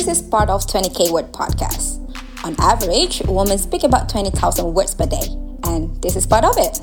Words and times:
this 0.00 0.16
is 0.16 0.24
part 0.24 0.48
of 0.48 0.64
20K 0.64 1.12
Word 1.12 1.28
Podcast. 1.28 2.00
On 2.48 2.56
average, 2.56 3.20
women 3.28 3.60
speak 3.60 3.84
about 3.84 4.08
20,000 4.08 4.32
words 4.72 4.96
per 4.96 5.04
day, 5.04 5.28
and 5.68 5.92
this 6.00 6.16
is 6.16 6.24
part 6.24 6.40
of 6.40 6.56
it. 6.56 6.80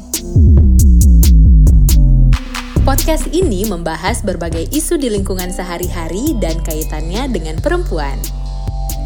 Podcast 2.86 3.26
ini 3.34 3.66
membahas 3.66 4.22
berbagai 4.22 4.70
isu 4.70 5.02
di 5.02 5.10
lingkungan 5.10 5.50
sehari-hari 5.50 6.38
dan 6.38 6.62
kaitannya 6.62 7.26
dengan 7.34 7.58
perempuan. 7.58 8.22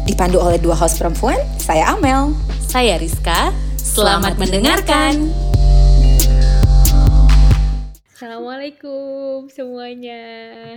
Dipandu 0.04 0.44
oleh 0.44 0.60
dua 0.60 0.76
host 0.76 1.00
perempuan, 1.00 1.40
saya 1.56 1.96
Amel. 1.96 2.36
Saya 2.68 3.00
Rizka. 3.00 3.48
Selamat, 3.80 4.36
mendengarkan. 4.36 5.32
Assalamualaikum 8.12 9.48
semuanya. 9.48 10.20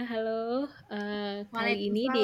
Halo. 0.07 0.71
Uh, 0.87 1.43
kali 1.51 1.91
ini 1.91 2.07
di 2.15 2.23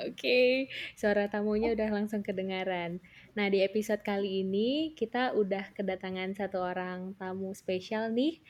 Oke, 0.00 0.72
suara 0.96 1.28
tamunya 1.28 1.76
udah 1.76 1.92
langsung 1.92 2.24
kedengaran. 2.24 2.96
Nah, 3.36 3.52
di 3.52 3.60
episode 3.60 4.00
kali 4.00 4.40
ini 4.40 4.96
kita 4.96 5.36
udah 5.36 5.76
kedatangan 5.76 6.32
satu 6.32 6.64
orang 6.64 7.12
tamu 7.20 7.52
spesial 7.52 8.08
nih. 8.08 8.40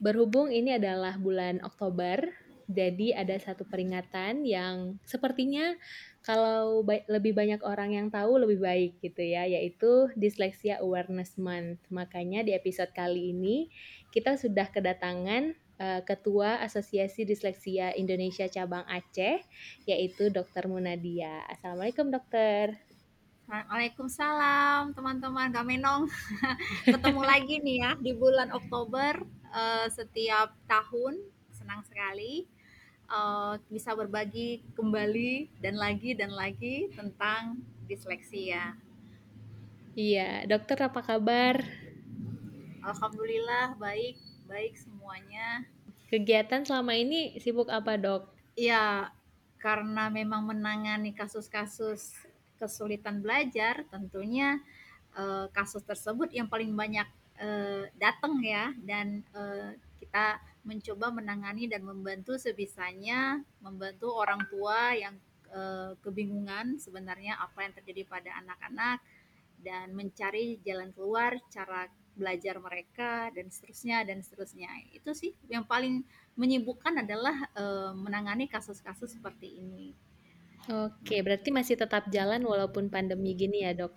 Berhubung 0.00 0.48
ini 0.48 0.80
adalah 0.80 1.20
bulan 1.20 1.60
Oktober, 1.60 2.24
jadi 2.72 3.20
ada 3.20 3.36
satu 3.36 3.68
peringatan 3.68 4.48
yang 4.48 4.96
sepertinya 5.04 5.76
kalau 6.24 6.80
ba 6.86 7.04
lebih 7.10 7.36
banyak 7.36 7.60
orang 7.66 7.92
yang 7.92 8.08
tahu 8.08 8.40
lebih 8.40 8.64
baik 8.64 8.92
gitu 9.04 9.20
ya, 9.20 9.44
yaitu 9.44 10.08
Dyslexia 10.16 10.80
Awareness 10.80 11.36
Month. 11.36 11.84
Makanya 11.92 12.40
di 12.46 12.56
episode 12.56 12.96
kali 12.96 13.36
ini 13.36 13.68
kita 14.08 14.40
sudah 14.40 14.72
kedatangan 14.72 15.52
Ketua 16.06 16.62
Asosiasi 16.62 17.26
Disleksia 17.26 17.90
Indonesia 17.96 18.46
Cabang 18.46 18.86
Aceh, 18.86 19.42
yaitu 19.86 20.30
Dr. 20.30 20.70
Munadia. 20.70 21.42
Assalamualaikum 21.50 22.10
dokter. 22.10 22.78
Waalaikumsalam 23.50 24.94
teman-teman 24.94 25.52
Gamenong. 25.52 26.08
Ketemu 26.88 27.22
lagi 27.26 27.60
nih 27.60 27.76
ya 27.84 27.92
di 27.98 28.14
bulan 28.14 28.48
Oktober 28.54 29.20
uh, 29.52 29.86
setiap 29.92 30.54
tahun. 30.70 31.20
Senang 31.52 31.84
sekali 31.84 32.48
uh, 33.12 33.60
bisa 33.68 33.92
berbagi 33.92 34.64
kembali 34.72 35.52
dan 35.60 35.76
lagi 35.76 36.16
dan 36.16 36.32
lagi 36.32 36.88
tentang 36.96 37.60
disleksia. 37.84 38.72
Iya, 39.92 40.48
dokter 40.48 40.80
apa 40.80 41.04
kabar? 41.04 41.60
Alhamdulillah 42.82 43.76
baik, 43.76 44.16
baik 44.52 44.76
semuanya. 44.76 45.64
Kegiatan 46.12 46.68
selama 46.68 46.92
ini 46.92 47.40
sibuk 47.40 47.72
apa, 47.72 47.96
Dok? 47.96 48.28
Ya, 48.52 49.08
karena 49.56 50.12
memang 50.12 50.44
menangani 50.44 51.16
kasus-kasus 51.16 52.12
kesulitan 52.60 53.24
belajar, 53.24 53.88
tentunya 53.88 54.60
uh, 55.16 55.48
kasus 55.56 55.80
tersebut 55.88 56.28
yang 56.36 56.52
paling 56.52 56.76
banyak 56.76 57.08
uh, 57.40 57.88
datang 57.96 58.44
ya 58.44 58.76
dan 58.84 59.24
uh, 59.32 59.72
kita 59.98 60.36
mencoba 60.62 61.10
menangani 61.10 61.66
dan 61.66 61.82
membantu 61.82 62.38
sebisanya 62.38 63.42
membantu 63.58 64.14
orang 64.14 64.46
tua 64.46 64.94
yang 64.94 65.18
uh, 65.50 65.98
kebingungan 66.06 66.78
sebenarnya 66.78 67.34
apa 67.40 67.66
yang 67.66 67.74
terjadi 67.74 68.02
pada 68.06 68.30
anak-anak 68.46 69.02
dan 69.58 69.90
mencari 69.90 70.62
jalan 70.62 70.94
keluar 70.94 71.34
cara 71.50 71.90
belajar 72.12 72.60
mereka 72.60 73.32
dan 73.32 73.48
seterusnya 73.48 74.04
dan 74.04 74.20
seterusnya 74.20 74.68
itu 74.92 75.10
sih 75.16 75.32
yang 75.48 75.64
paling 75.64 76.04
menyibukkan 76.36 77.04
adalah 77.04 77.36
uh, 77.56 77.92
menangani 77.96 78.48
kasus-kasus 78.48 79.16
seperti 79.16 79.60
ini. 79.60 79.96
Oke, 80.70 81.18
berarti 81.26 81.50
masih 81.50 81.74
tetap 81.74 82.06
jalan 82.14 82.46
walaupun 82.46 82.86
pandemi 82.86 83.34
gini 83.34 83.66
ya 83.66 83.74
dok? 83.74 83.92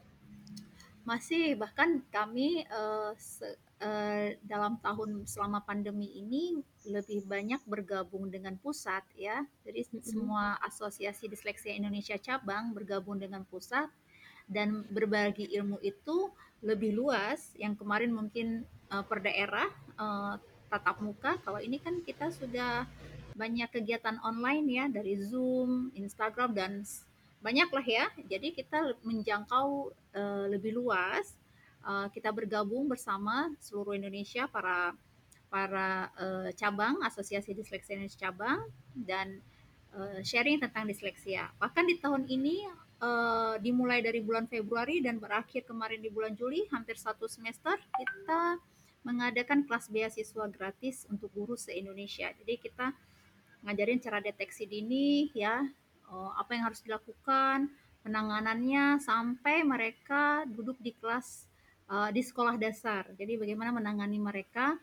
Masih 1.05 1.53
bahkan 1.53 2.01
kami 2.09 2.65
uh, 2.73 3.13
se 3.13 3.45
uh, 3.77 4.33
dalam 4.41 4.81
tahun 4.81 5.29
selama 5.29 5.61
pandemi 5.61 6.09
ini 6.17 6.57
lebih 6.89 7.29
banyak 7.29 7.61
bergabung 7.69 8.33
dengan 8.33 8.57
pusat 8.57 9.05
ya. 9.13 9.45
Jadi 9.61 9.85
mm 9.85 9.89
-hmm. 9.93 10.01
semua 10.09 10.57
asosiasi 10.65 11.29
disleksia 11.29 11.77
Indonesia 11.77 12.17
cabang 12.17 12.73
bergabung 12.73 13.21
dengan 13.21 13.45
pusat 13.45 13.85
dan 14.49 14.85
berbagi 14.89 15.49
ilmu 15.57 15.81
itu 15.81 16.33
lebih 16.65 16.97
luas 16.97 17.53
yang 17.61 17.77
kemarin 17.77 18.09
mungkin 18.09 18.65
uh, 18.89 19.05
per 19.05 19.21
daerah 19.21 19.69
uh, 20.01 20.41
tatap 20.65 20.97
muka 20.97 21.37
kalau 21.45 21.61
ini 21.61 21.77
kan 21.77 22.01
kita 22.01 22.33
sudah 22.33 22.89
banyak 23.35 23.67
kegiatan 23.69 24.17
online 24.23 24.65
ya 24.65 24.85
dari 24.87 25.19
Zoom, 25.19 25.91
Instagram 25.93 26.55
dan 26.55 26.71
banyak 27.43 27.69
lah 27.69 27.85
ya. 27.85 28.05
Jadi 28.31 28.55
kita 28.55 28.95
menjangkau 29.03 29.91
uh, 30.15 30.45
lebih 30.49 30.73
luas. 30.73 31.35
Uh, 31.85 32.09
kita 32.09 32.33
bergabung 32.33 32.89
bersama 32.89 33.53
seluruh 33.61 33.93
Indonesia 33.93 34.49
para 34.49 34.97
para 35.53 36.09
uh, 36.17 36.49
cabang 36.57 36.97
Asosiasi 37.05 37.53
Disleksia 37.53 37.93
Indonesia 37.93 38.25
cabang 38.25 38.65
dan 38.97 39.37
uh, 39.93 40.17
sharing 40.25 40.57
tentang 40.57 40.89
disleksia. 40.89 41.53
Bahkan 41.61 41.85
di 41.85 42.01
tahun 42.01 42.25
ini 42.25 42.65
uh, 43.05 43.55
dimulai 43.61 44.01
dari 44.01 44.19
bulan 44.25 44.49
Februari 44.49 44.99
dan 44.99 45.21
berakhir 45.21 45.69
kemarin 45.69 46.01
di 46.01 46.09
bulan 46.09 46.33
Juli, 46.33 46.65
hampir 46.73 46.97
satu 46.97 47.29
semester 47.29 47.77
kita 47.77 48.57
mengadakan 49.05 49.69
kelas 49.69 49.93
beasiswa 49.93 50.49
gratis 50.49 51.05
untuk 51.13 51.29
guru 51.37 51.53
se-Indonesia. 51.53 52.33
Jadi 52.33 52.57
kita 52.57 52.89
ngajarin 53.61 54.01
cara 54.01 54.17
deteksi 54.17 54.65
dini 54.65 55.29
ya, 55.37 55.61
uh, 56.09 56.31
apa 56.33 56.57
yang 56.57 56.65
harus 56.65 56.81
dilakukan, 56.81 57.69
penanganannya 58.01 59.01
sampai 59.01 59.61
mereka 59.61 60.45
duduk 60.49 60.77
di 60.81 60.93
kelas 60.97 61.45
uh, 61.89 62.09
di 62.09 62.21
sekolah 62.25 62.57
dasar. 62.57 63.09
Jadi 63.13 63.37
bagaimana 63.37 63.69
menangani 63.69 64.17
mereka, 64.17 64.77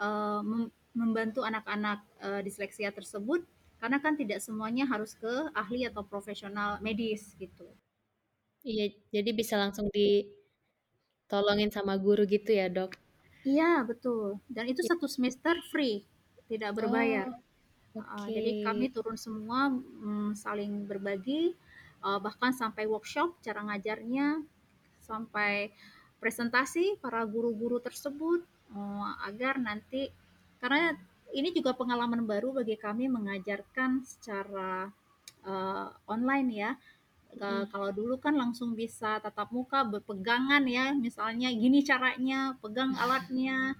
uh, 0.00 0.40
membantu 0.96 1.44
anak-anak 1.44 2.00
uh, 2.24 2.40
disleksia 2.40 2.88
tersebut 2.90 3.44
karena 3.78 3.98
kan 4.02 4.18
tidak 4.18 4.42
semuanya 4.42 4.84
harus 4.86 5.14
ke 5.14 5.50
ahli 5.54 5.86
atau 5.86 6.02
profesional 6.02 6.82
medis 6.82 7.34
gitu. 7.38 7.66
Iya, 8.66 8.90
jadi 9.14 9.30
bisa 9.32 9.54
langsung 9.54 9.86
ditolongin 9.94 11.70
sama 11.70 11.94
guru 11.94 12.26
gitu 12.26 12.50
ya, 12.50 12.66
Dok? 12.66 12.98
Iya, 13.46 13.86
betul. 13.86 14.42
Dan 14.50 14.66
itu 14.68 14.82
satu 14.82 15.06
semester 15.06 15.54
free, 15.70 16.02
tidak 16.50 16.74
berbayar. 16.74 17.30
Oh, 17.94 18.02
okay. 18.02 18.02
uh, 18.02 18.28
jadi 18.28 18.50
kami 18.66 18.90
turun 18.90 19.16
semua 19.16 19.70
um, 19.72 20.34
saling 20.34 20.84
berbagi, 20.84 21.54
uh, 22.02 22.18
bahkan 22.18 22.50
sampai 22.50 22.90
workshop 22.90 23.38
cara 23.40 23.62
ngajarnya, 23.62 24.42
sampai 25.06 25.70
presentasi 26.18 26.98
para 26.98 27.22
guru-guru 27.24 27.78
tersebut 27.78 28.42
uh, 28.74 29.06
agar 29.24 29.56
nanti 29.62 30.10
karena 30.58 30.98
ini 31.38 31.54
juga 31.54 31.70
pengalaman 31.78 32.26
baru 32.26 32.50
bagi 32.50 32.74
kami 32.74 33.06
mengajarkan 33.06 34.02
secara 34.02 34.90
uh, 35.46 35.88
online 36.10 36.50
ya. 36.50 36.70
Hmm. 37.38 37.68
Kalau 37.70 37.94
dulu 37.94 38.18
kan 38.18 38.34
langsung 38.34 38.74
bisa 38.74 39.22
tatap 39.22 39.52
muka 39.54 39.84
berpegangan 39.86 40.64
ya, 40.66 40.90
misalnya 40.96 41.52
gini 41.52 41.84
caranya, 41.86 42.56
pegang 42.58 42.96
alatnya. 42.98 43.76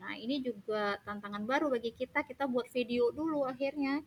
Nah 0.00 0.14
ini 0.16 0.40
juga 0.40 0.96
tantangan 1.04 1.44
baru 1.44 1.68
bagi 1.68 1.92
kita. 1.92 2.24
Kita 2.24 2.48
buat 2.48 2.70
video 2.72 3.12
dulu 3.12 3.44
akhirnya. 3.44 4.00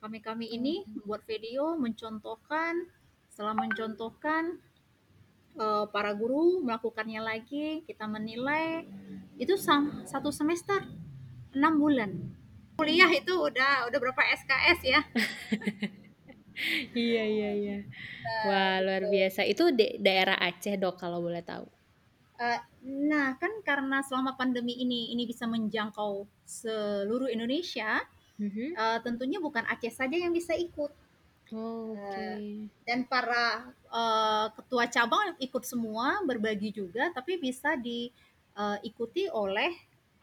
Kami-kami 0.00 0.48
ini 0.54 0.86
hmm. 0.86 1.04
buat 1.04 1.26
video 1.28 1.76
mencontohkan, 1.76 2.88
setelah 3.28 3.52
mencontohkan 3.52 4.56
uh, 5.60 5.84
para 5.90 6.14
guru 6.16 6.64
melakukannya 6.64 7.20
lagi, 7.20 7.82
kita 7.84 8.06
menilai 8.08 8.86
itu 9.36 9.52
satu 10.08 10.32
semester 10.32 10.80
enam 11.52 11.80
bulan 11.80 12.35
kuliah 12.76 13.10
itu 13.10 13.32
udah 13.32 13.88
udah 13.88 13.98
berapa 13.98 14.22
SKS 14.44 14.80
ya? 14.84 15.00
Iya 16.96 17.24
iya 17.28 17.50
iya. 17.52 17.78
Nah, 17.84 18.44
wah 18.48 18.76
luar 18.80 19.12
biasa. 19.12 19.44
Itu 19.44 19.76
di 19.76 20.00
daerah 20.00 20.40
Aceh 20.40 20.80
dok 20.80 20.96
kalau 20.96 21.20
boleh 21.20 21.44
tahu? 21.44 21.68
Uh, 22.36 22.60
nah 22.84 23.36
kan 23.40 23.48
karena 23.64 24.04
selama 24.04 24.36
pandemi 24.36 24.76
ini 24.76 25.12
ini 25.12 25.24
bisa 25.24 25.48
menjangkau 25.48 26.28
seluruh 26.44 27.32
Indonesia 27.32 28.04
mm-hmm. 28.36 28.68
uh, 28.76 28.98
tentunya 29.00 29.40
bukan 29.40 29.64
Aceh 29.68 29.92
saja 29.92 30.16
yang 30.16 30.32
bisa 30.32 30.52
ikut. 30.56 30.92
Oh, 31.54 31.94
okay. 31.94 32.66
dan 32.82 33.06
para 33.06 33.70
uh, 33.94 34.50
ketua 34.50 34.90
cabang 34.90 35.38
ikut 35.38 35.62
semua 35.62 36.18
berbagi 36.26 36.74
juga, 36.74 37.06
tapi 37.14 37.38
bisa 37.38 37.78
diikuti 37.78 39.30
uh, 39.30 39.46
oleh 39.46 39.70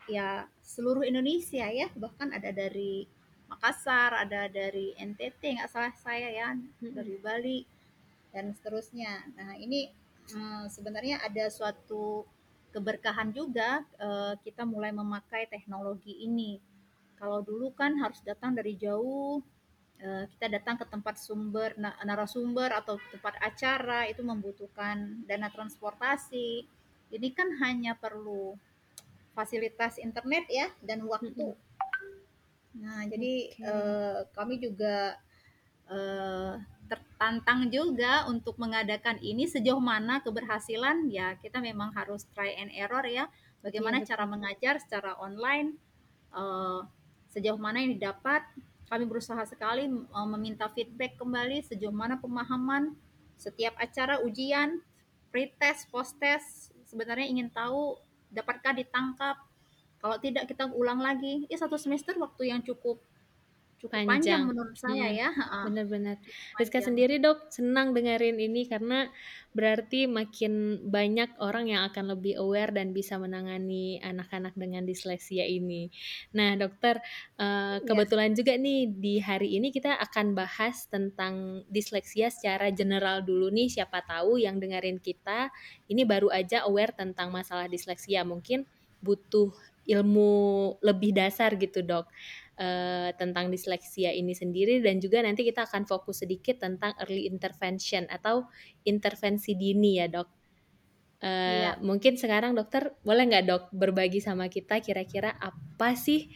ya 0.09 0.45
seluruh 0.59 1.03
Indonesia 1.07 1.67
ya 1.67 1.87
bahkan 1.95 2.31
ada 2.33 2.51
dari 2.51 3.07
Makassar 3.47 4.17
ada 4.17 4.49
dari 4.49 4.97
NTT 4.97 5.61
nggak 5.61 5.71
salah 5.71 5.93
saya 6.01 6.29
ya 6.33 6.47
hmm. 6.55 6.93
dari 6.93 7.15
Bali 7.21 7.59
dan 8.33 8.51
seterusnya 8.57 9.23
nah 9.37 9.53
ini 9.55 9.93
hmm, 10.33 10.67
sebenarnya 10.73 11.21
ada 11.21 11.47
suatu 11.47 12.25
keberkahan 12.73 13.29
juga 13.31 13.85
uh, 14.01 14.33
kita 14.41 14.65
mulai 14.65 14.89
memakai 14.89 15.45
teknologi 15.45 16.25
ini 16.25 16.57
kalau 17.23 17.39
dulu 17.45 17.71
kan 17.71 17.95
harus 18.01 18.19
datang 18.25 18.57
dari 18.57 18.75
jauh 18.75 19.39
uh, 20.03 20.23
kita 20.35 20.59
datang 20.59 20.75
ke 20.75 20.85
tempat 20.89 21.15
sumber 21.15 21.71
narasumber 21.79 22.67
atau 22.75 22.99
tempat 23.13 23.39
acara 23.39 24.09
itu 24.11 24.19
membutuhkan 24.25 25.23
dana 25.23 25.47
transportasi. 25.47 26.67
Ini 27.13 27.29
kan 27.31 27.47
hanya 27.63 27.95
perlu 27.95 28.59
fasilitas 29.33 29.97
internet 29.97 30.45
ya 30.49 30.69
dan 30.85 31.05
waktu. 31.09 31.57
Nah, 32.73 33.05
jadi 33.05 33.53
okay. 33.53 33.65
uh, 33.65 34.19
kami 34.33 34.57
juga 34.61 35.17
uh, 35.89 36.57
tertantang 36.89 37.69
juga 37.73 38.25
untuk 38.29 38.57
mengadakan 38.61 39.17
ini 39.21 39.49
sejauh 39.49 39.81
mana 39.81 40.21
keberhasilan 40.21 41.09
ya 41.09 41.33
kita 41.41 41.57
memang 41.57 41.93
harus 41.97 42.25
try 42.33 42.53
and 42.57 42.73
error 42.73 43.05
ya. 43.05 43.29
Bagaimana 43.65 44.03
ya, 44.03 44.13
cara 44.13 44.27
mengajar 44.27 44.77
secara 44.81 45.15
online 45.17 45.77
uh, 46.33 46.85
sejauh 47.33 47.57
mana 47.57 47.81
yang 47.81 47.97
didapat 47.97 48.45
kami 48.91 49.09
berusaha 49.09 49.41
sekali 49.49 49.89
uh, 49.89 50.27
meminta 50.37 50.69
feedback 50.69 51.17
kembali 51.17 51.65
sejauh 51.65 51.93
mana 51.93 52.19
pemahaman 52.19 52.93
setiap 53.39 53.73
acara 53.81 54.21
ujian 54.21 54.83
pretest 55.33 55.89
post 55.89 56.13
test 56.21 56.69
sebenarnya 56.85 57.25
ingin 57.25 57.49
tahu 57.49 57.97
dapatkah 58.33 58.73
ditangkap? 58.73 59.37
Kalau 60.03 60.17
tidak 60.19 60.51
kita 60.51 60.67
ulang 60.67 60.99
lagi. 60.99 61.47
Ya 61.47 61.55
satu 61.55 61.79
semester 61.79 62.17
waktu 62.19 62.51
yang 62.51 62.59
cukup 62.65 62.99
cukup 63.83 63.99
panjang, 63.99 64.15
panjang 64.15 64.41
menurut 64.47 64.77
saya 64.79 65.11
iya, 65.11 65.27
ya. 65.27 65.29
Benar-benar. 65.67 66.15
Rizka 66.55 66.79
sendiri 66.79 67.19
dok 67.19 67.51
senang 67.51 67.91
dengerin 67.91 68.39
ini 68.39 68.63
karena 68.63 69.11
berarti 69.51 70.07
makin 70.07 70.79
banyak 70.87 71.35
orang 71.43 71.67
yang 71.67 71.83
akan 71.91 72.15
lebih 72.15 72.39
aware 72.39 72.71
dan 72.71 72.95
bisa 72.95 73.19
menangani 73.19 73.99
anak-anak 73.99 74.55
dengan 74.55 74.87
disleksia 74.87 75.43
ini. 75.43 75.91
Nah 76.31 76.55
dokter 76.55 77.03
uh, 77.35 77.83
kebetulan 77.83 78.31
yes. 78.31 78.37
juga 78.39 78.53
nih 78.55 78.87
di 78.87 79.19
hari 79.19 79.59
ini 79.59 79.75
kita 79.75 79.99
akan 79.99 80.31
bahas 80.31 80.87
tentang 80.87 81.67
disleksia 81.67 82.31
secara 82.31 82.71
general 82.71 83.19
dulu 83.19 83.51
nih. 83.51 83.67
Siapa 83.67 83.99
tahu 84.07 84.39
yang 84.39 84.63
dengerin 84.63 85.03
kita 85.03 85.51
ini 85.91 86.07
baru 86.07 86.31
aja 86.31 86.63
aware 86.63 86.95
tentang 86.95 87.35
masalah 87.35 87.67
disleksia 87.67 88.23
mungkin 88.23 88.63
butuh 89.03 89.51
ilmu 89.83 90.31
lebih 90.79 91.11
dasar 91.11 91.59
gitu 91.59 91.83
dok 91.83 92.07
uh, 92.59 93.09
tentang 93.17 93.49
disleksia 93.49 94.13
ini 94.13 94.33
sendiri 94.37 94.81
dan 94.83 95.01
juga 95.01 95.21
nanti 95.23 95.45
kita 95.45 95.65
akan 95.65 95.89
fokus 95.89 96.21
sedikit 96.21 96.61
tentang 96.61 96.93
early 97.01 97.25
intervention 97.25 98.05
atau 98.09 98.45
intervensi 98.85 99.57
dini 99.57 100.01
ya 100.01 100.07
dok. 100.09 100.29
Uh, 101.23 101.29
iya. 101.29 101.71
Mungkin 101.79 102.19
sekarang 102.19 102.51
dokter 102.53 102.91
boleh 103.01 103.23
nggak 103.31 103.45
dok 103.47 103.63
berbagi 103.71 104.19
sama 104.19 104.51
kita 104.51 104.83
kira-kira 104.83 105.31
apa 105.39 105.95
sih 105.95 106.27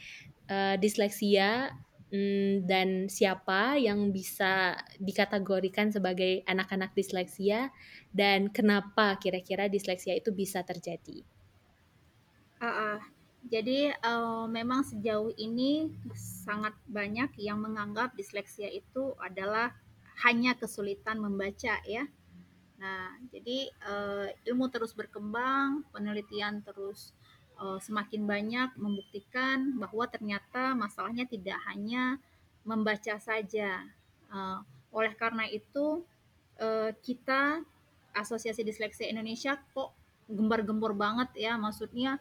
uh, 0.48 0.80
disleksia 0.80 1.76
um, 2.08 2.64
dan 2.64 3.12
siapa 3.12 3.76
yang 3.76 4.16
bisa 4.16 4.80
dikategorikan 4.96 5.92
sebagai 5.92 6.42
anak-anak 6.48 6.96
disleksia 6.96 7.70
dan 8.16 8.48
kenapa 8.48 9.20
kira-kira 9.20 9.68
disleksia 9.68 10.16
itu 10.16 10.32
bisa 10.32 10.64
terjadi? 10.64 11.22
Uh, 12.58 12.66
uh, 12.66 12.98
jadi 13.48 13.96
uh, 14.04 14.46
memang 14.52 14.84
sejauh 14.84 15.32
ini 15.40 15.88
sangat 16.16 16.76
banyak 16.88 17.32
yang 17.40 17.64
menganggap 17.64 18.12
disleksia 18.14 18.68
itu 18.68 19.16
adalah 19.24 19.72
hanya 20.28 20.56
kesulitan 20.60 21.20
membaca 21.24 21.80
ya. 21.88 22.04
Nah, 22.78 23.18
jadi 23.34 23.74
uh, 23.90 24.28
ilmu 24.46 24.70
terus 24.70 24.94
berkembang, 24.94 25.88
penelitian 25.90 26.62
terus 26.62 27.16
uh, 27.58 27.82
semakin 27.82 28.30
banyak 28.30 28.70
membuktikan 28.78 29.80
bahwa 29.82 30.06
ternyata 30.06 30.78
masalahnya 30.78 31.26
tidak 31.26 31.58
hanya 31.72 32.22
membaca 32.68 33.18
saja. 33.18 33.82
Uh, 34.30 34.62
oleh 34.94 35.14
karena 35.16 35.48
itu 35.50 36.06
uh, 36.62 36.92
kita 37.02 37.64
Asosiasi 38.18 38.66
Disleksia 38.66 39.10
Indonesia 39.10 39.62
kok 39.74 39.94
gembar-gembor 40.26 40.98
banget 40.98 41.30
ya, 41.38 41.54
maksudnya 41.56 42.18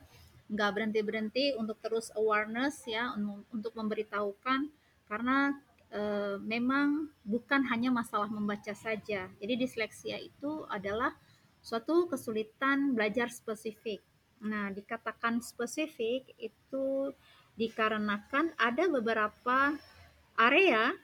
nggak 0.46 0.70
berhenti 0.78 1.00
berhenti 1.02 1.44
untuk 1.58 1.78
terus 1.82 2.14
awareness 2.14 2.87
ya 2.87 3.10
untuk 3.50 3.75
memberitahukan 3.75 4.70
karena 5.10 5.58
e, 5.90 6.02
memang 6.38 7.10
bukan 7.26 7.66
hanya 7.66 7.90
masalah 7.90 8.31
membaca 8.31 8.70
saja. 8.70 9.26
Jadi 9.43 9.54
disleksia 9.58 10.19
itu 10.22 10.62
adalah 10.70 11.14
suatu 11.58 12.06
kesulitan 12.06 12.94
belajar 12.94 13.26
spesifik. 13.26 13.98
Nah 14.46 14.70
dikatakan 14.70 15.43
spesifik 15.43 16.31
itu 16.38 17.10
dikarenakan 17.58 18.54
ada 18.54 18.84
beberapa 18.87 19.75
area 20.38 20.94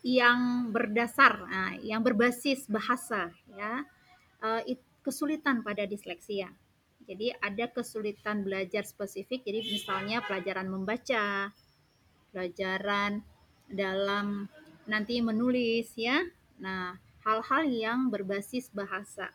yang 0.00 0.72
berdasar 0.72 1.44
nah, 1.44 1.76
yang 1.76 2.00
berbasis 2.00 2.64
bahasa 2.72 3.28
ya. 3.52 3.84
E, 4.40 4.80
kesulitan 5.04 5.60
pada 5.60 5.84
disleksia 5.84 6.48
jadi 7.10 7.34
ada 7.42 7.66
kesulitan 7.66 8.46
belajar 8.46 8.86
spesifik. 8.86 9.42
Jadi 9.42 9.66
misalnya 9.74 10.22
pelajaran 10.22 10.70
membaca, 10.70 11.50
pelajaran 12.30 13.26
dalam 13.66 14.46
nanti 14.86 15.18
menulis 15.18 15.90
ya. 15.98 16.22
Nah, 16.62 16.94
hal-hal 17.26 17.66
yang 17.66 18.14
berbasis 18.14 18.70
bahasa. 18.70 19.34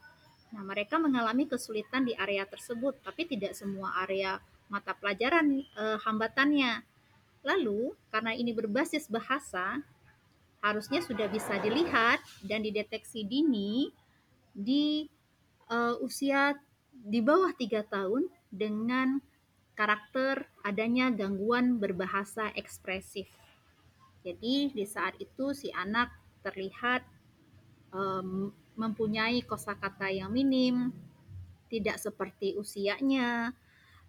Nah, 0.56 0.64
mereka 0.64 0.96
mengalami 0.96 1.52
kesulitan 1.52 2.08
di 2.08 2.16
area 2.16 2.48
tersebut, 2.48 2.96
tapi 3.04 3.28
tidak 3.28 3.52
semua 3.52 3.92
area 4.08 4.40
mata 4.72 4.96
pelajaran 4.96 5.60
eh, 5.60 6.00
hambatannya. 6.00 6.80
Lalu, 7.44 7.92
karena 8.08 8.32
ini 8.32 8.56
berbasis 8.56 9.12
bahasa, 9.12 9.84
harusnya 10.64 11.04
sudah 11.04 11.28
bisa 11.28 11.60
dilihat 11.60 12.24
dan 12.42 12.64
dideteksi 12.64 13.22
dini 13.22 13.94
di 14.56 15.06
uh, 15.70 15.94
usia 16.02 16.58
di 17.04 17.20
bawah 17.20 17.52
tiga 17.58 17.84
tahun 17.84 18.32
dengan 18.48 19.20
karakter 19.76 20.48
adanya 20.64 21.12
gangguan 21.12 21.78
berbahasa 21.78 22.56
ekspresif. 22.56 23.28
Jadi 24.24 24.72
di 24.72 24.86
saat 24.88 25.20
itu 25.20 25.52
si 25.54 25.70
anak 25.76 26.10
terlihat 26.42 27.04
um, 27.92 28.50
mempunyai 28.74 29.44
kosakata 29.46 30.10
yang 30.10 30.32
minim, 30.32 30.90
tidak 31.70 32.00
seperti 32.02 32.56
usianya. 32.58 33.54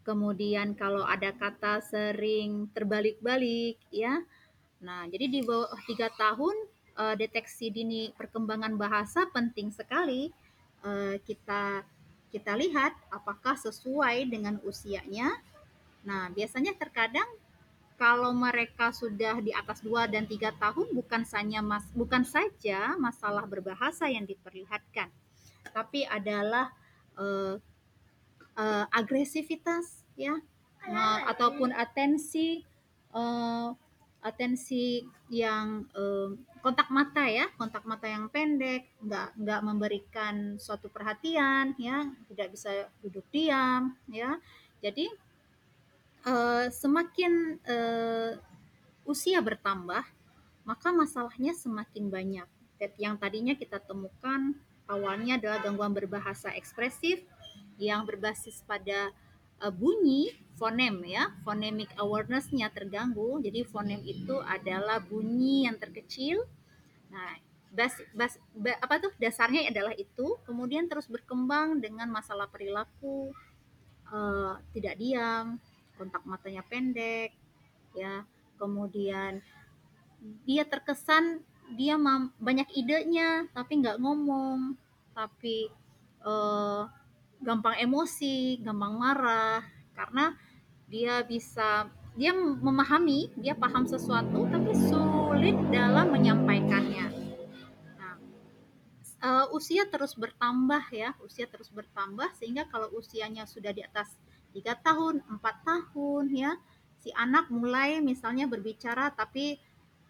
Kemudian 0.06 0.78
kalau 0.78 1.02
ada 1.02 1.34
kata 1.34 1.82
sering 1.82 2.70
terbalik-balik, 2.70 3.76
ya. 3.90 4.22
Nah, 4.78 5.10
jadi 5.10 5.26
di 5.26 5.40
bawah 5.42 5.74
tiga 5.84 6.06
tahun 6.14 6.54
uh, 6.94 7.14
deteksi 7.18 7.75
dini 7.75 8.14
perkembangan 8.14 8.78
bahasa 8.78 9.26
penting 9.34 9.75
sekali 9.75 10.30
uh, 10.87 11.18
kita 11.26 11.82
kita 12.37 12.52
lihat 12.52 12.93
apakah 13.09 13.57
sesuai 13.57 14.28
dengan 14.28 14.61
usianya. 14.61 15.33
Nah, 16.05 16.28
biasanya 16.28 16.76
terkadang 16.76 17.25
kalau 17.97 18.37
mereka 18.37 18.93
sudah 18.93 19.40
di 19.40 19.57
atas 19.57 19.81
2 19.81 20.05
dan 20.12 20.28
3 20.28 20.52
tahun 20.61 20.93
bukan 20.93 21.25
saja 21.25 21.64
mas, 21.64 21.88
bukan 21.97 22.28
saja 22.28 22.93
masalah 23.00 23.49
berbahasa 23.49 24.05
yang 24.12 24.28
diperlihatkan, 24.28 25.09
tapi 25.73 26.05
adalah 26.05 26.76
uh, 27.16 27.57
uh, 28.61 28.85
agresivitas 28.93 30.05
ya 30.12 30.37
uh, 30.93 31.21
ataupun 31.33 31.73
atensi 31.73 32.61
uh, 33.16 33.73
atensi 34.21 35.09
yang 35.33 35.88
uh, 35.97 36.37
kontak 36.66 36.90
mata 36.90 37.23
ya, 37.30 37.46
kontak 37.54 37.87
mata 37.87 38.11
yang 38.11 38.26
pendek, 38.26 38.90
nggak 38.99 39.38
nggak 39.38 39.61
memberikan 39.62 40.58
suatu 40.58 40.90
perhatian 40.90 41.78
ya, 41.78 42.11
tidak 42.26 42.58
bisa 42.58 42.90
duduk 42.99 43.23
diam 43.30 43.94
ya. 44.11 44.35
Jadi 44.82 45.06
uh, 46.26 46.66
semakin 46.66 47.62
uh, 47.62 48.35
usia 49.06 49.38
bertambah, 49.38 50.02
maka 50.66 50.88
masalahnya 50.90 51.54
semakin 51.54 52.11
banyak. 52.11 52.49
Yang 52.99 53.14
tadinya 53.23 53.54
kita 53.54 53.78
temukan 53.78 54.58
awalnya 54.90 55.38
adalah 55.38 55.62
gangguan 55.62 55.94
berbahasa 55.94 56.50
ekspresif 56.58 57.23
yang 57.78 58.02
berbasis 58.02 58.66
pada 58.66 59.14
uh, 59.60 59.72
bunyi 59.72 60.34
fonem 60.56 61.04
ya. 61.04 61.32
Phonemic 61.44 61.92
awareness-nya 62.00 62.72
terganggu. 62.72 63.40
Jadi 63.44 63.62
fonem 63.68 64.00
itu 64.04 64.40
adalah 64.42 65.00
bunyi 65.00 65.68
yang 65.68 65.76
terkecil. 65.76 66.44
Nah 67.12 67.36
bas, 67.76 67.92
bas, 68.16 68.32
bas, 68.56 68.76
apa 68.80 68.94
tuh? 69.04 69.12
Dasarnya 69.20 69.68
adalah 69.68 69.92
itu. 69.94 70.40
Kemudian 70.48 70.88
terus 70.88 71.06
berkembang 71.06 71.78
dengan 71.80 72.08
masalah 72.08 72.48
perilaku 72.48 73.30
uh, 74.08 74.56
tidak 74.72 74.96
diam 74.96 75.60
kontak 75.96 76.25
matanya 76.25 76.64
pendek 76.64 77.36
ya. 77.92 78.25
Kemudian 78.56 79.44
dia 80.48 80.64
terkesan 80.64 81.44
dia 81.76 81.98
banyak 82.40 82.72
idenya 82.72 83.44
tapi 83.52 83.84
nggak 83.84 84.00
ngomong. 84.00 84.72
Tapi 85.12 85.68
uh, 86.25 86.88
gampang 87.40 87.76
emosi, 87.81 88.61
gampang 88.64 88.95
marah 88.97 89.61
karena 89.97 90.37
dia 90.87 91.25
bisa 91.26 91.90
dia 92.16 92.33
memahami, 92.33 93.28
dia 93.37 93.52
paham 93.52 93.85
sesuatu 93.85 94.49
tapi 94.49 94.73
sulit 94.73 95.57
dalam 95.69 96.16
menyampaikannya. 96.16 97.12
Nah, 98.00 98.16
uh, 99.21 99.47
usia 99.52 99.85
terus 99.85 100.16
bertambah 100.16 100.81
ya, 100.97 101.12
usia 101.21 101.45
terus 101.45 101.69
bertambah 101.69 102.33
sehingga 102.40 102.64
kalau 102.73 102.88
usianya 102.97 103.45
sudah 103.45 103.69
di 103.76 103.85
atas 103.85 104.16
tiga 104.57 104.81
tahun, 104.81 105.21
empat 105.28 105.61
tahun 105.69 106.33
ya, 106.33 106.57
si 107.05 107.12
anak 107.12 107.52
mulai 107.52 108.00
misalnya 108.00 108.49
berbicara 108.49 109.12
tapi 109.12 109.61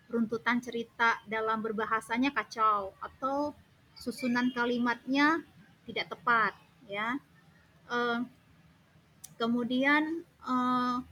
runtutan 0.06 0.62
cerita 0.62 1.18
dalam 1.26 1.59
berbahasanya 1.59 2.30
kacau 2.30 2.95
atau 3.02 3.50
susunan 3.99 4.54
kalimatnya 4.54 5.42
tidak 5.90 6.14
tepat 6.14 6.54
ya. 6.90 7.18
Uh, 7.86 8.26
kemudian 9.38 10.26
uh, 10.42 11.02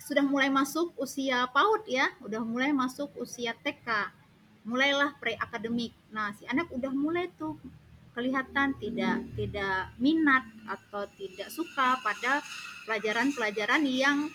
sudah 0.00 0.24
mulai 0.26 0.50
masuk 0.50 0.90
usia 0.98 1.46
PAUD 1.54 1.86
ya, 1.86 2.10
udah 2.24 2.42
mulai 2.42 2.74
masuk 2.74 3.14
usia 3.20 3.54
TK, 3.54 4.10
mulailah 4.66 5.14
pre-akademik. 5.22 5.94
Nah, 6.10 6.34
si 6.34 6.42
anak 6.50 6.66
udah 6.74 6.90
mulai 6.90 7.30
tuh 7.38 7.54
kelihatan 8.10 8.74
tidak 8.82 9.22
tidak 9.38 9.94
minat 10.02 10.42
atau 10.66 11.06
tidak 11.14 11.46
suka 11.54 11.94
pada 12.02 12.42
pelajaran-pelajaran 12.90 13.86
yang 13.86 14.26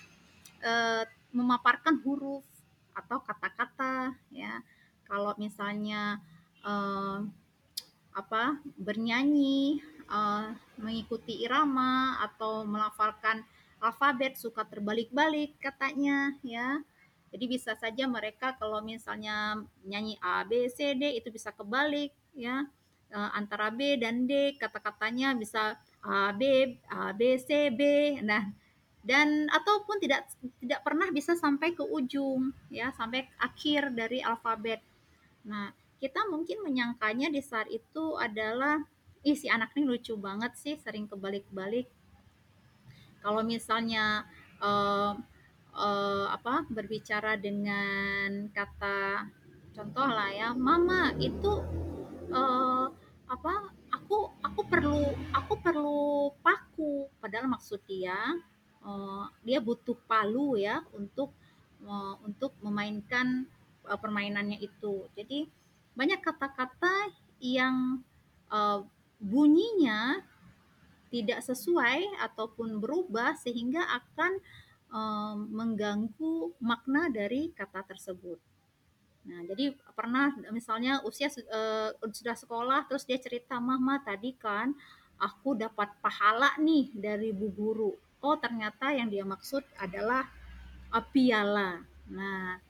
uh, 0.64 1.04
memaparkan 1.36 2.00
huruf 2.08 2.48
atau 2.96 3.20
kata-kata 3.20 4.16
ya. 4.32 4.64
Kalau 5.06 5.36
misalnya 5.36 6.24
uh, 6.64 7.20
apa 8.16 8.64
bernyanyi, 8.80 9.84
uh, 10.10 10.54
mengikuti 10.78 11.46
irama 11.46 12.20
atau 12.22 12.66
melafalkan 12.68 13.46
alfabet 13.80 14.40
suka 14.40 14.66
terbalik-balik 14.66 15.60
katanya 15.62 16.34
ya. 16.42 16.82
Jadi 17.36 17.52
bisa 17.52 17.76
saja 17.76 18.08
mereka 18.08 18.56
kalau 18.56 18.80
misalnya 18.80 19.60
nyanyi 19.84 20.16
A 20.24 20.48
B 20.48 20.72
C 20.72 20.96
D 20.96 21.20
itu 21.20 21.28
bisa 21.28 21.52
kebalik 21.52 22.16
ya. 22.32 22.64
E, 23.12 23.20
antara 23.36 23.68
B 23.76 24.00
dan 24.00 24.24
D 24.24 24.56
kata-katanya 24.56 25.36
bisa 25.36 25.76
A 26.00 26.32
B 26.32 26.72
A 26.88 27.12
B 27.12 27.36
C 27.36 27.68
B. 27.76 27.82
Nah, 28.24 28.48
dan 29.04 29.52
ataupun 29.52 30.00
tidak 30.00 30.32
tidak 30.64 30.80
pernah 30.88 31.12
bisa 31.12 31.36
sampai 31.36 31.76
ke 31.76 31.84
ujung 31.84 32.56
ya, 32.72 32.96
sampai 32.96 33.28
akhir 33.36 33.92
dari 33.92 34.24
alfabet. 34.24 34.80
Nah, 35.44 35.76
kita 36.00 36.32
mungkin 36.32 36.64
menyangkanya 36.64 37.28
di 37.36 37.44
saat 37.44 37.68
itu 37.68 38.16
adalah 38.16 38.80
ih 39.26 39.34
si 39.34 39.50
anak 39.50 39.74
ini 39.74 39.90
lucu 39.90 40.14
banget 40.14 40.54
sih 40.54 40.78
sering 40.78 41.10
kebalik-balik. 41.10 41.90
Kalau 43.26 43.42
misalnya 43.42 44.22
uh, 44.62 45.18
uh, 45.74 46.26
apa 46.30 46.70
berbicara 46.70 47.34
dengan 47.34 48.54
kata 48.54 49.26
contoh 49.74 50.06
lah 50.06 50.30
ya 50.30 50.50
mama 50.54 51.10
itu 51.18 51.58
uh, 52.30 52.86
apa 53.26 53.54
aku 53.90 54.30
aku 54.46 54.62
perlu 54.70 55.10
aku 55.34 55.54
perlu 55.58 56.30
paku. 56.46 57.10
Padahal 57.18 57.50
maksud 57.50 57.82
dia 57.90 58.38
uh, 58.86 59.26
dia 59.42 59.58
butuh 59.58 59.98
palu 60.06 60.54
ya 60.54 60.86
untuk 60.94 61.34
uh, 61.82 62.14
untuk 62.22 62.54
memainkan 62.62 63.50
uh, 63.90 63.98
permainannya 63.98 64.62
itu. 64.62 65.10
Jadi 65.18 65.50
banyak 65.98 66.22
kata-kata 66.22 67.10
yang 67.42 68.06
uh, 68.54 68.86
bunyinya 69.20 70.20
tidak 71.10 71.40
sesuai 71.46 72.20
ataupun 72.20 72.82
berubah 72.84 73.38
sehingga 73.40 73.84
akan 73.88 74.40
mengganggu 75.52 76.56
makna 76.64 77.12
dari 77.12 77.52
kata 77.52 77.84
tersebut. 77.84 78.40
Nah, 79.26 79.42
jadi 79.44 79.74
pernah 79.98 80.32
misalnya 80.54 81.02
usia 81.04 81.28
sudah 82.00 82.38
sekolah 82.38 82.86
terus 82.88 83.04
dia 83.04 83.20
cerita, 83.20 83.60
"Mama, 83.60 84.00
tadi 84.00 84.32
kan 84.38 84.72
aku 85.20 85.58
dapat 85.58 85.92
pahala 86.00 86.56
nih 86.62 86.96
dari 86.96 87.36
bu 87.36 87.52
guru." 87.52 87.92
Oh, 88.24 88.38
ternyata 88.40 88.96
yang 88.96 89.12
dia 89.12 89.28
maksud 89.28 89.66
adalah 89.82 90.30
piala. 91.12 91.84
Nah, 92.08 92.62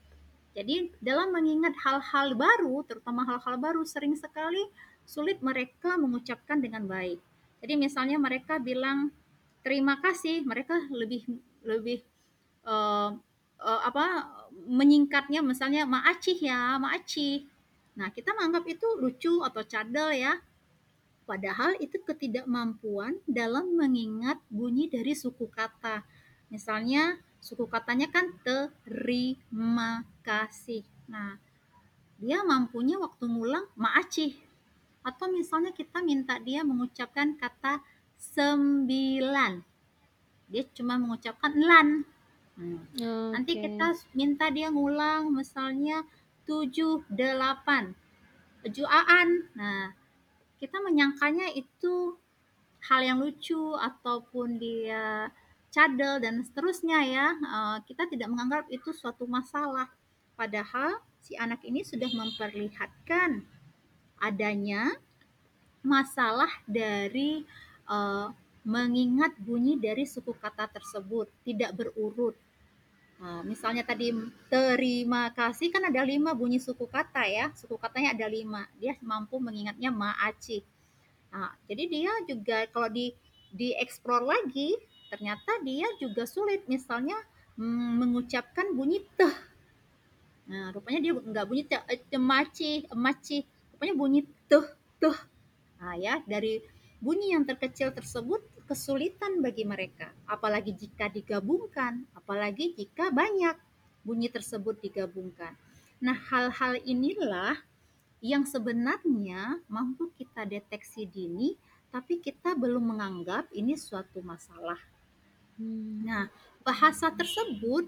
jadi 0.56 0.90
dalam 1.04 1.30
mengingat 1.30 1.78
hal-hal 1.84 2.34
baru, 2.34 2.82
terutama 2.88 3.22
hal-hal 3.28 3.60
baru 3.60 3.84
sering 3.86 4.18
sekali 4.18 4.66
sulit 5.06 5.40
mereka 5.40 5.96
mengucapkan 5.96 6.60
dengan 6.60 6.90
baik. 6.90 7.22
Jadi 7.62 7.74
misalnya 7.78 8.18
mereka 8.18 8.58
bilang 8.58 9.14
terima 9.62 9.98
kasih, 10.02 10.46
mereka 10.46 10.78
lebih 10.94 11.26
lebih 11.66 12.06
uh, 12.66 13.14
uh, 13.62 13.82
apa 13.86 14.30
menyingkatnya 14.66 15.42
misalnya 15.42 15.86
maacih 15.86 16.38
ya, 16.38 16.78
maacih. 16.78 17.46
Nah, 17.96 18.12
kita 18.12 18.36
menganggap 18.36 18.68
itu 18.68 18.88
lucu 19.00 19.42
atau 19.42 19.64
cadel 19.64 20.14
ya. 20.14 20.34
Padahal 21.26 21.74
itu 21.82 21.98
ketidakmampuan 22.06 23.18
dalam 23.26 23.74
mengingat 23.74 24.38
bunyi 24.54 24.86
dari 24.86 25.18
suku 25.18 25.50
kata. 25.50 26.06
Misalnya 26.54 27.18
suku 27.42 27.66
katanya 27.66 28.14
kan 28.14 28.30
terima 28.46 30.06
kasih. 30.22 30.86
Nah, 31.10 31.42
dia 32.22 32.46
mampunya 32.46 33.02
waktu 33.02 33.26
ngulang 33.26 33.66
maacih 33.74 34.45
atau 35.06 35.30
misalnya 35.30 35.70
kita 35.70 36.02
minta 36.02 36.42
dia 36.42 36.66
mengucapkan 36.66 37.38
kata 37.38 37.86
sembilan. 38.18 39.62
Dia 40.50 40.66
cuma 40.74 40.98
mengucapkan 40.98 41.54
lan. 41.54 41.90
Hmm. 42.56 42.80
okay. 42.88 43.36
nanti 43.36 43.52
kita 43.60 44.00
minta 44.16 44.48
dia 44.48 44.72
ngulang 44.72 45.30
misalnya 45.30 46.02
tujuh 46.50 47.06
delapan. 47.14 47.94
Juaan. 48.66 49.46
Nah 49.54 49.94
kita 50.58 50.82
menyangkanya 50.82 51.54
itu 51.54 52.18
hal 52.90 53.02
yang 53.06 53.22
lucu 53.22 53.78
ataupun 53.78 54.58
dia 54.58 55.30
cadel 55.70 56.18
dan 56.18 56.42
seterusnya 56.42 57.00
ya. 57.06 57.28
Uh, 57.46 57.78
kita 57.86 58.10
tidak 58.10 58.32
menganggap 58.34 58.66
itu 58.74 58.90
suatu 58.90 59.30
masalah. 59.30 59.92
Padahal 60.34 60.98
si 61.22 61.38
anak 61.38 61.62
ini 61.68 61.86
sudah 61.86 62.08
memperlihatkan 62.10 63.44
adanya 64.26 64.98
masalah 65.86 66.50
dari 66.66 67.46
uh, 67.86 68.34
mengingat 68.66 69.38
bunyi 69.38 69.78
dari 69.78 70.10
suku 70.10 70.34
kata 70.34 70.66
tersebut 70.74 71.30
tidak 71.46 71.78
berurut. 71.78 72.34
Nah, 73.22 73.46
misalnya 73.46 73.86
tadi 73.86 74.12
terima 74.52 75.32
kasih 75.32 75.72
kan 75.72 75.88
ada 75.88 76.02
lima 76.04 76.36
bunyi 76.36 76.60
suku 76.60 76.90
kata 76.90 77.24
ya, 77.30 77.54
suku 77.54 77.78
katanya 77.78 78.18
ada 78.18 78.28
lima. 78.28 78.66
Dia 78.82 78.98
mampu 79.06 79.38
mengingatnya 79.38 79.94
maaci. 79.94 80.66
Nah, 81.32 81.54
jadi 81.70 81.84
dia 81.88 82.12
juga 82.28 82.66
kalau 82.74 82.90
di 82.90 83.14
dieksplor 83.56 84.26
lagi 84.26 84.76
ternyata 85.08 85.64
dia 85.64 85.88
juga 86.02 86.28
sulit 86.28 86.68
misalnya 86.68 87.16
mm, 87.56 87.92
mengucapkan 88.04 88.74
bunyi 88.76 89.06
teh. 89.16 89.36
Nah, 90.50 90.74
rupanya 90.76 91.00
dia 91.00 91.14
nggak 91.16 91.46
bunyi 91.48 91.64
teh, 91.70 91.80
emaci, 92.12 92.90
emaci 92.90 93.46
pokoknya 93.86 94.02
bunyi 94.02 94.22
tuh 94.50 94.66
tuh. 94.98 95.14
Nah 95.78 95.94
ya 95.94 96.18
dari 96.26 96.58
bunyi 96.98 97.38
yang 97.38 97.46
terkecil 97.46 97.94
tersebut 97.94 98.42
kesulitan 98.66 99.46
bagi 99.46 99.62
mereka. 99.62 100.10
Apalagi 100.26 100.74
jika 100.74 101.06
digabungkan 101.06 102.10
apalagi 102.18 102.74
jika 102.74 103.14
banyak 103.14 103.54
bunyi 104.02 104.34
tersebut 104.34 104.82
digabungkan. 104.82 105.54
Nah 106.02 106.18
hal-hal 106.18 106.82
inilah 106.82 107.62
yang 108.26 108.42
sebenarnya 108.42 109.62
mampu 109.70 110.10
kita 110.18 110.50
deteksi 110.50 111.06
dini 111.06 111.54
tapi 111.94 112.18
kita 112.18 112.58
belum 112.58 112.98
menganggap 112.98 113.54
ini 113.54 113.78
suatu 113.78 114.26
masalah. 114.26 114.82
Hmm. 115.56 116.04
nah 116.04 116.28
bahasa 116.68 117.08
tersebut 117.16 117.88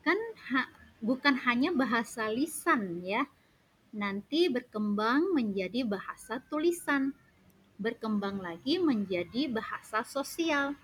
kan 0.00 0.16
ha, 0.48 0.72
bukan 1.04 1.36
hanya 1.44 1.68
bahasa 1.68 2.32
lisan 2.32 3.04
ya 3.04 3.28
nanti 3.94 4.50
berkembang 4.50 5.30
menjadi 5.30 5.86
bahasa 5.86 6.42
tulisan, 6.50 7.14
berkembang 7.78 8.42
lagi 8.42 8.82
menjadi 8.82 9.46
bahasa 9.46 10.02
sosial. 10.02 10.74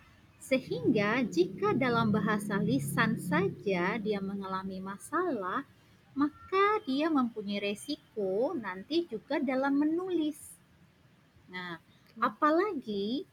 Sehingga 0.40 1.20
jika 1.26 1.76
dalam 1.76 2.14
bahasa 2.14 2.56
lisan 2.62 3.18
saja 3.20 3.98
dia 4.00 4.22
mengalami 4.22 4.80
masalah, 4.80 5.66
maka 6.14 6.80
dia 6.86 7.10
mempunyai 7.12 7.60
resiko 7.60 8.56
nanti 8.56 9.04
juga 9.10 9.42
dalam 9.42 9.76
menulis. 9.76 10.38
Nah, 11.50 11.76
apalagi 12.22 13.26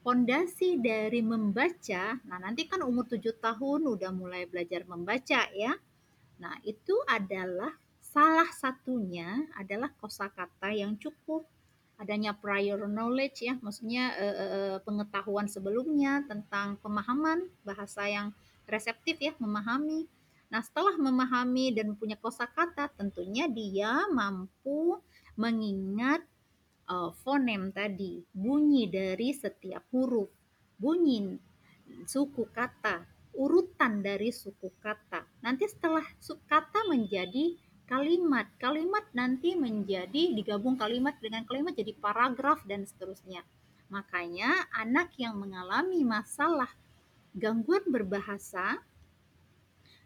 fondasi 0.00 0.80
dari 0.80 1.20
membaca, 1.20 2.16
nah 2.24 2.40
nanti 2.40 2.64
kan 2.64 2.80
umur 2.80 3.04
7 3.04 3.36
tahun 3.36 3.84
udah 3.84 4.10
mulai 4.16 4.48
belajar 4.48 4.88
membaca 4.88 5.44
ya. 5.52 5.76
Nah, 6.40 6.56
itu 6.64 6.96
adalah 7.04 7.70
Salah 8.10 8.50
satunya 8.50 9.46
adalah 9.54 9.94
kosakata 10.02 10.74
yang 10.74 10.98
cukup 10.98 11.46
adanya 12.00 12.34
prior 12.34 12.90
knowledge 12.90 13.44
ya, 13.44 13.54
maksudnya 13.60 14.16
e, 14.16 14.26
e, 14.26 14.48
pengetahuan 14.82 15.46
sebelumnya 15.46 16.24
tentang 16.26 16.80
pemahaman 16.80 17.46
bahasa 17.62 18.08
yang 18.08 18.34
reseptif 18.66 19.20
ya, 19.20 19.36
memahami. 19.38 20.10
Nah, 20.50 20.58
setelah 20.64 20.98
memahami 20.98 21.70
dan 21.70 21.94
punya 21.94 22.18
kosakata, 22.18 22.90
tentunya 22.98 23.46
dia 23.46 24.10
mampu 24.10 24.98
mengingat 25.38 26.26
uh, 26.90 27.14
fonem 27.22 27.70
tadi, 27.70 28.26
bunyi 28.34 28.90
dari 28.90 29.30
setiap 29.30 29.86
huruf, 29.94 30.28
bunyi 30.74 31.38
suku 32.04 32.50
kata, 32.50 33.06
urutan 33.38 34.02
dari 34.02 34.34
suku 34.34 34.74
kata. 34.82 35.22
Nanti 35.46 35.70
setelah 35.70 36.04
suku 36.18 36.42
kata 36.50 36.90
menjadi 36.90 37.54
kalimat, 37.90 38.46
kalimat 38.62 39.02
nanti 39.10 39.58
menjadi 39.58 40.30
digabung 40.30 40.78
kalimat 40.78 41.18
dengan 41.18 41.42
kalimat 41.42 41.74
jadi 41.74 41.90
paragraf 41.98 42.62
dan 42.70 42.86
seterusnya. 42.86 43.42
Makanya 43.90 44.70
anak 44.70 45.10
yang 45.18 45.34
mengalami 45.34 46.06
masalah 46.06 46.70
gangguan 47.34 47.82
berbahasa 47.90 48.78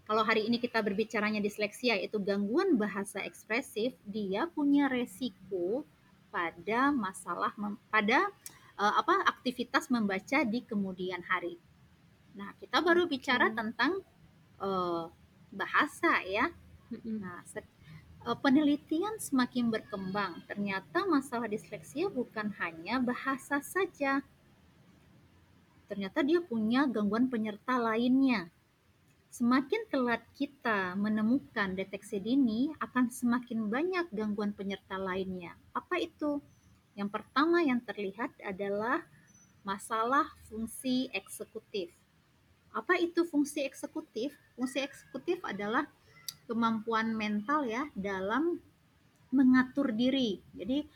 kalau 0.04 0.20
hari 0.20 0.44
ini 0.44 0.60
kita 0.60 0.84
berbicaranya 0.84 1.40
disleksia 1.40 1.96
yaitu 1.96 2.20
gangguan 2.20 2.76
bahasa 2.76 3.24
ekspresif, 3.24 3.96
dia 4.04 4.44
punya 4.52 4.84
resiko 4.84 5.88
pada 6.28 6.92
masalah 6.92 7.56
pada 7.88 8.28
uh, 8.76 8.94
apa 9.00 9.24
aktivitas 9.32 9.88
membaca 9.88 10.44
di 10.44 10.60
kemudian 10.60 11.24
hari. 11.24 11.56
Nah, 12.36 12.52
kita 12.60 12.84
baru 12.84 13.08
bicara 13.08 13.48
hmm. 13.48 13.56
tentang 13.56 13.92
uh, 14.60 15.08
bahasa 15.48 16.20
ya. 16.28 16.52
Nah, 17.00 17.40
uh, 18.24 18.38
penelitian 18.40 19.20
semakin 19.20 19.68
berkembang. 19.68 20.40
Ternyata 20.48 21.04
masalah 21.04 21.46
disleksia 21.46 22.08
bukan 22.08 22.50
hanya 22.58 22.98
bahasa 22.98 23.60
saja. 23.60 24.24
Ternyata 25.84 26.24
dia 26.24 26.40
punya 26.40 26.88
gangguan 26.88 27.28
penyerta 27.28 27.76
lainnya. 27.76 28.48
Semakin 29.28 29.90
telat 29.90 30.22
kita 30.38 30.94
menemukan 30.94 31.74
deteksi 31.74 32.22
dini, 32.22 32.70
akan 32.78 33.10
semakin 33.10 33.66
banyak 33.66 34.06
gangguan 34.14 34.54
penyerta 34.54 34.94
lainnya. 34.94 35.58
Apa 35.74 35.98
itu? 35.98 36.38
Yang 36.94 37.10
pertama 37.18 37.58
yang 37.60 37.82
terlihat 37.82 38.30
adalah 38.46 39.02
masalah 39.66 40.30
fungsi 40.46 41.10
eksekutif. 41.10 41.90
Apa 42.70 42.94
itu 43.02 43.26
fungsi 43.26 43.66
eksekutif? 43.66 44.30
Fungsi 44.54 44.86
eksekutif 44.86 45.42
adalah 45.42 45.90
kemampuan 46.44 47.16
mental 47.16 47.64
ya 47.64 47.88
dalam 47.96 48.60
mengatur 49.34 49.90
diri. 49.90 50.38
Jadi 50.54 50.86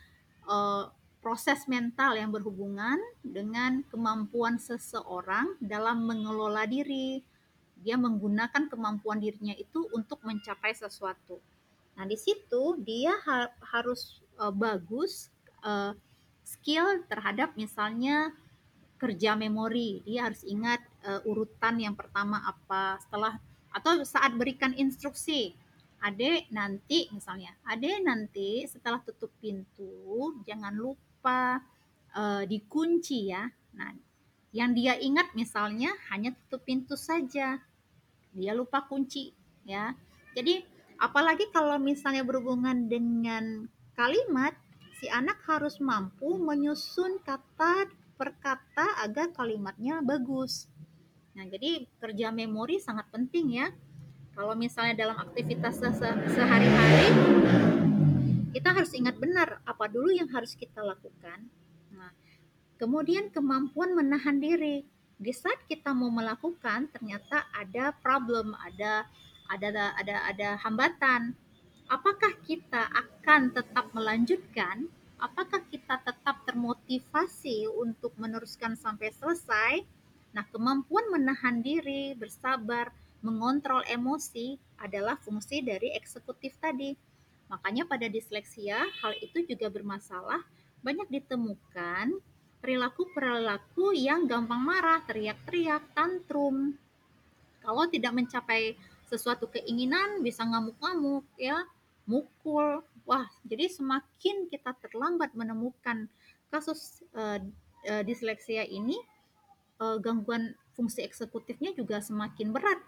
uh, 0.47 0.87
proses 1.19 1.67
mental 1.67 2.15
yang 2.15 2.31
berhubungan 2.31 2.97
dengan 3.21 3.83
kemampuan 3.91 4.57
seseorang 4.57 5.59
dalam 5.59 6.07
mengelola 6.07 6.65
diri. 6.65 7.21
Dia 7.79 7.99
menggunakan 7.99 8.71
kemampuan 8.71 9.23
dirinya 9.23 9.55
itu 9.55 9.87
untuk 9.95 10.23
mencapai 10.23 10.75
sesuatu. 10.75 11.39
Nah, 11.99 12.07
di 12.07 12.15
situ 12.15 12.79
dia 12.83 13.15
ha 13.27 13.51
harus 13.75 14.23
uh, 14.39 14.55
bagus 14.55 15.31
uh, 15.67 15.95
skill 16.47 17.03
terhadap 17.11 17.55
misalnya 17.59 18.31
kerja 18.99 19.35
memori. 19.39 20.03
Dia 20.07 20.31
harus 20.31 20.43
ingat 20.47 20.83
uh, 21.07 21.23
urutan 21.27 21.79
yang 21.79 21.95
pertama 21.95 22.43
apa 22.47 22.99
setelah 23.03 23.39
atau 23.79 24.03
saat 24.03 24.35
berikan 24.35 24.75
instruksi. 24.75 25.55
Adek 25.99 26.47
nanti 26.55 27.11
misalnya, 27.11 27.55
adek 27.67 27.99
nanti 28.07 28.63
setelah 28.71 29.03
tutup 29.03 29.35
pintu 29.43 30.39
jangan 30.47 30.71
lupa 30.75 31.59
uh, 32.15 32.47
dikunci 32.47 33.35
ya. 33.35 33.51
Nah, 33.75 33.91
yang 34.55 34.79
dia 34.79 34.95
ingat 34.95 35.35
misalnya 35.35 35.91
hanya 36.15 36.35
tutup 36.35 36.63
pintu 36.63 36.95
saja. 36.95 37.59
Dia 38.31 38.53
lupa 38.55 38.87
kunci 38.87 39.35
ya. 39.67 39.91
Jadi 40.39 40.63
apalagi 41.03 41.51
kalau 41.51 41.83
misalnya 41.83 42.23
berhubungan 42.23 42.87
dengan 42.87 43.67
kalimat, 43.99 44.55
si 45.03 45.11
anak 45.11 45.43
harus 45.51 45.83
mampu 45.83 46.39
menyusun 46.39 47.19
kata 47.27 47.91
per 48.15 48.35
kata 48.39 49.03
agar 49.03 49.35
kalimatnya 49.35 49.99
bagus. 50.03 50.71
Nah, 51.39 51.47
jadi 51.47 51.87
kerja 52.03 52.35
memori 52.35 52.83
sangat 52.83 53.07
penting 53.15 53.63
ya. 53.63 53.71
Kalau 54.35 54.59
misalnya 54.59 55.07
dalam 55.07 55.23
aktivitas 55.23 55.79
se 55.79 56.11
sehari-hari, 56.35 57.15
kita 58.51 58.75
harus 58.75 58.91
ingat 58.91 59.15
benar 59.23 59.63
apa 59.63 59.87
dulu 59.87 60.11
yang 60.11 60.27
harus 60.35 60.59
kita 60.59 60.83
lakukan. 60.83 61.47
Nah, 61.95 62.11
kemudian 62.75 63.31
kemampuan 63.31 63.95
menahan 63.95 64.43
diri. 64.43 64.83
Di 65.15 65.31
saat 65.31 65.63
kita 65.71 65.95
mau 65.95 66.11
melakukan, 66.11 66.91
ternyata 66.91 67.47
ada 67.55 67.95
problem, 68.03 68.59
ada 68.59 69.07
ada 69.47 69.95
ada 69.95 70.17
ada 70.27 70.49
hambatan. 70.67 71.39
Apakah 71.87 72.35
kita 72.43 72.91
akan 72.91 73.55
tetap 73.55 73.95
melanjutkan 73.95 74.91
apakah 75.23 75.63
kita 75.71 76.03
tetap 76.03 76.43
termotivasi 76.47 77.71
untuk 77.79 78.11
meneruskan 78.19 78.75
sampai 78.75 79.15
selesai? 79.15 79.98
Nah, 80.33 80.45
kemampuan 80.49 81.09
menahan 81.13 81.65
diri, 81.65 82.13
bersabar, 82.13 82.93
mengontrol 83.25 83.83
emosi 83.89 84.59
adalah 84.79 85.19
fungsi 85.19 85.65
dari 85.65 85.93
eksekutif 85.97 86.55
tadi. 86.61 86.95
Makanya 87.49 87.89
pada 87.89 88.07
disleksia, 88.07 88.85
hal 89.03 89.13
itu 89.19 89.43
juga 89.49 89.73
bermasalah. 89.73 90.45
Banyak 90.85 91.09
ditemukan 91.09 92.21
perilaku-perilaku 92.61 93.97
yang 93.97 94.29
gampang 94.29 94.61
marah, 94.61 95.01
teriak-teriak, 95.09 95.83
tantrum. 95.97 96.77
Kalau 97.65 97.89
tidak 97.89 98.13
mencapai 98.15 98.77
sesuatu 99.09 99.49
keinginan 99.49 100.21
bisa 100.21 100.45
ngamuk-ngamuk 100.45 101.25
ya, 101.41 101.65
mukul, 102.05 102.85
Wah, 103.09 103.25
jadi 103.41 103.73
semakin 103.73 104.53
kita 104.53 104.77
terlambat 104.85 105.33
menemukan 105.33 106.13
kasus 106.53 107.01
uh, 107.17 107.41
uh, 107.89 108.03
disleksia 108.05 108.69
ini, 108.69 109.01
uh, 109.79 109.99
gangguan 109.99 110.55
fungsi 110.75 111.03
eksekutifnya 111.03 111.75
juga 111.75 111.99
semakin 111.99 112.55
berat, 112.55 112.79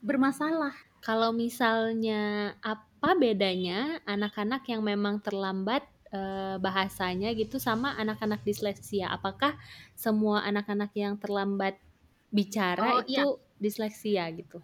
bermasalah. 0.00 0.72
Kalau 1.02 1.34
misalnya 1.34 2.54
apa 2.62 3.12
bedanya 3.18 4.00
anak-anak 4.06 4.62
yang 4.70 4.80
memang 4.86 5.18
terlambat 5.20 5.82
uh, 6.14 6.56
bahasanya 6.62 7.34
gitu 7.34 7.58
sama 7.58 7.92
anak-anak 7.98 8.40
disleksia? 8.46 9.10
Apakah 9.10 9.58
semua 9.98 10.46
anak-anak 10.46 10.94
yang 10.94 11.18
terlambat 11.18 11.76
bicara 12.32 12.96
oh, 12.96 13.04
itu 13.04 13.12
iya. 13.12 13.24
disleksia 13.60 14.24
gitu? 14.32 14.62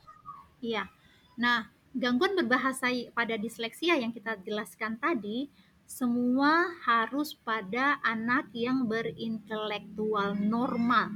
Iya. 0.63 0.89
Nah, 1.37 1.69
gangguan 1.93 2.39
berbahasa 2.39 2.89
pada 3.13 3.35
disleksia 3.37 3.99
yang 3.99 4.15
kita 4.15 4.39
jelaskan 4.41 4.97
tadi 4.97 5.51
semua 5.89 6.69
harus 6.85 7.33
pada 7.33 7.97
anak 8.05 8.53
yang 8.53 8.85
berintelektual 8.85 10.37
normal 10.37 11.09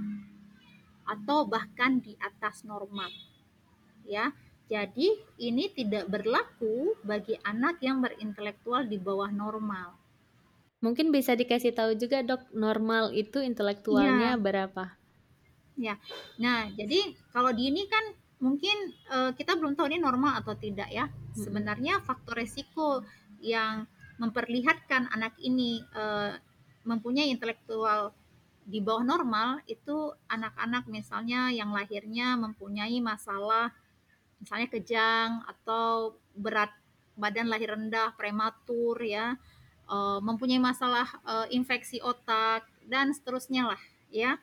atau 1.12 1.44
bahkan 1.44 2.00
di 2.00 2.16
atas 2.16 2.64
normal. 2.64 3.12
Ya. 4.08 4.32
Jadi 4.72 5.20
ini 5.36 5.68
tidak 5.68 6.08
berlaku 6.08 6.96
bagi 7.04 7.36
anak 7.44 7.76
yang 7.84 8.00
berintelektual 8.00 8.88
di 8.88 8.96
bawah 8.96 9.28
normal. 9.28 10.00
Mungkin 10.80 11.12
bisa 11.12 11.36
dikasih 11.36 11.76
tahu 11.76 11.92
juga 12.00 12.24
dok, 12.24 12.48
normal 12.56 13.12
itu 13.12 13.44
intelektualnya 13.44 14.32
ya. 14.32 14.40
berapa? 14.40 14.96
Ya, 15.76 16.00
nah 16.40 16.72
jadi 16.72 17.16
kalau 17.32 17.52
di 17.52 17.68
ini 17.68 17.84
kan 17.84 18.16
mungkin 18.40 18.96
uh, 19.12 19.30
kita 19.36 19.60
belum 19.60 19.76
tahu 19.76 19.92
ini 19.92 20.00
normal 20.00 20.40
atau 20.40 20.56
tidak 20.56 20.88
ya. 20.88 21.12
Sebenarnya 21.36 22.00
faktor 22.00 22.40
resiko 22.40 23.04
yang 23.44 23.84
memperlihatkan 24.16 25.12
anak 25.12 25.36
ini 25.36 25.84
uh, 25.92 26.32
mempunyai 26.88 27.28
intelektual 27.28 28.16
di 28.62 28.78
bawah 28.78 29.02
normal 29.02 29.58
itu 29.66 30.14
anak-anak 30.30 30.86
misalnya 30.86 31.50
yang 31.50 31.74
lahirnya 31.74 32.38
mempunyai 32.38 33.02
masalah 33.02 33.74
misalnya 34.38 34.68
kejang 34.70 35.42
atau 35.46 36.14
berat 36.34 36.70
badan 37.18 37.50
lahir 37.50 37.74
rendah 37.74 38.14
prematur 38.14 38.98
ya 39.02 39.34
uh, 39.90 40.18
mempunyai 40.22 40.62
masalah 40.62 41.06
uh, 41.26 41.46
infeksi 41.50 41.98
otak 42.02 42.66
dan 42.86 43.10
seterusnya 43.10 43.74
lah 43.74 43.82
ya 44.08 44.38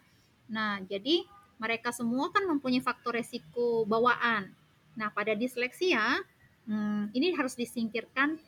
nah 0.52 0.84
jadi 0.84 1.24
mereka 1.60 1.92
semua 1.92 2.32
kan 2.32 2.48
mempunyai 2.48 2.80
faktor 2.80 3.20
resiko 3.20 3.84
bawaan. 3.84 4.48
Nah, 4.96 5.12
pada 5.12 5.36
disleksia, 5.36 6.24
hmm, 6.66 7.12
ini 7.12 7.36
harus 7.36 7.54
disingkirkan 7.60 8.40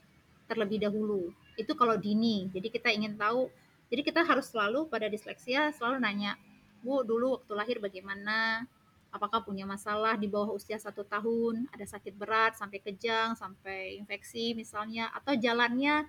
terlebih 0.47 0.79
dahulu. 0.79 1.35
Itu 1.59 1.75
kalau 1.75 1.99
dini. 1.99 2.47
Jadi 2.55 2.71
kita 2.71 2.87
ingin 2.89 3.19
tahu, 3.19 3.51
jadi 3.91 4.01
kita 4.07 4.23
harus 4.23 4.47
selalu 4.47 4.87
pada 4.87 5.11
disleksia 5.11 5.75
selalu 5.75 5.99
nanya, 5.99 6.39
Bu, 6.79 7.03
dulu 7.03 7.35
waktu 7.35 7.53
lahir 7.53 7.77
bagaimana? 7.83 8.63
Apakah 9.11 9.43
punya 9.43 9.67
masalah 9.67 10.15
di 10.15 10.31
bawah 10.31 10.55
usia 10.55 10.79
satu 10.79 11.03
tahun? 11.03 11.67
Ada 11.75 11.99
sakit 11.99 12.15
berat 12.15 12.55
sampai 12.55 12.79
kejang, 12.79 13.35
sampai 13.35 13.99
infeksi 13.99 14.55
misalnya, 14.55 15.11
atau 15.11 15.35
jalannya 15.35 16.07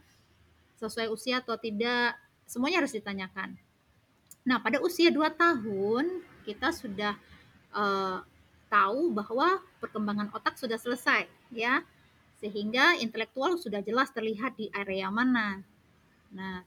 sesuai 0.79 1.11
usia 1.11 1.43
atau 1.43 1.59
tidak? 1.59 2.15
Semuanya 2.47 2.87
harus 2.87 2.95
ditanyakan. 2.95 3.59
Nah, 4.47 4.63
pada 4.63 4.79
usia 4.79 5.11
2 5.11 5.19
tahun 5.35 6.23
kita 6.47 6.71
sudah 6.71 7.19
uh, 7.75 8.23
tahu 8.71 9.11
bahwa 9.11 9.59
perkembangan 9.83 10.31
otak 10.33 10.55
sudah 10.57 10.79
selesai 10.79 11.27
ya 11.53 11.85
sehingga 12.43 12.99
intelektual 12.99 13.55
sudah 13.55 13.85
jelas 13.85 14.11
terlihat 14.11 14.59
di 14.59 14.67
area 14.75 15.13
mana. 15.13 15.63
Nah, 16.35 16.67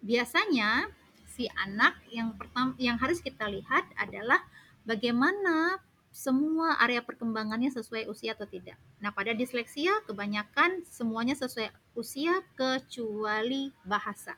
biasanya 0.00 0.88
si 1.30 1.48
anak 1.56 1.96
yang 2.12 2.36
pertama 2.36 2.76
yang 2.76 3.00
harus 3.00 3.22
kita 3.24 3.48
lihat 3.48 3.86
adalah 3.96 4.42
bagaimana 4.84 5.80
semua 6.10 6.74
area 6.82 7.00
perkembangannya 7.00 7.70
sesuai 7.70 8.10
usia 8.10 8.34
atau 8.34 8.44
tidak. 8.44 8.74
Nah, 8.98 9.14
pada 9.14 9.30
disleksia 9.30 10.02
kebanyakan 10.10 10.82
semuanya 10.90 11.38
sesuai 11.38 11.70
usia 11.94 12.42
kecuali 12.58 13.70
bahasa. 13.86 14.34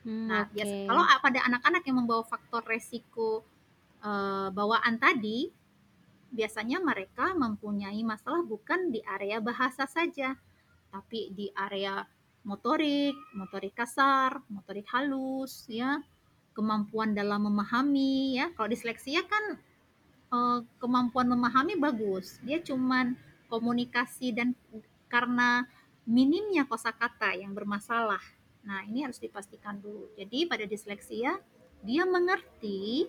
Hmm, 0.00 0.32
nah, 0.32 0.48
okay. 0.48 0.64
biasa 0.64 0.74
kalau 0.88 1.04
pada 1.20 1.40
anak-anak 1.44 1.82
yang 1.84 1.96
membawa 2.00 2.24
faktor 2.24 2.64
resiko 2.64 3.44
uh, 4.00 4.48
bawaan 4.48 4.96
tadi, 4.96 5.52
biasanya 6.32 6.80
mereka 6.80 7.36
mempunyai 7.36 8.00
masalah 8.00 8.40
bukan 8.40 8.88
di 8.88 9.04
area 9.04 9.36
bahasa 9.44 9.84
saja, 9.84 10.32
tapi 10.88 11.28
di 11.36 11.52
area 11.52 12.00
motorik, 12.44 13.16
motorik 13.36 13.76
kasar, 13.76 14.40
motorik 14.48 14.86
halus, 14.90 15.68
ya, 15.68 16.00
kemampuan 16.56 17.12
dalam 17.12 17.46
memahami, 17.46 18.40
ya. 18.40 18.50
Kalau 18.56 18.68
disleksia 18.68 19.22
kan 19.28 19.60
uh, 20.32 20.58
kemampuan 20.80 21.28
memahami 21.28 21.76
bagus, 21.76 22.40
dia 22.44 22.60
cuman 22.60 23.14
komunikasi 23.50 24.32
dan 24.32 24.54
karena 25.10 25.66
minimnya 26.06 26.64
kosakata 26.64 27.34
yang 27.34 27.52
bermasalah 27.52 28.22
Nah, 28.64 28.84
ini 28.84 29.04
harus 29.04 29.16
dipastikan 29.16 29.80
dulu. 29.80 30.12
Jadi 30.16 30.44
pada 30.44 30.64
disleksia 30.68 31.40
dia 31.80 32.04
mengerti 32.04 33.08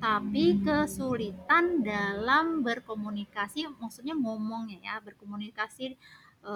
tapi 0.00 0.60
kesulitan 0.62 1.82
dalam 1.82 2.62
berkomunikasi, 2.62 3.68
maksudnya 3.80 4.14
ngomongnya 4.14 4.78
ya, 4.80 4.94
berkomunikasi 5.02 5.98
e, 6.40 6.54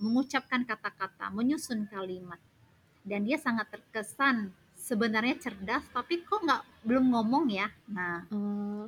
mengucapkan 0.00 0.62
kata-kata, 0.66 1.30
menyusun 1.34 1.86
kalimat. 1.90 2.40
Dan 3.04 3.28
dia 3.28 3.36
sangat 3.36 3.68
terkesan 3.68 4.54
sebenarnya 4.84 5.40
cerdas 5.40 5.84
tapi 5.96 6.20
kok 6.20 6.44
nggak 6.44 6.62
belum 6.84 7.12
ngomong 7.16 7.48
ya. 7.48 7.68
Nah, 7.88 8.28
oh. 8.28 8.84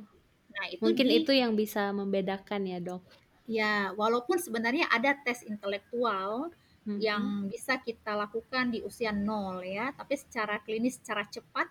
nah 0.53 0.65
itu 0.69 0.81
mungkin 0.81 1.07
di, 1.09 1.21
itu 1.21 1.31
yang 1.33 1.57
bisa 1.57 1.89
membedakan 1.89 2.61
ya, 2.69 2.77
Dok. 2.77 3.03
Ya, 3.47 3.95
walaupun 3.95 4.37
sebenarnya 4.37 4.91
ada 4.91 5.15
tes 5.23 5.41
intelektual 5.47 6.51
hmm. 6.85 6.99
yang 6.99 7.47
bisa 7.47 7.79
kita 7.79 8.13
lakukan 8.13 8.75
di 8.75 8.83
usia 8.83 9.09
nol 9.15 9.63
ya. 9.63 9.89
Tapi 9.95 10.19
secara 10.19 10.59
klinis, 10.61 10.99
secara 10.99 11.25
cepat, 11.25 11.65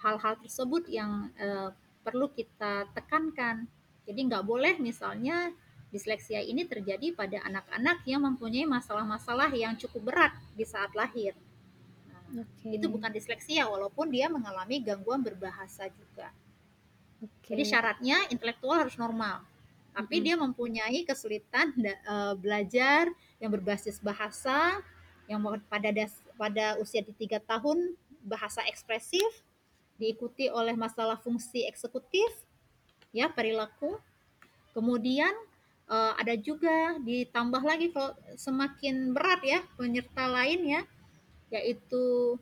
hal-hal 0.00 0.38
tersebut 0.40 0.86
yang 0.88 1.28
uh, 1.36 1.74
perlu 2.06 2.30
kita 2.32 2.88
tekankan. 2.96 3.66
Jadi 4.08 4.20
nggak 4.30 4.46
boleh 4.46 4.80
misalnya 4.80 5.52
disleksia 5.88 6.44
ini 6.44 6.68
terjadi 6.68 7.16
pada 7.16 7.40
anak-anak 7.48 8.04
yang 8.04 8.24
mempunyai 8.24 8.68
masalah-masalah 8.68 9.48
yang 9.56 9.72
cukup 9.80 10.12
berat 10.12 10.32
di 10.52 10.64
saat 10.68 10.92
lahir. 10.92 11.32
Nah, 12.08 12.44
okay. 12.44 12.76
Itu 12.76 12.92
bukan 12.92 13.08
disleksia 13.08 13.64
walaupun 13.64 14.12
dia 14.12 14.28
mengalami 14.28 14.84
gangguan 14.84 15.24
berbahasa 15.24 15.88
juga. 15.88 16.28
Okay. 17.18 17.56
Jadi 17.56 17.64
syaratnya 17.64 18.28
intelektual 18.28 18.84
harus 18.84 19.00
normal 19.00 19.42
tapi 19.98 20.14
mm 20.14 20.20
-hmm. 20.22 20.26
dia 20.30 20.36
mempunyai 20.38 21.00
kesulitan 21.02 21.74
uh, 22.06 22.38
belajar 22.38 23.10
yang 23.42 23.50
berbasis 23.50 23.98
bahasa 23.98 24.78
yang 25.26 25.42
pada 25.66 25.90
das, 25.90 26.14
pada 26.38 26.78
usia 26.78 27.02
di 27.02 27.10
tiga 27.18 27.42
tahun 27.42 27.98
bahasa 28.22 28.62
ekspresif 28.70 29.26
diikuti 29.98 30.46
oleh 30.48 30.78
masalah 30.78 31.18
fungsi 31.18 31.66
eksekutif 31.66 32.30
ya 33.10 33.26
perilaku 33.26 33.98
kemudian 34.70 35.34
uh, 35.88 36.12
ada 36.20 36.36
juga 36.36 37.00
ditambah 37.02 37.62
lagi 37.64 37.90
kalau 37.90 38.14
semakin 38.36 39.16
berat 39.16 39.40
ya 39.42 39.60
penyerta 39.74 40.28
lain 40.28 40.60
ya 40.64 40.80
yaitu 41.48 42.36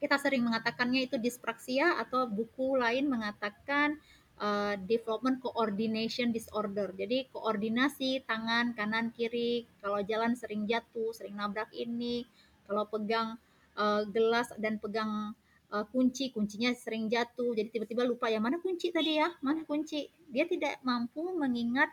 kita 0.00 0.20
sering 0.20 0.44
mengatakannya 0.44 1.08
itu 1.08 1.16
dispraksia 1.16 1.96
atau 1.96 2.28
buku 2.28 2.76
lain 2.76 3.08
mengatakan 3.08 3.96
uh, 4.36 4.76
development 4.84 5.40
coordination 5.40 6.28
disorder. 6.28 6.92
Jadi 6.92 7.32
koordinasi 7.32 8.24
tangan 8.28 8.76
kanan 8.76 9.14
kiri, 9.14 9.64
kalau 9.80 10.04
jalan 10.04 10.36
sering 10.36 10.68
jatuh, 10.68 11.14
sering 11.16 11.38
nabrak 11.38 11.72
ini, 11.72 12.28
kalau 12.68 12.84
pegang 12.88 13.40
uh, 13.80 14.04
gelas 14.08 14.52
dan 14.60 14.76
pegang 14.76 15.32
uh, 15.72 15.84
kunci, 15.88 16.28
kuncinya 16.34 16.76
sering 16.76 17.08
jatuh. 17.08 17.56
Jadi 17.56 17.72
tiba-tiba 17.72 18.04
lupa 18.04 18.28
ya 18.28 18.44
mana 18.44 18.60
kunci 18.60 18.92
tadi 18.92 19.20
ya, 19.20 19.32
mana 19.40 19.64
kunci. 19.64 20.04
Dia 20.28 20.44
tidak 20.44 20.84
mampu 20.84 21.32
mengingat 21.32 21.88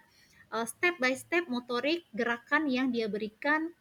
uh, 0.51 0.67
step 0.67 0.99
by 0.99 1.15
step 1.15 1.47
motorik 1.47 2.05
gerakan 2.11 2.67
yang 2.67 2.91
dia 2.91 3.07
berikan 3.07 3.71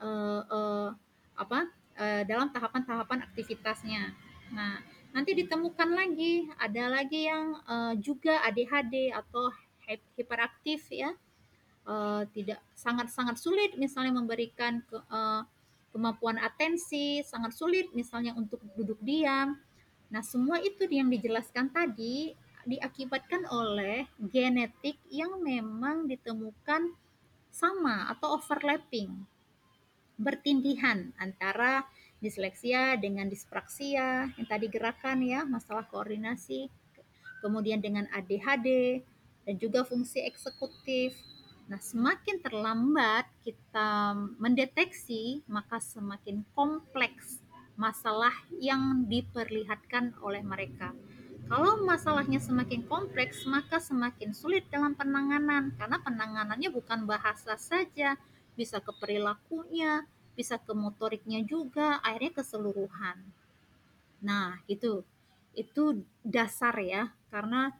uh, 0.00 0.42
uh, 0.48 0.88
apa 1.36 1.70
uh, 2.00 2.22
dalam 2.26 2.50
tahapan-tahapan 2.50 3.24
aktivitasnya. 3.30 4.12
Nah, 4.52 4.80
nanti 5.14 5.30
ditemukan 5.38 5.94
lagi 5.94 6.50
ada 6.58 6.90
lagi 6.90 7.30
yang 7.30 7.54
uh, 7.70 7.94
juga 8.02 8.42
ADHD 8.50 9.14
atau 9.14 9.54
hiperaktif 10.18 10.88
ya 10.90 11.14
uh, 11.86 12.26
tidak 12.32 12.58
sangat-sangat 12.74 13.36
sulit 13.38 13.76
misalnya 13.76 14.16
memberikan 14.16 14.82
ke, 14.82 14.96
uh, 15.12 15.46
kemampuan 15.94 16.40
atensi 16.42 17.22
sangat 17.22 17.54
sulit 17.54 17.92
misalnya 17.94 18.34
untuk 18.34 18.58
duduk 18.74 18.98
diam 19.04 19.54
nah 20.10 20.24
semua 20.24 20.58
itu 20.58 20.82
yang 20.90 21.06
dijelaskan 21.06 21.70
tadi 21.70 22.34
diakibatkan 22.66 23.46
oleh 23.48 24.08
genetik 24.18 24.98
yang 25.08 25.40
memang 25.40 26.08
ditemukan 26.10 26.92
sama 27.54 28.10
atau 28.10 28.36
overlapping 28.40 29.24
bertindihan 30.18 31.10
antara 31.18 31.86
disleksia 32.18 32.96
dengan 32.98 33.28
dispraksia 33.28 34.30
yang 34.34 34.46
tadi 34.46 34.66
gerakan 34.70 35.22
ya 35.22 35.42
masalah 35.44 35.86
koordinasi 35.90 36.70
kemudian 37.44 37.82
dengan 37.82 38.08
ADHD 38.10 39.00
dan 39.44 39.54
juga 39.60 39.84
fungsi 39.84 40.24
eksekutif 40.24 41.14
Nah, 41.64 41.80
semakin 41.80 42.44
terlambat 42.44 43.24
kita 43.40 44.12
mendeteksi, 44.36 45.40
maka 45.48 45.80
semakin 45.80 46.44
kompleks 46.52 47.40
masalah 47.74 48.36
yang 48.60 49.08
diperlihatkan 49.08 50.12
oleh 50.20 50.44
mereka. 50.44 50.92
Kalau 51.44 51.84
masalahnya 51.84 52.40
semakin 52.40 52.88
kompleks, 52.88 53.44
maka 53.44 53.76
semakin 53.76 54.32
sulit 54.32 54.64
dalam 54.72 54.96
penanganan, 54.96 55.76
karena 55.76 56.00
penanganannya 56.00 56.72
bukan 56.72 57.04
bahasa 57.04 57.60
saja, 57.60 58.16
bisa 58.56 58.80
ke 58.80 58.92
perilakunya, 58.96 60.08
bisa 60.32 60.56
ke 60.56 60.72
motoriknya 60.72 61.44
juga, 61.44 62.00
akhirnya 62.00 62.40
keseluruhan. 62.40 63.20
Nah, 64.24 64.56
itu 64.66 65.04
itu 65.54 66.02
dasar 66.24 66.74
ya, 66.80 67.12
karena 67.30 67.70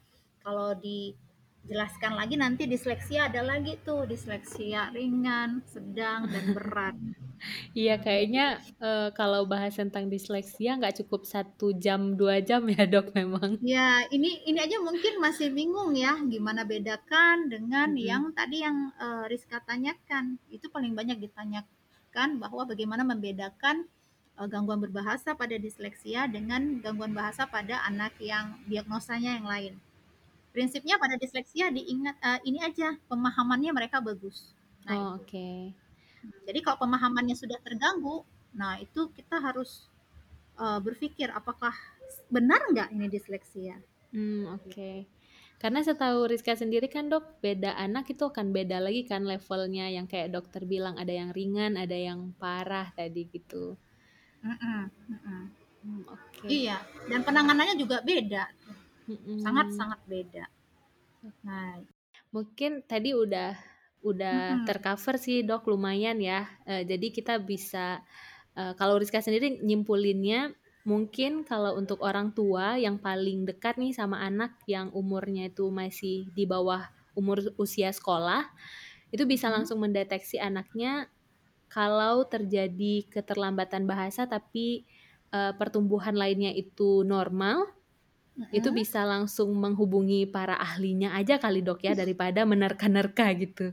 kalau 0.45 0.77
dijelaskan 0.77 2.15
lagi 2.21 2.37
nanti 2.39 2.69
disleksia 2.69 3.33
ada 3.33 3.43
lagi 3.43 3.81
tuh 3.81 4.05
disleksia 4.05 4.93
ringan, 4.93 5.65
sedang 5.67 6.29
dan 6.29 6.45
berat. 6.53 6.95
Iya 7.75 7.99
kayaknya 7.99 8.63
uh, 8.79 9.09
kalau 9.13 9.45
bahas 9.45 9.75
tentang 9.75 10.07
disleksia 10.07 10.79
nggak 10.79 11.05
cukup 11.05 11.27
satu 11.27 11.75
jam 11.77 12.15
dua 12.15 12.39
jam 12.41 12.65
ya 12.71 12.87
dok 12.93 13.13
memang. 13.13 13.59
Ya 13.61 14.07
ini 14.09 14.45
ini 14.47 14.59
aja 14.59 14.79
mungkin 14.81 15.19
masih 15.19 15.51
bingung 15.51 15.93
ya 15.99 16.17
gimana 16.25 16.63
bedakan 16.63 17.51
dengan 17.51 17.93
-hmm. 17.93 18.07
yang 18.07 18.25
tadi 18.33 18.63
yang 18.63 18.95
uh, 18.97 19.27
Rizka 19.27 19.61
tanyakan 19.65 20.39
itu 20.49 20.71
paling 20.71 20.95
banyak 20.95 21.19
ditanyakan 21.19 22.39
bahwa 22.39 22.63
bagaimana 22.65 23.03
membedakan 23.03 23.91
uh, 24.39 24.47
gangguan 24.47 24.83
berbahasa 24.83 25.35
pada 25.35 25.59
disleksia 25.59 26.27
dengan 26.31 26.79
gangguan 26.83 27.15
bahasa 27.15 27.47
pada 27.47 27.83
anak 27.87 28.15
yang 28.19 28.59
diagnosanya 28.67 29.39
yang 29.43 29.47
lain. 29.47 29.75
Prinsipnya 30.55 31.03
pada 31.03 31.19
disleksia 31.19 31.75
diingat 31.75 32.15
uh, 32.23 32.39
ini 32.47 32.63
aja 32.63 32.95
pemahamannya 33.11 33.75
mereka 33.75 33.99
bagus. 33.99 34.55
Nah, 34.87 34.95
oh, 34.95 35.11
oke. 35.19 35.75
Jadi 36.45 36.59
kalau 36.61 36.79
pemahamannya 36.85 37.37
sudah 37.37 37.59
terganggu, 37.61 38.25
nah 38.55 38.79
itu 38.81 39.11
kita 39.13 39.41
harus 39.41 39.89
uh, 40.61 40.79
berpikir 40.79 41.31
apakah 41.33 41.73
benar 42.29 42.61
nggak 42.71 42.93
ini 42.93 43.07
disleksia. 43.11 43.81
Hmm, 44.15 44.55
oke. 44.55 44.71
Okay. 44.71 44.97
Karena 45.59 45.81
setahu 45.81 46.29
Rizka 46.29 46.53
sendiri 46.53 46.93
kan 46.93 47.09
dok, 47.09 47.41
beda 47.41 47.73
anak 47.81 48.13
itu 48.13 48.29
akan 48.29 48.53
beda 48.53 48.85
lagi 48.85 49.09
kan 49.09 49.25
levelnya 49.25 49.89
yang 49.89 50.05
kayak 50.05 50.35
dokter 50.35 50.67
bilang 50.69 51.01
ada 51.01 51.09
yang 51.09 51.33
ringan, 51.33 51.81
ada 51.81 51.97
yang 51.97 52.37
parah 52.37 52.93
tadi 52.93 53.25
gitu. 53.33 53.79
Mm 54.45 54.55
-mm, 54.61 54.81
mm 54.85 55.19
-mm. 55.25 55.43
Hmm, 55.85 56.03
okay. 56.09 56.49
Iya, 56.65 56.81
dan 57.13 57.21
penanganannya 57.29 57.77
juga 57.77 58.01
beda, 58.01 58.49
sangat-sangat 59.45 60.01
beda. 60.09 60.45
Nah, 61.45 61.77
mungkin 62.33 62.81
tadi 62.85 63.13
udah 63.13 63.53
udah 64.05 64.39
mm 64.39 64.57
-hmm. 64.61 64.67
tercover 64.69 65.17
sih 65.17 65.43
dok 65.43 65.67
lumayan 65.67 66.21
ya. 66.21 66.45
Uh, 66.69 66.85
jadi 66.85 67.11
kita 67.11 67.41
bisa 67.41 68.05
uh, 68.55 68.77
kalau 68.77 69.01
Rizka 69.01 69.25
sendiri 69.25 69.59
nyimpulinnya 69.65 70.53
mungkin 70.85 71.49
kalau 71.49 71.81
untuk 71.81 72.05
orang 72.05 72.37
tua 72.37 72.77
yang 72.77 73.01
paling 73.01 73.49
dekat 73.49 73.81
nih 73.81 73.97
sama 73.97 74.21
anak 74.21 74.61
yang 74.69 74.93
umurnya 74.93 75.49
itu 75.49 75.73
masih 75.73 76.29
di 76.37 76.45
bawah 76.45 76.85
umur 77.17 77.41
usia 77.57 77.89
sekolah, 77.89 78.45
itu 79.09 79.25
bisa 79.25 79.49
langsung 79.49 79.81
mendeteksi 79.81 80.37
anaknya 80.37 81.09
kalau 81.73 82.29
terjadi 82.29 83.09
keterlambatan 83.09 83.89
bahasa 83.89 84.29
tapi 84.29 84.85
uh, 85.33 85.57
pertumbuhan 85.57 86.15
lainnya 86.15 86.53
itu 86.53 87.01
normal, 87.03 87.65
hmm. 88.37 88.53
itu 88.55 88.69
bisa 88.75 89.03
langsung 89.07 89.51
menghubungi 89.55 90.27
para 90.29 90.59
ahlinya 90.59 91.15
aja 91.15 91.39
kali 91.39 91.63
dok 91.63 91.83
ya 91.83 91.93
daripada 92.01 92.43
menerka-nerka 92.45 93.27
gitu. 93.39 93.67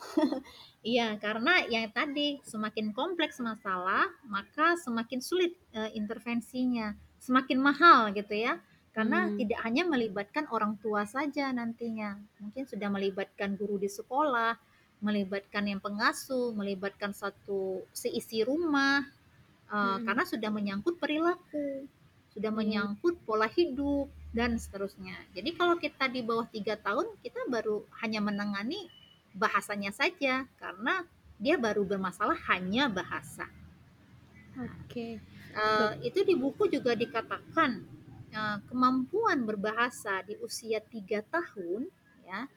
Iya, 0.80 1.20
karena 1.20 1.60
yang 1.68 1.92
tadi 1.92 2.40
semakin 2.40 2.96
kompleks 2.96 3.36
masalah, 3.36 4.08
maka 4.24 4.80
semakin 4.80 5.20
sulit 5.20 5.52
uh, 5.76 5.92
intervensinya, 5.92 6.96
semakin 7.20 7.60
mahal 7.60 8.08
gitu 8.16 8.32
ya. 8.32 8.56
Karena 8.96 9.28
hmm. 9.28 9.36
tidak 9.44 9.60
hanya 9.60 9.84
melibatkan 9.84 10.48
orang 10.48 10.80
tua 10.80 11.04
saja 11.04 11.52
nantinya, 11.52 12.16
mungkin 12.40 12.64
sudah 12.64 12.88
melibatkan 12.88 13.60
guru 13.60 13.76
di 13.76 13.92
sekolah, 13.92 14.56
melibatkan 15.04 15.68
yang 15.68 15.84
pengasuh, 15.84 16.56
melibatkan 16.56 17.12
satu 17.12 17.84
seisi 17.92 18.40
rumah, 18.40 19.04
uh, 19.68 20.00
hmm. 20.00 20.08
karena 20.08 20.24
sudah 20.24 20.48
menyangkut 20.48 20.96
perilaku, 20.96 21.84
sudah 22.40 22.56
menyangkut 22.56 23.20
pola 23.28 23.44
hidup 23.52 24.08
dan 24.32 24.56
seterusnya. 24.56 25.12
Jadi 25.36 25.52
kalau 25.60 25.76
kita 25.76 26.08
di 26.08 26.24
bawah 26.24 26.48
tiga 26.48 26.80
tahun, 26.80 27.04
kita 27.20 27.44
baru 27.52 27.84
hanya 28.00 28.24
menangani 28.24 28.88
bahasanya 29.36 29.92
saja 29.92 30.48
karena 30.56 31.04
dia 31.36 31.60
baru 31.60 31.84
bermasalah 31.84 32.40
hanya 32.48 32.88
bahasa. 32.88 33.44
Oke. 34.56 34.72
Okay. 34.88 35.12
Uh, 35.52 35.92
eh, 36.00 36.08
itu 36.08 36.24
di 36.24 36.32
buku 36.32 36.72
juga 36.72 36.96
dikatakan 36.96 37.84
uh, 38.32 38.58
kemampuan 38.72 39.44
berbahasa 39.44 40.24
di 40.24 40.40
usia 40.40 40.80
tiga 40.80 41.20
tahun 41.28 41.92
ya 42.24 42.48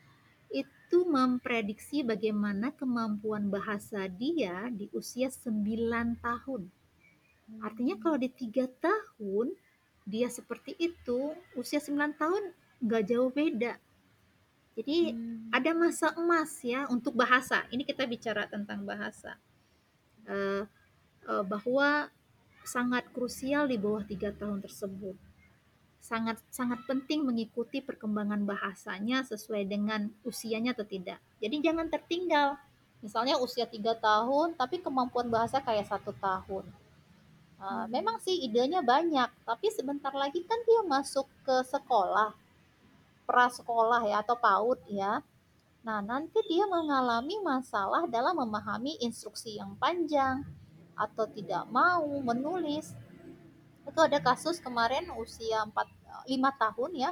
itu 0.53 1.01
memprediksi 1.03 2.05
bagaimana 2.05 2.71
kemampuan 2.77 3.49
bahasa 3.49 4.05
dia 4.05 4.69
di 4.69 4.87
usia 4.93 5.27
9 5.27 6.21
tahun. 6.21 6.69
Artinya 7.65 7.97
kalau 7.97 8.21
di 8.21 8.29
tiga 8.29 8.69
tahun 8.77 9.57
dia 10.03 10.27
seperti 10.27 10.75
itu, 10.79 11.33
usia 11.55 11.79
9 11.79 12.19
tahun 12.19 12.43
nggak 12.83 13.03
jauh 13.07 13.31
beda 13.31 13.79
jadi 14.73 15.13
hmm. 15.13 15.53
ada 15.53 15.71
masa 15.77 16.07
emas 16.17 16.57
ya 16.65 16.89
untuk 16.89 17.13
bahasa. 17.13 17.65
Ini 17.69 17.85
kita 17.85 18.09
bicara 18.09 18.49
tentang 18.49 18.81
bahasa. 18.81 19.37
Uh, 20.25 20.65
uh, 21.29 21.43
bahwa 21.45 22.09
sangat 22.63 23.05
krusial 23.13 23.69
di 23.69 23.77
bawah 23.77 24.01
tiga 24.01 24.33
tahun 24.33 24.65
tersebut. 24.65 25.13
Sangat 26.03 26.41
sangat 26.49 26.83
penting 26.89 27.23
mengikuti 27.23 27.79
perkembangan 27.79 28.43
bahasanya 28.43 29.23
sesuai 29.23 29.69
dengan 29.69 30.09
usianya 30.25 30.73
atau 30.73 30.83
tidak. 30.83 31.21
Jadi 31.37 31.55
jangan 31.63 31.87
tertinggal. 31.87 32.57
Misalnya 33.03 33.35
usia 33.35 33.67
tiga 33.67 33.93
tahun, 33.99 34.55
tapi 34.55 34.79
kemampuan 34.79 35.27
bahasa 35.27 35.59
kayak 35.59 35.91
satu 35.91 36.15
tahun. 36.17 36.65
Uh, 37.63 37.87
memang 37.87 38.19
sih 38.19 38.43
idenya 38.43 38.83
banyak, 38.83 39.31
tapi 39.47 39.71
sebentar 39.71 40.11
lagi 40.11 40.43
kan 40.43 40.59
dia 40.67 40.83
masuk 40.83 41.23
ke 41.47 41.63
sekolah 41.63 42.35
prasekolah 43.23 44.03
ya 44.03 44.21
atau 44.21 44.35
PAUD 44.35 44.79
ya. 44.91 45.23
Nah, 45.83 45.99
nanti 45.99 46.39
dia 46.47 46.63
mengalami 46.67 47.39
masalah 47.43 48.07
dalam 48.07 48.39
memahami 48.39 48.99
instruksi 49.03 49.59
yang 49.59 49.75
panjang 49.75 50.43
atau 50.95 51.27
tidak 51.27 51.67
mau 51.67 52.07
menulis. 52.23 52.95
Itu 53.83 53.99
ada 53.99 54.19
kasus 54.23 54.63
kemarin 54.63 55.11
usia 55.19 55.67
4 55.67 55.75
5 56.23 56.61
tahun 56.63 56.91
ya. 56.95 57.11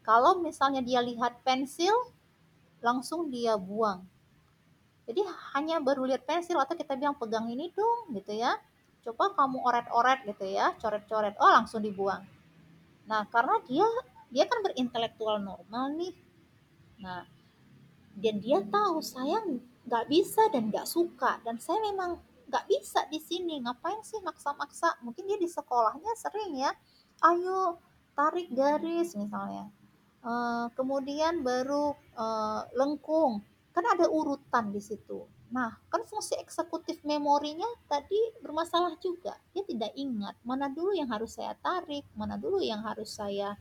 Kalau 0.00 0.40
misalnya 0.40 0.80
dia 0.80 1.04
lihat 1.04 1.44
pensil 1.44 1.92
langsung 2.80 3.28
dia 3.28 3.56
buang. 3.56 4.04
Jadi 5.04 5.20
hanya 5.52 5.76
baru 5.84 6.08
lihat 6.08 6.24
pensil 6.24 6.56
atau 6.56 6.72
kita 6.72 6.96
bilang 6.96 7.16
pegang 7.20 7.44
ini 7.52 7.68
dong 7.76 8.16
gitu 8.16 8.32
ya. 8.32 8.56
Coba 9.04 9.36
kamu 9.36 9.60
oret-oret 9.60 10.24
gitu 10.24 10.48
ya, 10.48 10.72
coret-coret. 10.80 11.36
Oh, 11.36 11.52
langsung 11.52 11.84
dibuang. 11.84 12.24
Nah, 13.04 13.28
karena 13.28 13.60
dia 13.68 13.84
dia 14.34 14.50
kan 14.50 14.66
berintelektual 14.66 15.38
normal 15.38 15.94
nih. 15.94 16.14
Nah 16.98 17.22
dan 18.14 18.38
dia 18.38 18.62
tahu 18.62 19.02
saya 19.02 19.42
nggak 19.84 20.04
bisa 20.06 20.42
dan 20.54 20.70
nggak 20.70 20.86
suka 20.86 21.42
dan 21.42 21.58
saya 21.58 21.82
memang 21.82 22.18
nggak 22.50 22.66
bisa 22.66 23.06
di 23.10 23.22
sini. 23.22 23.62
Ngapain 23.62 24.02
sih 24.02 24.18
maksa-maksa? 24.22 25.02
Mungkin 25.06 25.26
dia 25.26 25.38
di 25.38 25.46
sekolahnya 25.46 26.12
sering 26.18 26.58
ya. 26.58 26.74
Ayo 27.22 27.78
tarik 28.18 28.50
garis 28.50 29.14
misalnya. 29.14 29.70
Uh, 30.24 30.66
kemudian 30.74 31.46
baru 31.46 31.94
uh, 32.18 32.66
lengkung. 32.74 33.42
Kan 33.74 33.86
ada 33.90 34.06
urutan 34.06 34.70
di 34.70 34.78
situ 34.78 35.26
nah 35.52 35.76
kan 35.92 36.02
fungsi 36.08 36.36
eksekutif 36.40 37.00
memorinya 37.04 37.66
tadi 37.88 38.18
bermasalah 38.40 38.96
juga. 38.98 39.36
Dia 39.52 39.62
tidak 39.64 39.92
ingat 39.96 40.34
mana 40.46 40.70
dulu 40.72 40.96
yang 40.96 41.10
harus 41.10 41.36
saya 41.36 41.54
tarik 41.60 42.04
mana 42.16 42.40
dulu 42.40 42.62
yang 42.62 42.80
harus 42.82 43.12
saya 43.12 43.54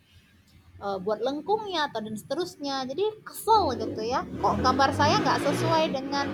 uh, 0.82 0.98
buat 0.98 1.20
lengkungnya 1.22 1.92
atau 1.92 2.00
dan 2.02 2.16
seterusnya. 2.18 2.88
Jadi 2.88 3.24
kesel 3.24 3.78
gitu 3.78 4.02
ya. 4.04 4.28
Kok 4.42 4.64
gambar 4.64 4.90
saya 4.96 5.20
nggak 5.22 5.40
sesuai 5.44 5.84
dengan 5.92 6.28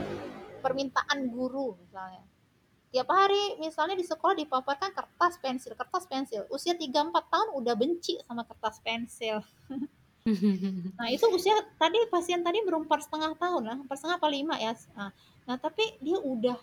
permintaan 0.61 1.31
guru 1.31 1.75
misalnya. 1.79 2.23
Tiap 2.89 3.05
hari 3.05 3.61
misalnya 3.61 3.93
di 3.93 4.01
sekolah 4.01 4.33
dipaparkan 4.33 4.89
kertas 4.89 5.37
pensil 5.37 5.77
kertas 5.77 6.09
pensil. 6.09 6.49
Usia 6.49 6.73
3-4 6.73 6.89
tahun 7.13 7.49
udah 7.53 7.73
benci 7.77 8.17
sama 8.25 8.45
kertas 8.45 8.81
pensil. 8.81 9.41
Nah 10.99 11.07
itu 11.09 11.25
usia 11.33 11.55
tadi 11.79 11.97
pasien 12.11 12.45
tadi 12.45 12.61
baru 12.61 12.85
empat 12.85 13.07
setengah 13.07 13.33
tahun 13.39 13.63
lah. 13.65 13.77
Empat 13.81 13.97
setengah 13.97 14.17
apa 14.21 14.29
lima 14.29 14.55
ya? 14.61 14.77
Nah, 14.93 15.09
nah 15.49 15.57
tapi 15.57 15.97
dia 15.97 16.21
udah 16.21 16.61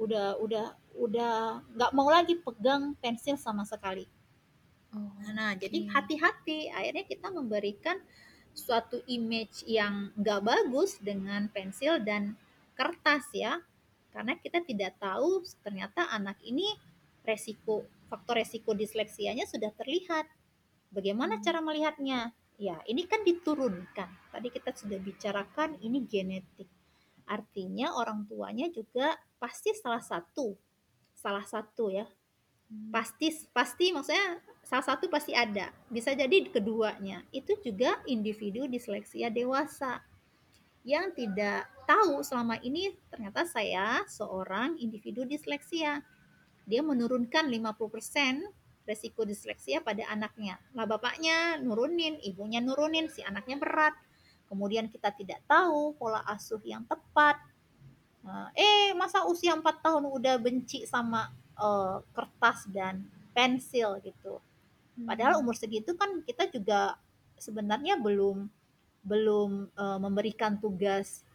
udah 0.00 0.40
udah 0.40 0.66
udah 0.96 1.34
nggak 1.76 1.92
mau 1.92 2.08
lagi 2.08 2.40
pegang 2.40 2.96
pensil 2.96 3.36
sama 3.36 3.68
sekali 3.68 4.08
Oh, 4.94 5.10
nah, 5.34 5.58
okay. 5.58 5.66
jadi 5.66 5.78
hati-hati. 5.90 6.70
Akhirnya 6.70 7.04
kita 7.04 7.26
memberikan 7.34 7.98
suatu 8.54 9.02
image 9.10 9.66
yang 9.66 10.14
nggak 10.14 10.40
bagus 10.46 11.02
dengan 11.02 11.50
pensil 11.50 11.98
dan 11.98 12.38
kertas 12.78 13.26
ya, 13.34 13.58
karena 14.14 14.38
kita 14.38 14.62
tidak 14.62 14.94
tahu 15.02 15.42
ternyata 15.66 16.06
anak 16.14 16.38
ini 16.46 16.70
resiko 17.26 17.82
faktor 18.06 18.38
resiko 18.38 18.70
disleksianya 18.70 19.50
sudah 19.50 19.74
terlihat. 19.74 20.30
Bagaimana 20.94 21.42
hmm. 21.42 21.42
cara 21.42 21.58
melihatnya? 21.58 22.30
Ya, 22.54 22.78
ini 22.86 23.02
kan 23.10 23.26
diturunkan. 23.26 24.30
Tadi 24.30 24.48
kita 24.54 24.70
sudah 24.70 25.02
bicarakan 25.02 25.74
ini 25.82 26.06
genetik. 26.06 26.70
Artinya 27.24 27.96
orang 27.96 28.28
tuanya 28.28 28.68
juga 28.68 29.16
pasti 29.40 29.72
salah 29.72 30.00
satu, 30.00 30.56
salah 31.16 31.44
satu 31.44 31.88
ya. 31.88 32.04
Hmm. 32.68 32.92
Pasti 32.92 33.32
pasti 33.52 33.92
maksudnya 33.92 34.40
salah 34.64 34.84
satu 34.84 35.08
pasti 35.08 35.32
ada. 35.32 35.72
Bisa 35.88 36.12
jadi 36.12 36.48
keduanya. 36.48 37.24
Itu 37.32 37.56
juga 37.60 38.00
individu 38.04 38.68
disleksia 38.68 39.32
dewasa. 39.32 40.04
Yang 40.84 41.24
tidak 41.24 41.64
tahu 41.88 42.20
selama 42.20 42.60
ini 42.60 42.92
ternyata 43.08 43.48
saya 43.48 44.04
seorang 44.04 44.76
individu 44.76 45.24
disleksia. 45.24 46.04
Dia 46.64 46.80
menurunkan 46.80 47.48
50% 47.48 48.88
resiko 48.88 49.24
disleksia 49.24 49.80
pada 49.80 50.04
anaknya. 50.12 50.60
Lah 50.76 50.84
bapaknya 50.84 51.56
nurunin 51.60 52.20
ibunya 52.20 52.60
nurunin 52.60 53.08
si 53.08 53.24
anaknya 53.24 53.56
berat 53.56 53.96
kemudian 54.54 54.86
kita 54.86 55.10
tidak 55.10 55.42
tahu 55.50 55.98
pola 55.98 56.22
asuh 56.30 56.62
yang 56.62 56.86
tepat 56.86 57.42
eh 58.56 58.94
masa 58.96 59.26
usia 59.28 59.52
4 59.52 59.60
tahun 59.84 60.08
udah 60.08 60.40
benci 60.40 60.88
sama 60.88 61.28
uh, 61.60 62.00
kertas 62.16 62.64
dan 62.72 63.04
pensil 63.36 64.00
gitu 64.00 64.40
Padahal 64.94 65.38
hmm. 65.38 65.42
umur 65.42 65.58
segitu 65.58 65.98
kan 65.98 66.22
kita 66.22 66.46
juga 66.54 66.94
sebenarnya 67.34 67.98
belum 67.98 68.46
belum 69.02 69.74
uh, 69.74 69.98
memberikan 69.98 70.56
tugas 70.62 71.26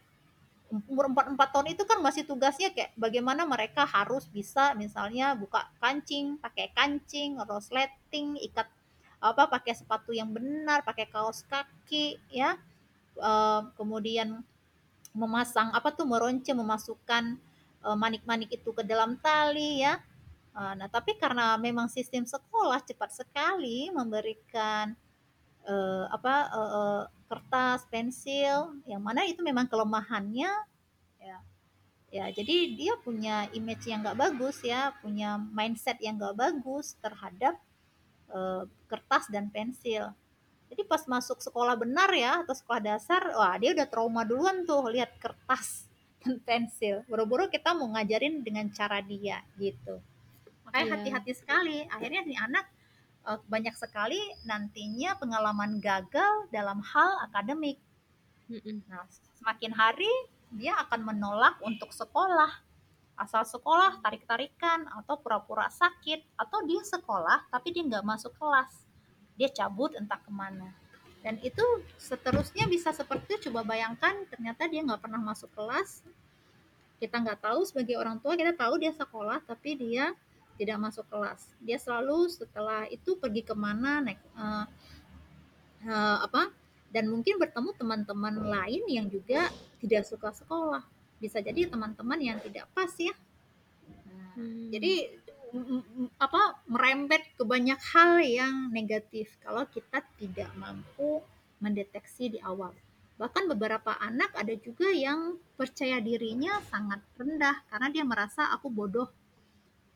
umur 0.88 1.12
4 1.12 1.34
4 1.36 1.52
tahun 1.52 1.68
itu 1.74 1.82
kan 1.84 1.98
masih 2.00 2.24
tugasnya 2.24 2.70
kayak 2.72 2.94
bagaimana 2.96 3.42
mereka 3.44 3.84
harus 3.84 4.30
bisa 4.30 4.72
misalnya 4.78 5.34
buka 5.34 5.66
kancing, 5.82 6.38
pakai 6.38 6.70
kancing, 6.72 7.36
rosleting, 7.42 8.38
ikat 8.38 8.70
apa 9.20 9.50
pakai 9.50 9.76
sepatu 9.76 10.16
yang 10.16 10.32
benar, 10.32 10.80
pakai 10.80 11.10
kaos 11.10 11.44
kaki 11.44 12.16
ya. 12.32 12.56
Uh, 13.18 13.68
kemudian 13.76 14.40
memasang 15.12 15.74
apa 15.74 15.92
tuh 15.92 16.06
meronce 16.06 16.54
memasukkan 16.54 17.36
uh, 17.84 17.98
manik-manik 17.98 18.54
itu 18.54 18.70
ke 18.70 18.86
dalam 18.86 19.18
tali 19.20 19.82
ya 19.82 20.00
Uh, 20.50 20.74
nah, 20.74 20.90
tapi 20.90 21.14
karena 21.14 21.54
memang 21.54 21.86
sistem 21.86 22.26
sekolah 22.26 22.82
cepat 22.82 23.22
sekali 23.22 23.86
memberikan 23.94 24.98
uh, 25.62 26.10
apa 26.10 26.34
uh, 26.50 27.02
kertas, 27.30 27.86
pensil, 27.86 28.74
yang 28.82 28.98
mana 28.98 29.22
itu 29.22 29.46
memang 29.46 29.70
kelemahannya, 29.70 30.50
ya, 31.22 31.38
Ya, 32.10 32.26
jadi 32.34 32.74
dia 32.74 32.98
punya 32.98 33.46
image 33.54 33.86
yang 33.86 34.02
nggak 34.02 34.18
bagus 34.18 34.66
ya, 34.66 34.90
punya 34.98 35.38
mindset 35.38 35.94
yang 36.02 36.18
nggak 36.18 36.34
bagus 36.34 36.98
terhadap 36.98 37.54
uh, 38.34 38.66
kertas 38.90 39.30
dan 39.30 39.46
pensil. 39.54 40.10
Jadi 40.70 40.86
pas 40.86 41.02
masuk 41.02 41.42
sekolah 41.42 41.74
benar 41.74 42.08
ya 42.14 42.46
atau 42.46 42.54
sekolah 42.54 42.78
dasar, 42.78 43.34
wah 43.34 43.58
dia 43.58 43.74
udah 43.74 43.86
trauma 43.90 44.22
duluan 44.22 44.62
tuh 44.62 44.86
lihat 44.86 45.18
kertas 45.18 45.90
dan 46.22 46.38
pensil. 46.46 47.02
Buru-buru 47.10 47.50
kita 47.50 47.74
mau 47.74 47.90
ngajarin 47.90 48.46
dengan 48.46 48.70
cara 48.70 49.02
dia 49.02 49.42
gitu. 49.58 49.98
Makanya 50.70 50.86
iya. 50.86 50.94
hati-hati 50.94 51.32
sekali. 51.34 51.78
Akhirnya 51.90 52.22
nih 52.22 52.38
anak 52.38 52.70
uh, 53.26 53.42
banyak 53.50 53.74
sekali 53.74 54.20
nantinya 54.46 55.18
pengalaman 55.18 55.82
gagal 55.82 56.46
dalam 56.54 56.78
hal 56.80 57.26
akademik. 57.26 57.82
Nah, 58.86 59.06
semakin 59.38 59.74
hari 59.74 60.10
dia 60.54 60.74
akan 60.86 61.06
menolak 61.06 61.58
untuk 61.62 61.94
sekolah. 61.94 62.50
Asal 63.20 63.44
sekolah, 63.44 64.00
tarik-tarikan, 64.00 64.88
atau 64.96 65.20
pura-pura 65.20 65.68
sakit, 65.68 66.24
atau 66.40 66.64
dia 66.64 66.80
sekolah 66.80 67.52
tapi 67.52 67.70
dia 67.70 67.84
nggak 67.84 68.06
masuk 68.06 68.32
kelas. 68.40 68.89
Dia 69.40 69.48
cabut 69.48 69.96
entah 69.96 70.20
ke 70.20 70.28
mana. 70.28 70.68
Dan 71.24 71.40
itu 71.40 71.64
seterusnya 71.96 72.68
bisa 72.68 72.92
seperti 72.92 73.40
itu. 73.40 73.48
Coba 73.48 73.64
bayangkan 73.64 74.28
ternyata 74.28 74.68
dia 74.68 74.84
nggak 74.84 75.00
pernah 75.00 75.20
masuk 75.20 75.48
kelas. 75.56 76.04
Kita 77.00 77.16
nggak 77.16 77.40
tahu 77.40 77.64
sebagai 77.64 77.96
orang 77.96 78.20
tua, 78.20 78.36
kita 78.36 78.52
tahu 78.52 78.76
dia 78.76 78.92
sekolah, 78.92 79.40
tapi 79.48 79.72
dia 79.80 80.12
tidak 80.60 80.76
masuk 80.76 81.08
kelas. 81.08 81.48
Dia 81.64 81.80
selalu 81.80 82.28
setelah 82.28 82.84
itu 82.92 83.16
pergi 83.16 83.40
ke 83.40 83.56
mana, 83.56 84.04
naik 84.04 84.20
uh, 84.36 84.68
uh, 85.88 86.18
apa 86.28 86.52
dan 86.90 87.06
mungkin 87.06 87.38
bertemu 87.38 87.70
teman-teman 87.78 88.34
lain 88.42 88.82
yang 88.90 89.06
juga 89.06 89.48
tidak 89.78 90.04
suka 90.04 90.34
sekolah 90.34 90.82
bisa 91.22 91.38
jadi 91.38 91.70
teman-teman 91.70 92.18
yang 92.18 92.38
tidak 92.42 92.66
pas 92.74 92.90
ya 92.98 93.14
nah, 94.10 94.34
hmm. 94.36 94.74
jadi 94.74 95.19
apa 96.16 96.62
merembet 96.70 97.22
ke 97.34 97.42
banyak 97.42 97.80
hal 97.94 98.22
yang 98.22 98.70
negatif 98.70 99.34
kalau 99.42 99.66
kita 99.66 100.02
tidak 100.18 100.50
mampu 100.56 101.20
mendeteksi 101.60 102.32
di 102.32 102.38
awal. 102.40 102.72
Bahkan 103.20 103.52
beberapa 103.52 103.92
anak 104.00 104.32
ada 104.32 104.56
juga 104.56 104.88
yang 104.88 105.36
percaya 105.52 106.00
dirinya 106.00 106.56
sangat 106.72 107.04
rendah 107.20 107.68
karena 107.68 107.88
dia 107.92 108.04
merasa 108.06 108.48
aku 108.48 108.72
bodoh. 108.72 109.12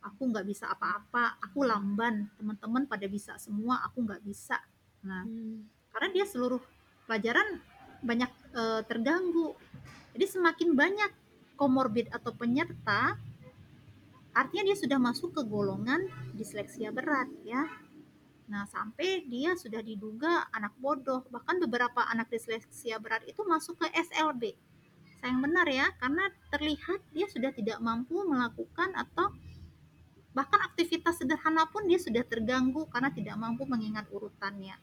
Aku 0.05 0.29
nggak 0.29 0.45
bisa 0.45 0.69
apa-apa. 0.69 1.41
Aku 1.41 1.65
lamban. 1.65 2.29
Teman-teman 2.37 2.85
pada 2.85 3.09
bisa 3.09 3.41
semua. 3.41 3.81
Aku 3.89 4.05
nggak 4.05 4.21
bisa. 4.21 4.61
Nah 5.09 5.25
hmm. 5.25 5.89
karena 5.89 6.09
dia 6.13 6.25
seluruh 6.29 6.61
pelajaran 7.09 7.65
banyak 8.05 8.29
e, 8.53 8.63
terganggu. 8.85 9.57
Jadi 10.13 10.27
semakin 10.29 10.77
banyak 10.77 11.11
komorbid 11.57 12.13
atau 12.13 12.37
penyerta, 12.37 13.17
artinya 14.35 14.67
dia 14.69 14.77
sudah 14.77 14.99
masuk 14.99 15.33
ke 15.33 15.43
golongan 15.47 16.11
disleksia 16.35 16.91
berat 16.91 17.31
ya. 17.47 17.65
Nah, 18.45 18.69
sampai 18.69 19.25
dia 19.25 19.57
sudah 19.57 19.81
diduga 19.81 20.45
anak 20.53 20.77
bodoh. 20.77 21.25
Bahkan 21.33 21.65
beberapa 21.65 22.05
anak 22.05 22.29
disleksia 22.29 23.01
berat 23.01 23.25
itu 23.25 23.41
masuk 23.47 23.81
ke 23.81 23.89
SLB. 23.95 24.53
Sayang 25.25 25.41
benar 25.41 25.65
ya, 25.65 25.89
karena 25.97 26.29
terlihat 26.53 27.01
dia 27.17 27.25
sudah 27.33 27.49
tidak 27.57 27.81
mampu 27.81 28.21
melakukan 28.29 28.93
atau 28.93 29.33
bahkan 30.37 30.61
aktivitas 30.67 31.23
sederhana 31.23 31.65
pun 31.71 31.89
dia 31.89 31.97
sudah 31.97 32.21
terganggu 32.27 32.85
karena 32.93 33.09
tidak 33.15 33.39
mampu 33.41 33.65
mengingat 33.65 34.05
urutannya. 34.13 34.77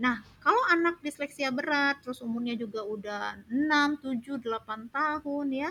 Nah, 0.00 0.24
kalau 0.40 0.58
anak 0.72 0.98
disleksia 1.04 1.52
berat, 1.52 2.00
terus 2.00 2.24
umurnya 2.24 2.56
juga 2.56 2.82
udah 2.82 3.44
6, 3.46 4.00
7, 4.00 4.40
8 4.42 4.90
tahun 4.90 5.46
ya, 5.52 5.70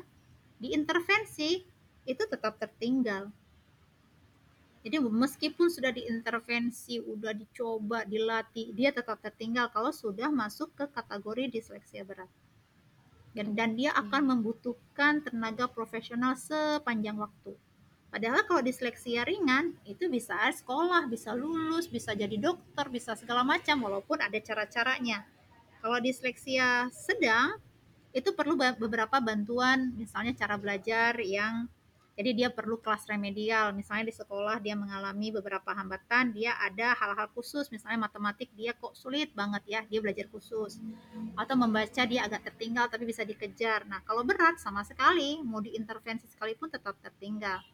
diintervensi 0.62 1.73
itu 2.04 2.24
tetap 2.28 2.60
tertinggal. 2.60 3.32
Jadi 4.84 5.00
meskipun 5.00 5.72
sudah 5.72 5.96
diintervensi, 5.96 7.00
udah 7.00 7.32
dicoba, 7.32 8.04
dilatih, 8.04 8.76
dia 8.76 8.92
tetap 8.92 9.16
tertinggal 9.24 9.72
kalau 9.72 9.96
sudah 9.96 10.28
masuk 10.28 10.76
ke 10.76 10.84
kategori 10.92 11.56
disleksia 11.56 12.04
berat. 12.04 12.28
Dan, 13.32 13.56
dan 13.56 13.80
dia 13.80 13.96
akan 13.96 14.36
membutuhkan 14.36 15.24
tenaga 15.24 15.72
profesional 15.72 16.36
sepanjang 16.36 17.16
waktu. 17.16 17.56
Padahal 18.14 18.46
kalau 18.46 18.62
disleksia 18.62 19.26
ringan 19.26 19.74
itu 19.90 20.06
bisa 20.06 20.38
sekolah, 20.54 21.10
bisa 21.10 21.34
lulus, 21.34 21.90
bisa 21.90 22.14
jadi 22.14 22.38
dokter, 22.38 22.86
bisa 22.94 23.18
segala 23.18 23.42
macam 23.42 23.82
walaupun 23.82 24.22
ada 24.22 24.38
cara-caranya. 24.38 25.26
Kalau 25.82 25.98
disleksia 25.98 26.94
sedang 26.94 27.58
itu 28.14 28.30
perlu 28.38 28.54
beberapa 28.54 29.18
bantuan, 29.18 29.98
misalnya 29.98 30.38
cara 30.38 30.62
belajar 30.62 31.18
yang 31.26 31.66
jadi 32.14 32.30
dia 32.38 32.50
perlu 32.54 32.78
kelas 32.78 33.10
remedial, 33.10 33.74
misalnya 33.74 34.14
di 34.14 34.16
sekolah 34.16 34.62
dia 34.62 34.78
mengalami 34.78 35.34
beberapa 35.34 35.74
hambatan, 35.74 36.30
dia 36.30 36.54
ada 36.62 36.94
hal-hal 36.94 37.26
khusus, 37.34 37.74
misalnya 37.74 38.06
matematik 38.06 38.54
dia 38.54 38.78
kok 38.78 38.94
sulit 38.94 39.34
banget 39.34 39.66
ya, 39.66 39.82
dia 39.90 39.98
belajar 39.98 40.30
khusus. 40.30 40.78
Atau 41.34 41.58
membaca 41.58 42.06
dia 42.06 42.30
agak 42.30 42.54
tertinggal 42.54 42.86
tapi 42.86 43.10
bisa 43.10 43.26
dikejar. 43.26 43.90
Nah, 43.90 44.06
kalau 44.06 44.22
berat 44.22 44.62
sama 44.62 44.86
sekali, 44.86 45.42
mau 45.42 45.58
diintervensi 45.58 46.30
sekalipun 46.30 46.70
tetap 46.70 46.94
tertinggal 47.02 47.66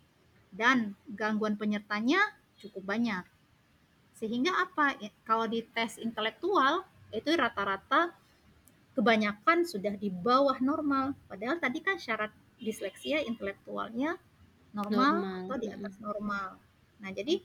dan 0.55 0.95
gangguan 1.11 1.59
penyertanya 1.59 2.23
cukup 2.63 2.95
banyak. 2.95 3.27
Sehingga 4.15 4.55
apa? 4.55 4.95
Kalau 5.27 5.51
di 5.51 5.67
tes 5.67 5.99
intelektual 5.99 6.87
itu 7.11 7.27
rata-rata 7.35 8.15
kebanyakan 8.95 9.67
sudah 9.67 9.99
di 9.99 10.07
bawah 10.07 10.55
normal. 10.63 11.11
Padahal 11.27 11.59
tadi 11.59 11.83
kan 11.83 11.99
syarat 11.99 12.31
disleksia 12.59 13.23
intelektualnya 13.23 14.19
normal, 14.75 15.13
normal. 15.17 15.39
atau 15.47 15.57
di 15.57 15.67
atas 15.71 15.95
normal. 15.97 16.49
Nah, 16.99 17.09
jadi 17.15 17.41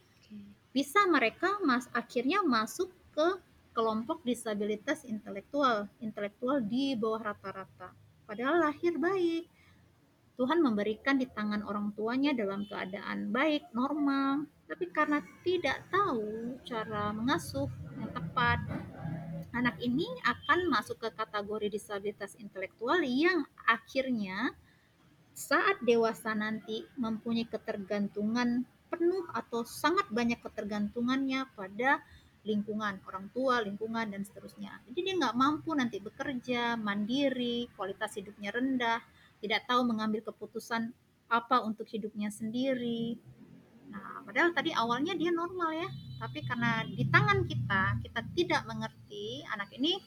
bisa 0.74 1.06
mereka 1.06 1.62
mas 1.62 1.86
akhirnya 1.94 2.42
masuk 2.42 2.90
ke 3.14 3.38
kelompok 3.74 4.22
disabilitas 4.22 5.06
intelektual, 5.06 5.90
intelektual 5.98 6.62
di 6.62 6.94
bawah 6.94 7.34
rata-rata. 7.34 7.94
Padahal 8.26 8.70
lahir 8.70 8.98
baik, 8.98 9.46
Tuhan 10.34 10.58
memberikan 10.58 11.18
di 11.18 11.30
tangan 11.30 11.62
orang 11.62 11.94
tuanya 11.94 12.34
dalam 12.34 12.66
keadaan 12.66 13.30
baik, 13.30 13.70
normal, 13.70 14.46
tapi 14.66 14.90
karena 14.90 15.22
tidak 15.46 15.86
tahu 15.94 16.58
cara 16.66 17.14
mengasuh 17.14 17.70
yang 17.98 18.10
tepat, 18.10 18.58
anak 19.54 19.78
ini 19.78 20.06
akan 20.26 20.66
masuk 20.66 20.98
ke 20.98 21.08
kategori 21.14 21.70
disabilitas 21.70 22.34
intelektual 22.42 22.98
yang 23.06 23.46
akhirnya 23.70 24.50
saat 25.34 25.82
dewasa 25.82 26.30
nanti 26.32 26.86
mempunyai 26.94 27.50
ketergantungan 27.50 28.62
penuh 28.86 29.26
atau 29.34 29.66
sangat 29.66 30.06
banyak 30.14 30.38
ketergantungannya 30.38 31.50
pada 31.58 31.98
lingkungan 32.46 33.02
orang 33.08 33.26
tua, 33.34 33.58
lingkungan 33.64 34.14
dan 34.14 34.22
seterusnya. 34.22 34.78
Jadi 34.86 35.00
dia 35.00 35.14
nggak 35.18 35.34
mampu 35.34 35.74
nanti 35.74 35.98
bekerja 35.98 36.78
mandiri, 36.78 37.66
kualitas 37.74 38.14
hidupnya 38.14 38.54
rendah, 38.54 39.00
tidak 39.42 39.66
tahu 39.66 39.82
mengambil 39.82 40.22
keputusan 40.22 40.92
apa 41.26 41.64
untuk 41.64 41.88
hidupnya 41.88 42.28
sendiri. 42.30 43.16
Nah, 43.90 44.22
padahal 44.28 44.52
tadi 44.52 44.70
awalnya 44.76 45.16
dia 45.16 45.32
normal 45.32 45.72
ya, 45.72 45.88
tapi 46.20 46.44
karena 46.44 46.84
di 46.86 47.04
tangan 47.08 47.48
kita, 47.48 47.82
kita 48.04 48.20
tidak 48.36 48.62
mengerti, 48.68 49.42
anak 49.50 49.72
ini 49.74 49.98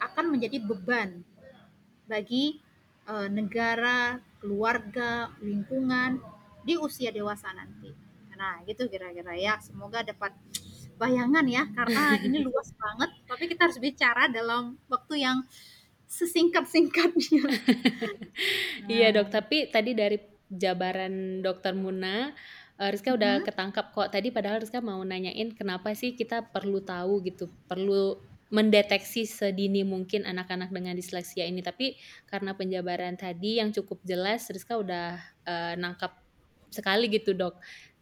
akan 0.00 0.32
menjadi 0.32 0.58
beban 0.64 1.20
bagi 2.08 2.58
e, 3.04 3.14
negara, 3.28 4.16
keluarga, 4.40 5.30
lingkungan 5.44 6.18
di 6.64 6.74
usia 6.80 7.12
dewasa 7.12 7.52
nanti. 7.52 7.92
Nah, 8.40 8.64
gitu 8.64 8.88
kira-kira 8.88 9.36
ya. 9.36 9.60
Semoga 9.60 10.00
dapat 10.00 10.32
bayangan 10.96 11.44
ya, 11.44 11.68
karena 11.76 12.04
ini 12.26 12.40
luas 12.44 12.72
banget, 12.76 13.10
tapi 13.28 13.44
kita 13.48 13.68
harus 13.68 13.80
bicara 13.80 14.32
dalam 14.32 14.80
waktu 14.88 15.24
yang 15.24 15.44
sesingkat-singkatnya. 16.10 17.44
Iya 18.90 19.14
dok, 19.14 19.28
tapi 19.30 19.70
tadi 19.70 19.94
dari 19.94 20.18
jabaran 20.50 21.44
dokter 21.44 21.76
Muna, 21.76 22.34
uh, 22.80 22.88
Rizka 22.90 23.14
udah 23.14 23.40
hmm. 23.40 23.46
ketangkap 23.46 23.86
kok. 23.94 24.08
Tadi 24.10 24.28
padahal 24.34 24.58
Rizka 24.64 24.82
mau 24.82 24.98
nanyain 25.04 25.54
kenapa 25.54 25.94
sih 25.94 26.18
kita 26.18 26.50
perlu 26.50 26.82
tahu 26.82 27.22
gitu, 27.22 27.46
perlu 27.70 28.18
mendeteksi 28.50 29.24
sedini 29.30 29.86
mungkin 29.86 30.26
anak-anak 30.26 30.74
dengan 30.74 30.98
disleksia 30.98 31.46
ini. 31.46 31.62
Tapi 31.62 31.94
karena 32.26 32.52
penjabaran 32.58 33.14
tadi 33.14 33.62
yang 33.62 33.70
cukup 33.70 34.02
jelas, 34.02 34.50
Rizka 34.50 34.74
udah 34.76 35.22
uh, 35.46 35.74
nangkap 35.78 36.18
sekali 36.70 37.06
gitu 37.10 37.32
dok. 37.32 37.58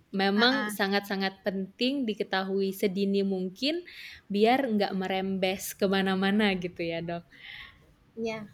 Memang 0.08 0.72
sangat-sangat 0.72 1.44
penting 1.44 2.08
diketahui 2.08 2.72
sedini 2.72 3.20
mungkin 3.20 3.84
biar 4.32 4.64
nggak 4.64 4.96
merembes 4.96 5.76
ke 5.76 5.84
mana-mana 5.84 6.56
gitu 6.56 6.80
ya 6.80 7.04
dok. 7.04 7.24
Iya. 8.16 8.48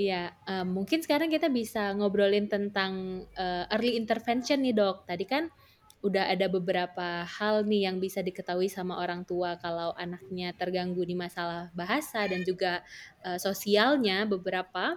Iya, 0.00 0.32
uh, 0.48 0.64
mungkin 0.64 1.04
sekarang 1.04 1.28
kita 1.28 1.52
bisa 1.52 1.92
ngobrolin 1.92 2.48
tentang 2.48 3.26
uh, 3.36 3.68
early 3.68 4.00
intervention 4.00 4.64
nih 4.64 4.72
dok. 4.72 5.04
Tadi 5.04 5.28
kan 5.28 5.52
udah 6.00 6.32
ada 6.32 6.48
beberapa 6.48 7.28
hal 7.28 7.68
nih 7.68 7.84
yang 7.88 8.00
bisa 8.00 8.24
diketahui 8.24 8.72
sama 8.72 8.96
orang 8.96 9.28
tua 9.28 9.60
kalau 9.60 9.92
anaknya 10.00 10.56
terganggu 10.56 11.04
di 11.04 11.12
masalah 11.12 11.68
bahasa 11.76 12.24
dan 12.24 12.40
juga 12.44 12.80
uh, 13.24 13.36
sosialnya 13.36 14.24
beberapa. 14.24 14.96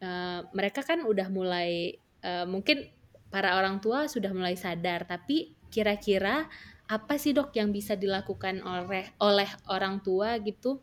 uh, 0.00 0.40
mereka 0.56 0.80
kan 0.80 1.04
udah 1.04 1.28
mulai 1.28 2.00
uh, 2.24 2.48
mungkin 2.48 2.88
para 3.30 3.54
orang 3.60 3.78
tua 3.78 4.10
sudah 4.10 4.32
mulai 4.34 4.58
sadar 4.58 5.06
tapi 5.06 5.54
kira-kira 5.70 6.50
apa 6.90 7.14
sih 7.14 7.30
dok 7.30 7.54
yang 7.54 7.70
bisa 7.70 7.94
dilakukan 7.94 8.66
oleh 8.66 9.06
oleh 9.22 9.50
orang 9.70 10.02
tua 10.02 10.34
gitu 10.42 10.82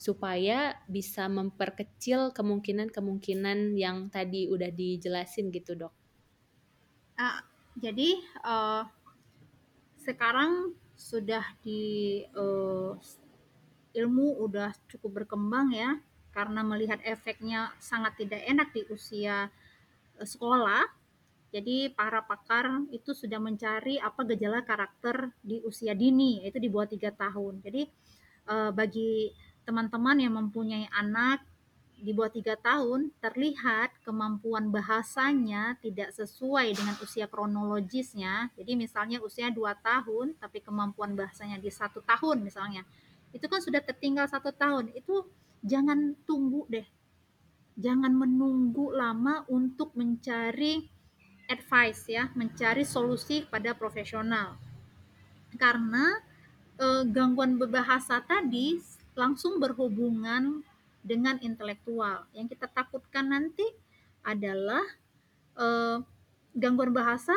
supaya 0.00 0.80
bisa 0.88 1.28
memperkecil 1.28 2.32
kemungkinan-kemungkinan 2.32 3.76
yang 3.76 4.08
tadi 4.08 4.48
udah 4.48 4.72
dijelasin 4.72 5.52
gitu 5.52 5.76
dok. 5.76 5.92
Uh, 7.20 7.40
jadi 7.78 8.18
uh, 8.42 8.86
sekarang 10.04 10.76
sudah 10.94 11.42
di 11.64 12.22
uh, 12.36 12.92
ilmu 13.96 14.44
udah 14.44 14.70
cukup 14.92 15.24
berkembang 15.24 15.72
ya 15.72 15.96
karena 16.36 16.60
melihat 16.60 17.00
efeknya 17.02 17.72
sangat 17.80 18.20
tidak 18.20 18.44
enak 18.44 18.68
di 18.76 18.84
usia 18.92 19.48
uh, 20.20 20.26
sekolah. 20.26 20.84
Jadi 21.54 21.94
para 21.94 22.18
pakar 22.26 22.66
itu 22.90 23.14
sudah 23.14 23.38
mencari 23.38 24.02
apa 24.02 24.26
gejala 24.26 24.66
karakter 24.66 25.30
di 25.38 25.62
usia 25.62 25.94
dini 25.94 26.42
yaitu 26.42 26.58
di 26.58 26.68
bawah 26.68 26.90
tiga 26.90 27.14
tahun. 27.14 27.62
Jadi 27.62 27.86
uh, 28.50 28.74
bagi 28.74 29.30
teman-teman 29.64 30.20
yang 30.20 30.34
mempunyai 30.36 30.90
anak 30.92 31.40
di 32.04 32.12
bawah 32.12 32.28
tiga 32.28 32.52
tahun 32.60 33.08
terlihat 33.16 34.04
kemampuan 34.04 34.68
bahasanya 34.68 35.80
tidak 35.80 36.12
sesuai 36.12 36.76
dengan 36.76 36.92
usia 37.00 37.24
kronologisnya. 37.24 38.52
Jadi 38.60 38.76
misalnya 38.76 39.24
usia 39.24 39.48
dua 39.48 39.72
tahun, 39.72 40.36
tapi 40.36 40.60
kemampuan 40.60 41.16
bahasanya 41.16 41.56
di 41.56 41.72
satu 41.72 42.04
tahun 42.04 42.44
misalnya, 42.44 42.84
itu 43.32 43.48
kan 43.48 43.64
sudah 43.64 43.80
tertinggal 43.80 44.28
satu 44.28 44.52
tahun. 44.52 44.92
Itu 44.92 45.24
jangan 45.64 46.12
tunggu 46.28 46.68
deh, 46.68 46.84
jangan 47.80 48.12
menunggu 48.12 48.92
lama 48.92 49.48
untuk 49.48 49.96
mencari 49.96 50.84
advice 51.48 52.04
ya, 52.12 52.28
mencari 52.36 52.84
solusi 52.84 53.48
pada 53.48 53.72
profesional. 53.72 54.60
Karena 55.56 56.20
eh, 56.76 57.02
gangguan 57.08 57.56
berbahasa 57.56 58.20
tadi 58.20 58.76
langsung 59.16 59.56
berhubungan 59.56 60.60
dengan 61.04 61.36
intelektual. 61.44 62.24
Yang 62.32 62.56
kita 62.56 62.66
takutkan 62.72 63.28
nanti 63.28 63.68
adalah 64.24 64.82
uh, 65.60 66.00
gangguan 66.56 66.96
bahasa 66.96 67.36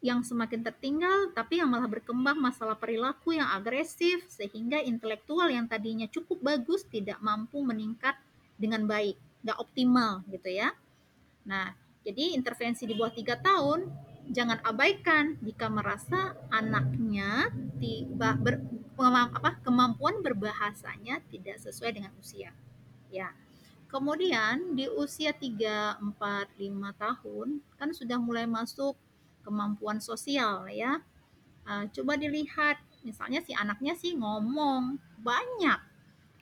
yang 0.00 0.24
semakin 0.24 0.64
tertinggal, 0.64 1.32
tapi 1.36 1.60
yang 1.60 1.68
malah 1.68 1.88
berkembang 1.88 2.36
masalah 2.40 2.76
perilaku 2.76 3.36
yang 3.36 3.48
agresif, 3.52 4.24
sehingga 4.32 4.80
intelektual 4.80 5.48
yang 5.52 5.68
tadinya 5.68 6.08
cukup 6.08 6.40
bagus 6.40 6.84
tidak 6.88 7.20
mampu 7.20 7.60
meningkat 7.60 8.16
dengan 8.56 8.84
baik, 8.88 9.16
nggak 9.44 9.60
optimal 9.60 10.24
gitu 10.28 10.48
ya. 10.52 10.72
Nah, 11.44 11.72
jadi 12.00 12.32
intervensi 12.32 12.88
di 12.88 12.96
bawah 12.96 13.12
tiga 13.12 13.36
tahun 13.36 13.92
jangan 14.32 14.64
abaikan 14.64 15.36
jika 15.44 15.68
merasa 15.68 16.32
anaknya 16.48 17.52
tiba 17.76 18.40
ber, 18.40 18.56
apa, 18.96 19.60
kemampuan 19.60 20.24
berbahasanya 20.24 21.20
tidak 21.28 21.60
sesuai 21.60 21.92
dengan 21.92 22.12
usia. 22.16 22.56
Ya. 23.10 23.34
Kemudian 23.90 24.78
di 24.78 24.86
usia 24.86 25.34
3, 25.34 25.98
4, 25.98 26.62
5 26.62 27.02
tahun 27.02 27.48
kan 27.74 27.90
sudah 27.90 28.22
mulai 28.22 28.46
masuk 28.46 28.94
kemampuan 29.42 29.98
sosial 29.98 30.70
ya. 30.70 31.02
Uh, 31.66 31.90
coba 31.90 32.14
dilihat 32.14 32.78
misalnya 33.02 33.42
si 33.42 33.50
anaknya 33.50 33.98
sih 33.98 34.14
ngomong 34.14 34.94
banyak. 35.20 35.80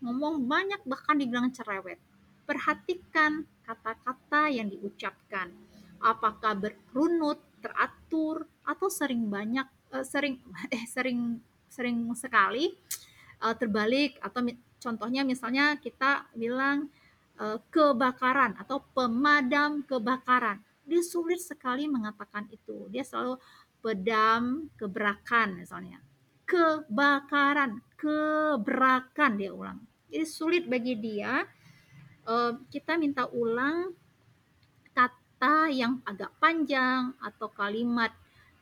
Ngomong 0.04 0.44
banyak 0.44 0.84
bahkan 0.84 1.16
dibilang 1.16 1.48
cerewet. 1.50 1.96
Perhatikan 2.44 3.48
kata-kata 3.64 4.52
yang 4.52 4.68
diucapkan. 4.68 5.48
Apakah 5.98 6.54
berunut, 6.54 7.42
teratur 7.58 8.46
atau 8.62 8.86
sering 8.86 9.26
banyak 9.26 9.66
uh, 9.92 10.04
sering 10.06 10.38
eh 10.74 10.84
sering 10.86 11.42
sering 11.68 12.06
sekali 12.14 12.76
uh, 13.42 13.54
terbalik 13.54 14.16
atau 14.22 14.44
contohnya 14.78 15.22
misalnya 15.26 15.76
kita 15.78 16.26
bilang 16.34 16.90
uh, 17.38 17.58
kebakaran 17.70 18.54
atau 18.58 18.82
pemadam 18.94 19.82
kebakaran 19.84 20.62
dia 20.88 21.04
sulit 21.04 21.42
sekali 21.42 21.84
mengatakan 21.84 22.48
itu 22.48 22.88
dia 22.88 23.04
selalu 23.04 23.36
pedam 23.78 24.66
kebrakan 24.74 25.58
misalnya 25.60 26.00
kebakaran 26.48 27.84
kebrakan 27.98 29.32
dia 29.36 29.52
ulang 29.52 29.78
jadi 30.08 30.24
sulit 30.24 30.64
bagi 30.64 30.96
dia 30.96 31.44
uh, 32.24 32.52
kita 32.72 32.96
minta 32.96 33.28
ulang 33.28 33.92
kata 35.38 35.70
yang 35.70 36.02
agak 36.02 36.34
panjang 36.42 37.14
atau 37.22 37.46
kalimat 37.54 38.10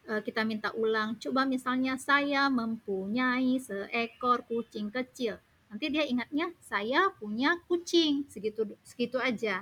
uh, 0.07 0.23
kita 0.23 0.47
minta 0.47 0.71
ulang. 0.73 1.19
Coba 1.19 1.45
misalnya 1.45 1.99
saya 1.99 2.47
mempunyai 2.47 3.59
seekor 3.59 4.47
kucing 4.47 4.89
kecil. 4.91 5.41
Nanti 5.77 5.93
dia 5.93 6.09
ingatnya 6.09 6.57
saya 6.65 7.13
punya 7.21 7.61
kucing 7.69 8.25
segitu 8.33 8.65
segitu 8.81 9.21
aja. 9.21 9.61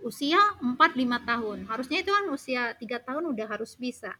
Usia 0.00 0.40
4 0.64 0.72
5 0.80 1.28
tahun. 1.28 1.68
Harusnya 1.68 2.00
itu 2.00 2.08
kan 2.08 2.24
usia 2.32 2.72
3 2.72 2.80
tahun 3.04 3.36
udah 3.36 3.52
harus 3.52 3.76
bisa. 3.76 4.16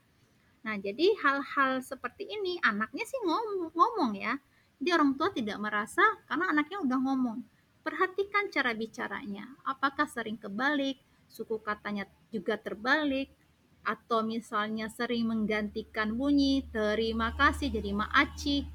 Nah, 0.60 0.76
jadi 0.76 1.08
hal-hal 1.24 1.80
seperti 1.80 2.28
ini 2.28 2.60
anaknya 2.60 3.08
sih 3.08 3.16
ngomong, 3.24 3.72
ngomong 3.72 4.12
ya. 4.12 4.36
Jadi 4.76 4.92
orang 4.92 5.16
tua 5.16 5.32
tidak 5.32 5.56
merasa 5.56 6.04
karena 6.28 6.52
anaknya 6.52 6.84
udah 6.84 6.98
ngomong. 7.00 7.40
Perhatikan 7.80 8.52
cara 8.52 8.76
bicaranya. 8.76 9.48
Apakah 9.64 10.04
sering 10.04 10.36
kebalik, 10.36 11.00
suku 11.32 11.56
katanya 11.64 12.04
juga 12.28 12.60
terbalik 12.60 13.32
atau 13.88 14.20
misalnya 14.20 14.92
sering 14.92 15.32
menggantikan 15.32 16.12
bunyi 16.12 16.60
terima 16.68 17.32
kasih 17.34 17.72
jadi 17.72 17.90
maaci 17.96 18.68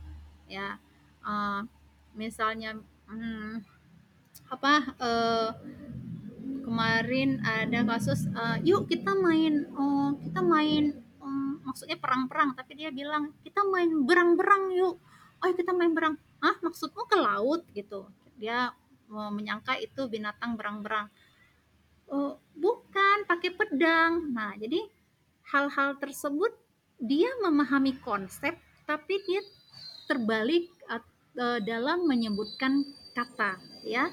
ya 0.49 0.82
uh, 1.22 1.64
misalnya 2.18 2.76
hmm, 3.07 3.61
apa 4.49 4.74
uh, 4.97 5.49
kemarin 6.68 7.39
ada 7.45 7.86
kasus 7.88 8.28
uh, 8.36 8.59
yuk 8.65 8.91
kita 8.91 9.15
main 9.15 9.70
uh, 9.72 10.11
kita 10.20 10.41
main 10.43 10.97
um, 11.24 11.63
maksudnya 11.63 11.95
perang-perang 11.95 12.57
tapi 12.57 12.76
dia 12.76 12.91
bilang 12.91 13.32
kita 13.45 13.63
main 13.63 13.88
berang-berang 14.03 14.74
yuk. 14.76 14.99
Oh 15.38 15.53
kita 15.53 15.72
main 15.72 15.93
berang. 15.93 16.18
Ah 16.41 16.57
maksudmu 16.59 17.05
ke 17.05 17.15
laut? 17.15 17.61
Gitu. 17.72 18.03
Dia 18.41 18.74
uh, 19.13 19.32
menyangka 19.32 19.78
itu 19.78 20.09
binatang 20.09 20.57
berang-berang. 20.57 21.07
Oh, 22.07 22.39
bukan 22.55 23.28
pakai 23.28 23.51
pedang. 23.53 24.32
Nah 24.32 24.55
jadi 24.57 24.80
hal-hal 25.51 25.99
tersebut 25.99 26.51
dia 26.97 27.30
memahami 27.45 27.95
konsep 28.01 28.57
tapi 28.89 29.22
dia 29.28 29.43
terbalik 30.07 30.72
uh, 31.38 31.60
dalam 31.62 32.10
menyebutkan 32.10 32.84
kata 33.14 33.62
ya. 33.86 34.10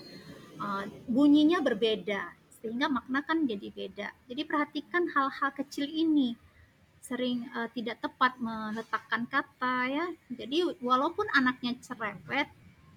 Uh, 0.54 0.86
bunyinya 1.10 1.58
berbeda 1.58 2.30
sehingga 2.62 2.86
makna 2.86 3.26
kan 3.26 3.44
jadi 3.44 3.68
beda. 3.74 4.08
Jadi 4.30 4.42
perhatikan 4.46 5.10
hal-hal 5.10 5.50
kecil 5.56 5.84
ini. 5.88 6.38
Sering 7.04 7.44
uh, 7.52 7.68
tidak 7.74 8.00
tepat 8.00 8.38
meletakkan 8.40 9.28
kata 9.28 9.76
ya. 9.90 10.06
Jadi 10.32 10.80
walaupun 10.80 11.28
anaknya 11.34 11.76
cerewet 11.82 12.48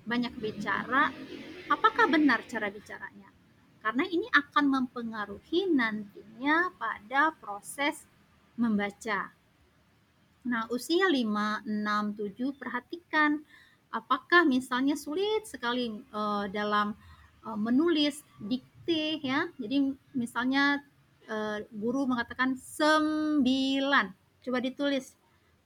banyak 0.07 0.31
bicara 0.39 1.11
apakah 1.67 2.07
benar 2.07 2.43
cara 2.47 2.71
bicaranya? 2.71 3.27
Karena 3.83 4.03
ini 4.07 4.27
akan 4.31 4.65
mempengaruhi 4.67 5.71
nantinya 5.71 6.71
pada 6.75 7.31
proses 7.39 8.03
membaca. 8.59 9.31
Nah, 10.47 10.63
usia 10.71 11.07
5, 11.11 11.67
6, 11.67 12.15
7 12.15 12.55
perhatikan 12.55 13.43
apakah 13.91 14.43
misalnya 14.43 14.95
sulit 14.99 15.47
sekali 15.47 16.03
uh, 16.11 16.45
dalam 16.51 16.93
uh, 17.45 17.57
menulis 17.57 18.23
dikte 18.41 19.19
ya. 19.23 19.47
Jadi 19.59 19.95
misalnya 20.15 20.81
uh, 21.27 21.59
guru 21.71 22.07
mengatakan 22.07 22.55
9. 22.55 23.43
Coba 24.43 24.59
ditulis. 24.63 25.15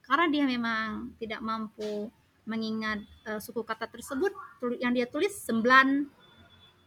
Karena 0.02 0.26
dia 0.28 0.44
memang 0.46 1.14
tidak 1.22 1.40
mampu 1.40 2.10
mengingat 2.42 2.98
uh, 3.30 3.38
suku 3.38 3.62
kata 3.62 3.86
tersebut, 3.86 4.34
yang 4.82 4.90
dia 4.90 5.06
tulis 5.06 5.30
9 5.46 5.62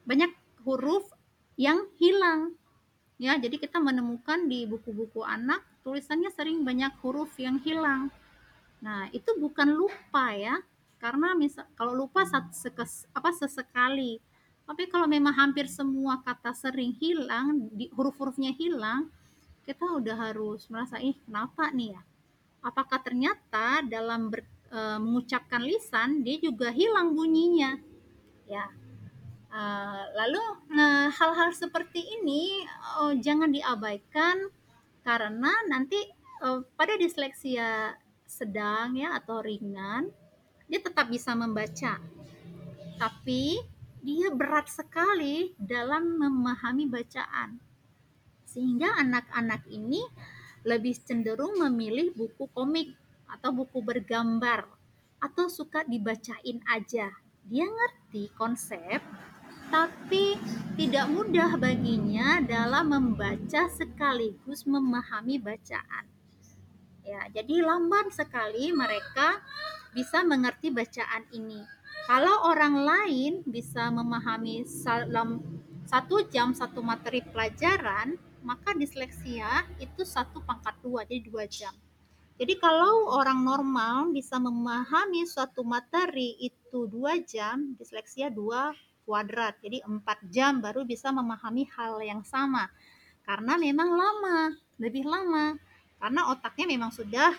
banyak 0.04 0.32
huruf 0.68 1.08
yang 1.56 1.88
hilang. 1.96 2.54
Ya, 3.16 3.40
jadi 3.40 3.56
kita 3.56 3.80
menemukan 3.80 4.52
di 4.52 4.68
buku-buku 4.68 5.24
anak 5.24 5.64
tulisannya 5.88 6.28
sering 6.36 6.68
banyak 6.68 6.92
huruf 7.00 7.32
yang 7.40 7.64
hilang. 7.64 8.12
Nah, 8.84 9.08
itu 9.16 9.32
bukan 9.40 9.72
lupa 9.72 10.36
ya. 10.36 10.60
Karena 11.06 11.38
misal 11.38 11.70
kalau 11.78 11.94
lupa 11.94 12.26
sekes, 12.50 13.06
apa 13.14 13.30
sesekali. 13.30 14.18
Tapi 14.66 14.90
kalau 14.90 15.06
memang 15.06 15.38
hampir 15.38 15.70
semua 15.70 16.18
kata 16.26 16.50
sering 16.58 16.98
hilang, 16.98 17.70
huruf-hurufnya 17.94 18.50
hilang, 18.58 19.14
kita 19.70 19.86
udah 19.86 20.18
harus 20.18 20.66
merasa, 20.66 20.98
ih 20.98 21.14
kenapa 21.30 21.70
nih 21.70 21.94
ya? 21.94 22.02
Apakah 22.66 22.98
ternyata 23.06 23.86
dalam 23.86 24.34
ber, 24.34 24.42
e, 24.74 24.80
mengucapkan 24.98 25.62
lisan 25.62 26.26
dia 26.26 26.42
juga 26.42 26.74
hilang 26.74 27.14
bunyinya? 27.14 27.78
Ya, 28.50 28.66
Uh, 29.56 30.04
lalu 30.20 30.44
uh, 30.76 31.08
hal-hal 31.16 31.48
uh, 31.48 31.56
seperti 31.56 32.04
ini 32.04 32.68
uh, 33.00 33.16
jangan 33.16 33.48
diabaikan 33.56 34.52
karena 35.00 35.48
nanti 35.72 35.96
uh, 36.44 36.60
pada 36.76 37.00
disleksia 37.00 37.96
sedang 38.28 39.00
ya 39.00 39.16
atau 39.16 39.40
ringan 39.40 40.12
dia 40.66 40.80
tetap 40.82 41.10
bisa 41.10 41.34
membaca 41.38 42.02
tapi 42.96 43.60
dia 44.06 44.30
berat 44.32 44.70
sekali 44.70 45.58
dalam 45.58 46.18
memahami 46.22 46.86
bacaan 46.86 47.58
sehingga 48.46 48.94
anak-anak 49.02 49.66
ini 49.68 50.06
lebih 50.66 50.96
cenderung 51.04 51.60
memilih 51.60 52.14
buku 52.16 52.48
komik 52.54 52.94
atau 53.28 53.52
buku 53.52 53.82
bergambar 53.82 54.66
atau 55.20 55.50
suka 55.50 55.84
dibacain 55.86 56.62
aja 56.70 57.10
dia 57.46 57.66
ngerti 57.66 58.34
konsep 58.34 59.02
tapi 59.70 60.38
tidak 60.78 61.10
mudah 61.10 61.58
baginya 61.58 62.42
dalam 62.46 62.94
membaca 62.94 63.66
sekaligus 63.70 64.66
memahami 64.66 65.42
bacaan. 65.42 66.06
Ya, 67.06 67.22
jadi 67.30 67.62
lamban 67.62 68.10
sekali 68.10 68.74
mereka 68.74 69.42
bisa 69.96 70.22
mengerti 70.28 70.70
bacaan 70.70 71.24
ini. 71.32 71.64
Kalau 72.06 72.52
orang 72.52 72.86
lain 72.86 73.34
bisa 73.48 73.90
memahami 73.90 74.68
dalam 74.84 75.42
satu 75.88 76.28
jam 76.30 76.54
satu 76.54 76.84
materi 76.84 77.24
pelajaran, 77.24 78.20
maka 78.46 78.78
disleksia 78.78 79.66
itu 79.82 80.06
satu 80.06 80.44
pangkat 80.46 80.76
dua, 80.86 81.08
jadi 81.08 81.24
dua 81.26 81.50
jam. 81.50 81.74
Jadi 82.36 82.60
kalau 82.60 83.16
orang 83.16 83.42
normal 83.42 84.12
bisa 84.12 84.36
memahami 84.38 85.24
suatu 85.24 85.64
materi 85.64 86.36
itu 86.44 86.86
dua 86.92 87.18
jam, 87.24 87.74
disleksia 87.80 88.28
dua 88.28 88.76
kuadrat. 89.06 89.56
Jadi 89.62 89.86
4 89.86 90.04
jam 90.34 90.60
baru 90.60 90.84
bisa 90.84 91.14
memahami 91.14 91.70
hal 91.78 92.02
yang 92.02 92.26
sama. 92.26 92.68
Karena 93.24 93.56
memang 93.56 93.90
lama, 93.94 94.52
lebih 94.82 95.06
lama. 95.06 95.56
Karena 96.02 96.22
otaknya 96.34 96.66
memang 96.76 96.92
sudah 96.92 97.32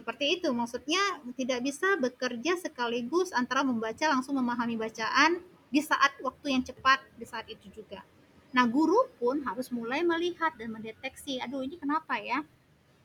seperti 0.00 0.40
itu. 0.40 0.48
Maksudnya 0.48 1.20
tidak 1.36 1.60
bisa 1.60 2.00
bekerja 2.00 2.56
sekaligus 2.56 3.36
antara 3.36 3.60
membaca 3.60 4.08
langsung 4.08 4.40
memahami 4.40 4.80
bacaan 4.80 5.44
di 5.68 5.84
saat 5.84 6.16
waktu 6.24 6.56
yang 6.56 6.64
cepat 6.64 7.04
di 7.20 7.28
saat 7.28 7.44
itu 7.52 7.68
juga. 7.68 8.00
Nah, 8.56 8.66
guru 8.66 9.06
pun 9.20 9.44
harus 9.46 9.70
mulai 9.70 10.02
melihat 10.02 10.56
dan 10.58 10.74
mendeteksi, 10.74 11.38
aduh 11.38 11.62
ini 11.62 11.78
kenapa 11.78 12.18
ya? 12.18 12.42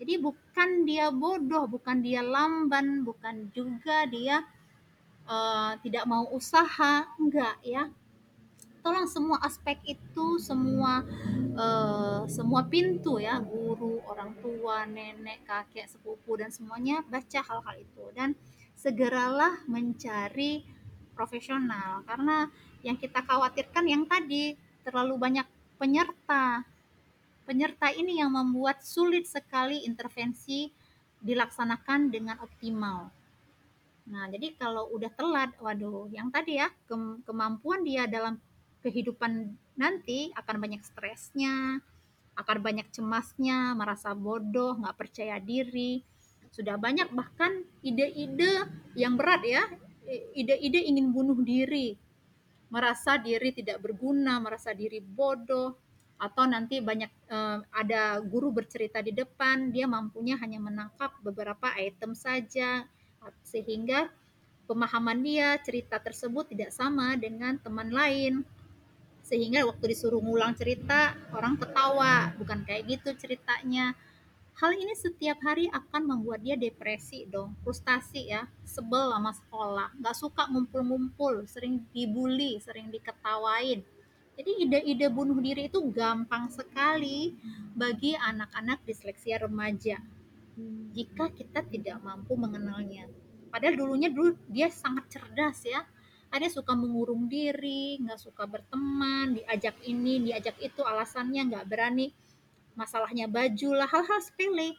Jadi 0.02 0.18
bukan 0.18 0.88
dia 0.88 1.14
bodoh, 1.14 1.70
bukan 1.70 2.02
dia 2.02 2.26
lamban, 2.26 3.06
bukan 3.06 3.54
juga 3.54 4.10
dia 4.10 4.42
uh, 5.30 5.78
tidak 5.86 6.10
mau 6.10 6.26
usaha, 6.34 7.06
enggak 7.22 7.62
ya 7.62 7.92
tolong 8.86 9.10
semua 9.10 9.42
aspek 9.42 9.82
itu 9.98 10.38
semua 10.38 11.02
uh, 11.58 12.22
semua 12.30 12.62
pintu 12.70 13.18
ya 13.18 13.42
guru 13.42 13.98
orang 14.06 14.38
tua 14.38 14.86
nenek 14.86 15.42
kakek 15.42 15.90
sepupu 15.90 16.38
dan 16.38 16.54
semuanya 16.54 17.02
baca 17.10 17.42
hal-hal 17.42 17.76
itu. 17.82 18.06
Dan 18.14 18.38
segeralah 18.78 19.66
mencari 19.66 20.62
profesional. 21.18 22.06
Karena 22.06 22.46
yang 22.86 23.02
kita 23.02 23.26
khawatirkan 23.26 23.90
yang 23.90 24.06
tadi 24.06 24.54
terlalu 24.86 25.18
banyak 25.18 25.48
penyerta. 25.82 26.62
Penyerta 27.50 27.90
ini 27.90 28.22
yang 28.22 28.30
membuat 28.38 28.86
sulit 28.86 29.26
sekali 29.26 29.82
intervensi 29.90 30.70
dilaksanakan 31.26 32.14
dengan 32.14 32.38
optimal. 32.38 33.10
Nah, 34.06 34.30
jadi 34.30 34.54
kalau 34.54 34.94
udah 34.94 35.10
telat, 35.18 35.50
waduh, 35.58 36.06
yang 36.14 36.30
tadi 36.30 36.62
ya, 36.62 36.70
kemampuan 37.26 37.82
dia 37.82 38.06
dalam 38.06 38.38
kehidupan 38.86 39.58
nanti 39.74 40.30
akan 40.38 40.62
banyak 40.62 40.86
stresnya, 40.86 41.82
akan 42.38 42.58
banyak 42.62 42.88
cemasnya, 42.94 43.74
merasa 43.74 44.14
bodoh, 44.14 44.78
nggak 44.78 44.94
percaya 44.94 45.42
diri. 45.42 46.06
Sudah 46.54 46.78
banyak 46.78 47.10
bahkan 47.10 47.66
ide-ide 47.82 48.70
yang 48.94 49.18
berat 49.18 49.42
ya, 49.42 49.66
ide-ide 50.38 50.86
ingin 50.86 51.10
bunuh 51.10 51.42
diri, 51.42 51.98
merasa 52.70 53.18
diri 53.18 53.50
tidak 53.58 53.82
berguna, 53.82 54.38
merasa 54.38 54.72
diri 54.72 55.02
bodoh, 55.02 55.74
atau 56.16 56.48
nanti 56.48 56.80
banyak 56.80 57.12
eh, 57.28 57.60
ada 57.74 58.22
guru 58.22 58.54
bercerita 58.54 59.02
di 59.02 59.12
depan, 59.12 59.74
dia 59.74 59.90
mampunya 59.90 60.38
hanya 60.40 60.62
menangkap 60.62 61.18
beberapa 61.26 61.74
item 61.76 62.16
saja, 62.16 62.88
sehingga 63.42 64.08
pemahaman 64.70 65.22
dia 65.22 65.58
cerita 65.62 65.98
tersebut 66.02 66.50
tidak 66.54 66.74
sama 66.74 67.18
dengan 67.18 67.58
teman 67.62 67.90
lain 67.90 68.46
sehingga 69.26 69.66
waktu 69.66 69.90
disuruh 69.90 70.22
ngulang 70.22 70.54
cerita 70.54 71.18
orang 71.34 71.58
ketawa. 71.58 72.30
Bukan 72.38 72.62
kayak 72.62 72.86
gitu 72.86 73.10
ceritanya. 73.18 73.98
Hal 74.56 74.72
ini 74.72 74.94
setiap 74.96 75.42
hari 75.44 75.68
akan 75.68 76.16
membuat 76.16 76.46
dia 76.46 76.56
depresi 76.56 77.26
dong. 77.26 77.58
Frustasi 77.66 78.30
ya. 78.30 78.46
Sebel 78.62 79.12
sama 79.12 79.34
sekolah. 79.34 79.98
Nggak 79.98 80.16
suka 80.16 80.46
ngumpul-ngumpul. 80.54 81.50
Sering 81.50 81.82
dibully 81.90 82.62
sering 82.62 82.94
diketawain. 82.94 83.82
Jadi 84.36 84.52
ide-ide 84.68 85.08
bunuh 85.10 85.42
diri 85.42 85.72
itu 85.72 85.80
gampang 85.90 86.52
sekali 86.54 87.34
bagi 87.74 88.14
anak-anak 88.14 88.86
disleksia 88.86 89.42
remaja. 89.42 89.98
Jika 90.96 91.34
kita 91.34 91.66
tidak 91.66 91.98
mampu 92.00 92.38
mengenalnya. 92.38 93.10
Padahal 93.50 93.76
dulunya 93.80 94.12
dulu 94.12 94.36
dia 94.52 94.68
sangat 94.68 95.08
cerdas 95.08 95.64
ya 95.64 95.88
ada 96.36 96.52
suka 96.52 96.76
mengurung 96.76 97.32
diri 97.32 97.96
nggak 98.04 98.20
suka 98.20 98.44
berteman 98.44 99.40
diajak 99.40 99.80
ini 99.88 100.20
diajak 100.20 100.60
itu 100.60 100.84
alasannya 100.84 101.48
nggak 101.48 101.66
berani. 101.72 102.12
Masalahnya 102.76 103.32
baju 103.32 103.70
lah 103.72 103.88
hal-hal 103.88 104.20
sepele. 104.20 104.76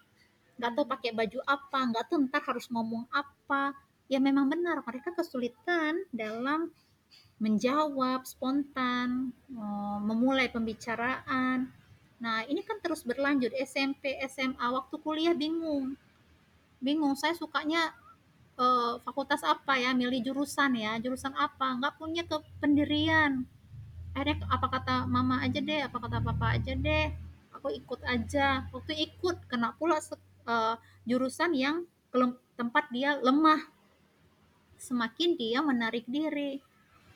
Nggak 0.60 0.72
tahu 0.76 0.84
pakai 0.84 1.10
baju 1.16 1.40
apa 1.48 1.80
nggak 1.88 2.04
tahu 2.12 2.28
ntar 2.28 2.44
harus 2.44 2.68
ngomong 2.68 3.08
apa. 3.08 3.72
Ya 4.12 4.20
memang 4.20 4.52
benar 4.52 4.84
mereka 4.84 5.16
kesulitan 5.16 6.04
dalam 6.12 6.68
menjawab 7.40 8.28
spontan 8.28 9.32
eh, 9.48 9.98
memulai 10.04 10.52
pembicaraan. 10.52 11.72
Nah 12.20 12.44
ini 12.44 12.60
kan 12.68 12.84
terus 12.84 13.00
berlanjut. 13.00 13.56
SMP 13.56 14.20
SMA 14.28 14.66
waktu 14.76 14.96
kuliah 15.00 15.32
bingung. 15.32 15.96
Bingung 16.84 17.16
saya 17.16 17.32
sukanya 17.32 17.96
uh, 18.56 19.00
fakultas 19.04 19.44
apa 19.44 19.76
ya, 19.78 19.92
milih 19.92 20.20
jurusan 20.32 20.76
ya, 20.76 20.96
jurusan 21.00 21.32
apa, 21.36 21.76
nggak 21.80 21.94
punya 22.00 22.22
kependirian. 22.24 23.44
Akhirnya 24.16 24.48
apa 24.48 24.66
kata 24.72 24.94
mama 25.04 25.44
aja 25.44 25.60
deh, 25.60 25.80
apa 25.84 25.96
kata 26.00 26.24
papa 26.24 26.56
aja 26.56 26.72
deh, 26.72 27.12
aku 27.52 27.68
ikut 27.72 28.00
aja. 28.04 28.64
Waktu 28.72 28.92
ikut 28.96 29.48
kena 29.48 29.76
pula 29.76 30.00
uh, 30.48 30.74
jurusan 31.04 31.52
yang 31.52 31.84
tempat 32.56 32.88
dia 32.88 33.20
lemah. 33.20 33.60
Semakin 34.80 35.36
dia 35.36 35.60
menarik 35.60 36.04
diri. 36.08 36.60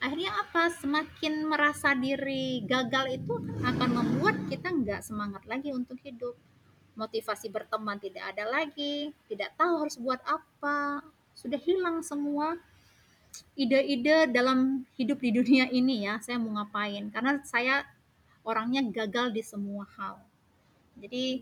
Akhirnya 0.01 0.33
apa? 0.33 0.73
Semakin 0.73 1.45
merasa 1.45 1.93
diri 1.93 2.65
gagal 2.65 3.21
itu 3.21 3.37
akan 3.65 3.91
membuat 3.93 4.37
kita 4.49 4.73
nggak 4.73 5.05
semangat 5.05 5.45
lagi 5.45 5.73
untuk 5.77 6.01
hidup 6.01 6.37
motivasi 7.01 7.49
berteman 7.49 7.97
tidak 7.97 8.29
ada 8.29 8.45
lagi, 8.45 9.09
tidak 9.25 9.57
tahu 9.57 9.87
harus 9.87 9.97
buat 9.97 10.21
apa, 10.29 11.01
sudah 11.41 11.57
hilang 11.57 12.05
semua 12.05 12.61
ide-ide 13.57 14.29
dalam 14.29 14.85
hidup 15.01 15.23
di 15.23 15.31
dunia 15.33 15.73
ini 15.73 16.05
ya 16.05 16.21
saya 16.21 16.37
mau 16.37 16.53
ngapain? 16.61 17.09
Karena 17.09 17.41
saya 17.49 17.89
orangnya 18.45 18.85
gagal 18.85 19.33
di 19.33 19.43
semua 19.45 19.89
hal. 19.97 20.21
Jadi 21.01 21.41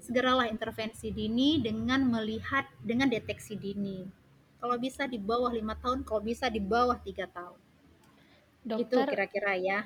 segeralah 0.00 0.48
intervensi 0.48 1.12
dini 1.12 1.60
dengan 1.60 2.08
melihat 2.08 2.64
dengan 2.80 3.12
deteksi 3.12 3.60
dini. 3.60 4.04
Kalau 4.60 4.80
bisa 4.80 5.04
di 5.04 5.20
bawah 5.20 5.52
lima 5.52 5.76
tahun 5.76 6.08
kalau 6.08 6.24
bisa 6.24 6.48
di 6.48 6.60
bawah 6.64 6.96
tiga 7.04 7.28
tahun. 7.28 7.60
Dokter, 8.64 9.04
itu 9.04 9.12
kira-kira 9.12 9.52
ya. 9.60 9.78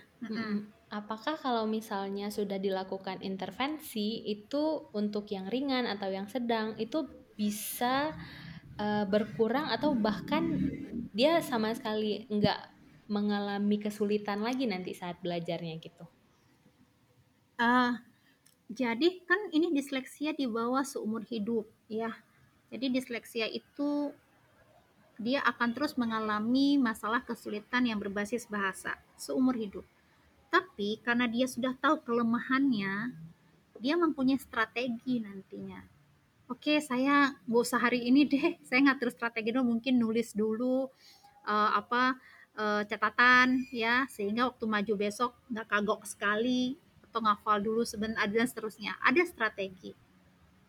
apakah 0.89 1.35
kalau 1.35 1.67
misalnya 1.67 2.31
sudah 2.31 2.63
dilakukan 2.63 3.21
intervensi 3.27 4.23
itu 4.23 4.87
untuk 4.95 5.27
yang 5.35 5.51
ringan 5.51 5.85
atau 5.85 6.09
yang 6.09 6.31
sedang 6.31 6.79
itu 6.79 7.11
bisa 7.35 8.15
uh, 8.79 9.05
berkurang 9.05 9.69
atau 9.69 9.93
bahkan 9.93 10.71
dia 11.13 11.43
sama 11.43 11.75
sekali 11.75 12.25
nggak 12.31 12.79
mengalami 13.11 13.77
kesulitan 13.83 14.41
lagi 14.41 14.65
nanti 14.65 14.95
saat 14.95 15.19
belajarnya 15.21 15.75
gitu. 15.83 16.05
Uh, 17.59 17.99
jadi 18.71 19.25
kan 19.27 19.51
ini 19.51 19.75
disleksia 19.75 20.37
di 20.37 20.47
bawah 20.47 20.87
seumur 20.87 21.27
hidup 21.27 21.67
ya. 21.91 22.15
Jadi 22.69 22.93
disleksia 22.93 23.49
itu 23.51 24.13
dia 25.19 25.43
akan 25.43 25.75
terus 25.75 25.99
mengalami 25.99 26.79
masalah 26.79 27.25
kesulitan 27.27 27.89
yang 27.89 27.99
berbasis 27.99 28.47
bahasa 28.47 28.95
seumur 29.19 29.59
hidup. 29.59 29.83
Tapi 30.53 31.03
karena 31.03 31.27
dia 31.27 31.49
sudah 31.51 31.75
tahu 31.81 32.01
kelemahannya, 32.07 33.13
dia 33.81 33.95
mempunyai 33.99 34.39
strategi 34.39 35.19
nantinya 35.19 35.98
oke 36.49 36.81
saya 36.81 37.37
nggak 37.45 37.63
usah 37.63 37.81
hari 37.81 38.09
ini 38.09 38.25
deh 38.25 38.57
saya 38.65 38.81
ngatur 38.89 39.13
strategi 39.13 39.53
dulu 39.53 39.77
mungkin 39.77 40.01
nulis 40.01 40.33
dulu 40.33 40.89
uh, 41.45 41.71
apa 41.77 42.17
uh, 42.59 42.83
catatan 42.89 43.69
ya 43.71 44.05
sehingga 44.11 44.51
waktu 44.51 44.65
maju 44.67 44.95
besok 44.99 45.33
nggak 45.53 45.69
kagok 45.69 46.03
sekali 46.05 46.77
atau 47.09 47.25
ngafal 47.25 47.59
dulu 47.65 47.83
sebenarnya 47.89 48.29
dan 48.29 48.47
seterusnya. 48.47 48.93
Ada 49.01 49.25
strategi. 49.25 49.97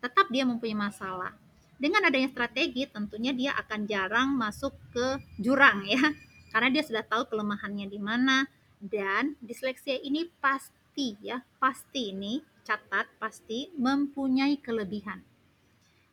Tetap 0.00 0.32
dia 0.32 0.48
mempunyai 0.48 0.88
masalah. 0.88 1.36
Dengan 1.76 2.08
adanya 2.08 2.28
strategi 2.32 2.88
tentunya 2.88 3.32
dia 3.32 3.52
akan 3.56 3.84
jarang 3.88 4.36
masuk 4.36 4.72
ke 4.92 5.20
jurang 5.40 5.84
ya 5.88 6.00
karena 6.52 6.68
dia 6.72 6.82
sudah 6.84 7.04
tahu 7.04 7.28
kelemahannya 7.28 7.86
di 7.86 8.00
mana. 8.00 8.48
Dan 8.80 9.36
disleksia 9.44 10.00
ini 10.00 10.24
pasti 10.40 11.12
ya 11.20 11.44
pasti 11.60 12.16
ini 12.16 12.40
catat 12.64 13.12
pasti 13.20 13.68
mempunyai 13.76 14.56
kelebihan 14.56 15.29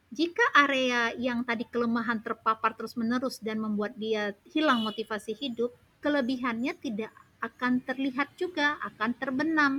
jika 0.08 0.44
area 0.56 1.12
yang 1.20 1.44
tadi 1.44 1.68
kelemahan 1.68 2.24
terpapar 2.24 2.72
terus-menerus 2.80 3.44
dan 3.44 3.60
membuat 3.60 4.00
dia 4.00 4.32
hilang 4.56 4.80
motivasi 4.80 5.36
hidup, 5.36 5.76
kelebihannya 6.00 6.72
tidak 6.80 7.12
akan 7.44 7.84
terlihat 7.84 8.32
juga, 8.40 8.80
akan 8.82 9.12
terbenam. 9.20 9.74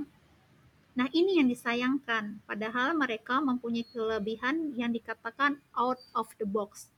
Nah, 0.98 1.08
ini 1.14 1.40
yang 1.40 1.48
disayangkan. 1.48 2.44
Padahal 2.44 2.92
mereka 2.92 3.40
mempunyai 3.40 3.86
kelebihan 3.88 4.74
yang 4.76 4.92
dikatakan 4.92 5.56
out 5.72 5.98
of 6.12 6.28
the 6.36 6.46
box. 6.46 6.90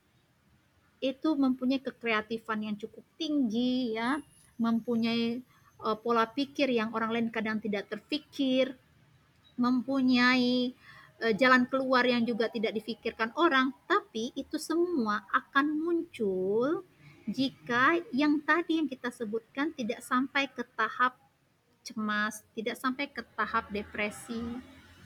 Itu 0.98 1.38
mempunyai 1.38 1.80
kekreatifan 1.80 2.66
yang 2.66 2.76
cukup 2.76 3.04
tinggi 3.14 3.94
ya, 3.94 4.18
mempunyai 4.60 5.40
uh, 5.80 5.96
pola 5.96 6.28
pikir 6.28 6.68
yang 6.72 6.92
orang 6.92 7.14
lain 7.14 7.28
kadang 7.32 7.62
tidak 7.62 7.88
terpikir, 7.88 8.76
mempunyai 9.60 10.72
Eh, 11.20 11.36
jalan 11.36 11.68
keluar 11.68 12.00
yang 12.08 12.24
juga 12.24 12.48
tidak 12.48 12.72
difikirkan 12.80 13.28
orang, 13.36 13.76
tapi 13.84 14.32
itu 14.32 14.56
semua 14.56 15.20
akan 15.28 15.76
muncul 15.76 16.80
jika 17.28 18.00
yang 18.16 18.40
tadi 18.40 18.80
yang 18.80 18.88
kita 18.88 19.12
sebutkan 19.12 19.76
tidak 19.76 20.00
sampai 20.00 20.48
ke 20.48 20.64
tahap 20.72 21.20
cemas, 21.84 22.40
tidak 22.56 22.80
sampai 22.80 23.12
ke 23.12 23.20
tahap 23.36 23.68
depresi, 23.68 24.40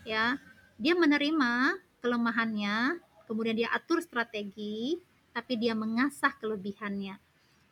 ya. 0.06 0.38
Dia 0.78 0.94
menerima 0.94 1.82
kelemahannya, 1.98 3.02
kemudian 3.26 3.58
dia 3.58 3.74
atur 3.74 3.98
strategi, 3.98 5.02
tapi 5.34 5.58
dia 5.58 5.74
mengasah 5.74 6.30
kelebihannya. 6.38 7.18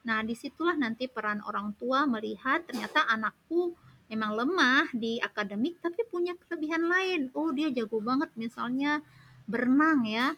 Nah, 0.02 0.18
di 0.26 0.34
situlah 0.34 0.74
nanti 0.74 1.06
peran 1.06 1.46
orang 1.46 1.78
tua 1.78 2.10
melihat 2.10 2.66
ternyata 2.66 3.06
anakku 3.06 3.78
memang 4.12 4.36
lemah 4.36 4.92
di 4.92 5.16
akademik 5.24 5.80
tapi 5.80 6.04
punya 6.04 6.36
kelebihan 6.36 6.84
lain. 6.84 7.20
Oh, 7.32 7.48
dia 7.48 7.72
jago 7.72 7.96
banget 8.04 8.28
misalnya 8.36 9.00
berenang 9.48 10.04
ya. 10.04 10.36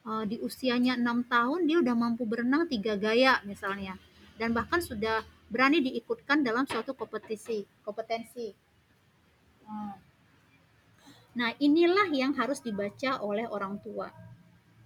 Uh, 0.00 0.24
di 0.24 0.40
usianya 0.40 0.96
enam 0.96 1.20
tahun 1.28 1.68
dia 1.68 1.76
udah 1.84 1.92
mampu 1.92 2.24
berenang 2.24 2.64
tiga 2.72 2.96
gaya 2.96 3.44
misalnya. 3.44 4.00
Dan 4.40 4.56
bahkan 4.56 4.80
sudah 4.80 5.20
berani 5.52 5.84
diikutkan 5.84 6.40
dalam 6.40 6.64
suatu 6.64 6.96
kompetisi, 6.96 7.68
kompetensi. 7.84 8.56
Hmm. 9.68 10.00
Nah, 11.36 11.52
inilah 11.60 12.08
yang 12.08 12.32
harus 12.40 12.64
dibaca 12.64 13.20
oleh 13.20 13.44
orang 13.52 13.76
tua. 13.84 14.08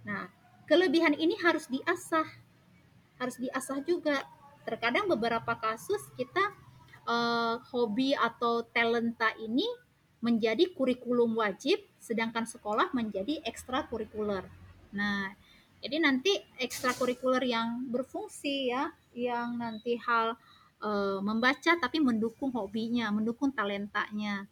Nah, 0.03 0.27
kelebihan 0.67 1.15
ini 1.15 1.39
harus 1.39 1.71
diasah. 1.71 2.27
Harus 3.15 3.39
diasah 3.39 3.79
juga. 3.87 4.27
Terkadang 4.67 5.07
beberapa 5.07 5.55
kasus 5.55 6.03
kita 6.19 6.64
uh, 7.05 7.61
hobi 7.71 8.13
atau 8.17 8.65
talenta 8.69 9.31
ini 9.41 9.65
menjadi 10.25 10.73
kurikulum 10.73 11.37
wajib, 11.37 11.77
sedangkan 12.01 12.49
sekolah 12.49 12.89
menjadi 12.97 13.45
ekstrakurikuler. 13.45 14.45
Nah, 14.93 15.29
jadi 15.85 16.01
nanti 16.01 16.33
ekstrakurikuler 16.57 17.45
yang 17.45 17.85
berfungsi 17.93 18.73
ya, 18.73 18.89
yang 19.13 19.61
nanti 19.61 20.01
hal 20.01 20.33
uh, 20.81 21.21
membaca 21.21 21.77
tapi 21.77 22.01
mendukung 22.01 22.49
hobinya, 22.57 23.13
mendukung 23.13 23.53
talentanya. 23.53 24.49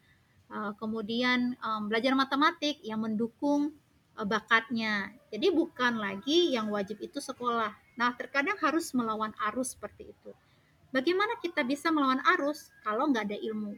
Uh, 0.54 0.78
kemudian 0.78 1.58
um, 1.66 1.90
belajar 1.90 2.14
matematik 2.14 2.78
yang 2.86 3.02
mendukung 3.02 3.74
uh, 4.14 4.28
bakatnya. 4.30 5.10
Jadi 5.34 5.50
bukan 5.50 5.98
lagi 5.98 6.54
yang 6.54 6.70
wajib 6.70 7.02
itu 7.02 7.18
sekolah. 7.18 7.74
Nah, 7.98 8.14
terkadang 8.14 8.62
harus 8.62 8.94
melawan 8.94 9.34
arus 9.50 9.74
seperti 9.74 10.14
itu. 10.14 10.32
Bagaimana 10.94 11.42
kita 11.42 11.66
bisa 11.66 11.90
melawan 11.90 12.22
arus 12.38 12.70
kalau 12.86 13.10
nggak 13.10 13.26
ada 13.26 13.38
ilmu? 13.42 13.74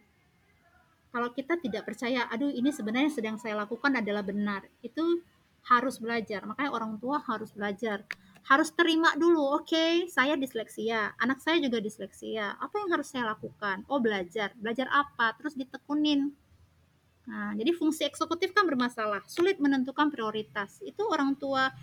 Kalau 1.16 1.32
kita 1.32 1.56
tidak 1.64 1.88
percaya, 1.88 2.28
aduh 2.28 2.52
ini 2.52 2.76
sebenarnya 2.76 3.08
sedang 3.08 3.40
saya 3.40 3.56
lakukan 3.56 3.96
adalah 3.96 4.20
benar. 4.20 4.68
Itu 4.84 5.24
harus 5.64 5.96
belajar. 6.04 6.44
Makanya 6.44 6.76
orang 6.76 7.00
tua 7.00 7.24
harus 7.24 7.56
belajar. 7.56 8.04
Harus 8.46 8.76
terima 8.76 9.16
dulu, 9.16 9.42
oke, 9.58 9.66
okay, 9.72 10.12
saya 10.12 10.36
disleksia, 10.36 11.16
anak 11.18 11.40
saya 11.40 11.58
juga 11.64 11.80
disleksia. 11.80 12.60
Apa 12.60 12.84
yang 12.84 13.00
harus 13.00 13.08
saya 13.10 13.32
lakukan? 13.32 13.88
Oh, 13.88 14.04
belajar. 14.04 14.52
Belajar 14.60 14.92
apa? 14.92 15.34
Terus 15.40 15.56
ditekunin. 15.56 16.36
Nah, 17.26 17.58
jadi 17.58 17.74
fungsi 17.74 18.06
eksekutif 18.06 18.54
kan 18.54 18.70
bermasalah, 18.70 19.26
sulit 19.26 19.58
menentukan 19.58 20.14
prioritas. 20.14 20.78
Itu 20.86 21.10
orang 21.10 21.34
tua 21.40 21.74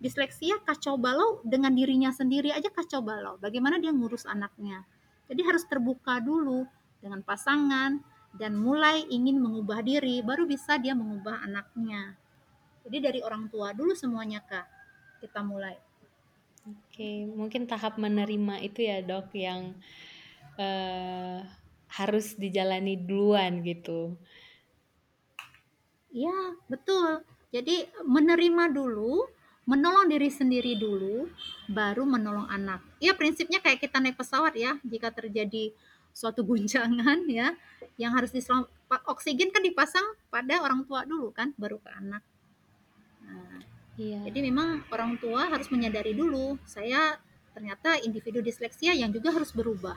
disleksia 0.00 0.56
kacau 0.64 0.96
balau 0.96 1.44
dengan 1.44 1.76
dirinya 1.76 2.08
sendiri 2.10 2.50
aja 2.50 2.72
kacau 2.72 3.04
balau. 3.04 3.36
Bagaimana 3.36 3.76
dia 3.76 3.92
ngurus 3.92 4.24
anaknya? 4.24 4.82
Jadi 5.28 5.44
harus 5.44 5.62
terbuka 5.68 6.18
dulu 6.18 6.64
dengan 6.98 7.20
pasangan 7.20 8.00
dan 8.34 8.56
mulai 8.56 9.04
ingin 9.12 9.38
mengubah 9.38 9.84
diri, 9.84 10.24
baru 10.24 10.48
bisa 10.48 10.80
dia 10.80 10.96
mengubah 10.96 11.44
anaknya. 11.44 12.16
Jadi 12.82 12.96
dari 12.98 13.20
orang 13.20 13.52
tua 13.52 13.76
dulu 13.76 13.92
semuanya 13.92 14.40
kak 14.40 14.66
kita 15.20 15.44
mulai. 15.44 15.76
Oke, 16.64 17.28
mungkin 17.28 17.68
tahap 17.68 18.00
menerima 18.00 18.60
itu 18.64 18.84
ya 18.84 19.04
dok 19.04 19.32
yang 19.36 19.76
uh, 20.56 21.44
harus 21.90 22.36
dijalani 22.36 22.96
duluan 23.00 23.60
gitu. 23.64 24.16
Ya 26.10 26.56
betul. 26.66 27.22
Jadi 27.50 27.86
menerima 28.06 28.70
dulu, 28.70 29.26
menolong 29.70 30.10
diri 30.10 30.26
sendiri 30.26 30.74
dulu, 30.74 31.30
baru 31.70 32.02
menolong 32.02 32.50
anak. 32.50 32.82
Ya 32.98 33.14
prinsipnya 33.14 33.62
kayak 33.62 33.78
kita 33.78 34.02
naik 34.02 34.18
pesawat 34.18 34.58
ya, 34.58 34.82
jika 34.82 35.14
terjadi 35.14 35.70
suatu 36.10 36.42
guncangan 36.42 37.22
ya, 37.30 37.54
yang 37.94 38.10
harus 38.10 38.34
diselam 38.34 38.66
oksigen 39.06 39.54
kan 39.54 39.62
dipasang 39.62 40.02
pada 40.26 40.58
orang 40.58 40.82
tua 40.90 41.06
dulu 41.06 41.30
kan, 41.30 41.54
baru 41.54 41.78
ke 41.78 41.86
anak. 41.94 42.22
Nah, 43.22 43.62
iya. 43.94 44.18
Jadi 44.26 44.50
memang 44.50 44.82
orang 44.90 45.14
tua 45.22 45.46
harus 45.46 45.70
menyadari 45.70 46.18
dulu, 46.18 46.58
saya 46.66 47.14
ternyata 47.54 48.02
individu 48.02 48.42
disleksia 48.42 48.90
yang 48.90 49.14
juga 49.14 49.30
harus 49.30 49.54
berubah. 49.54 49.94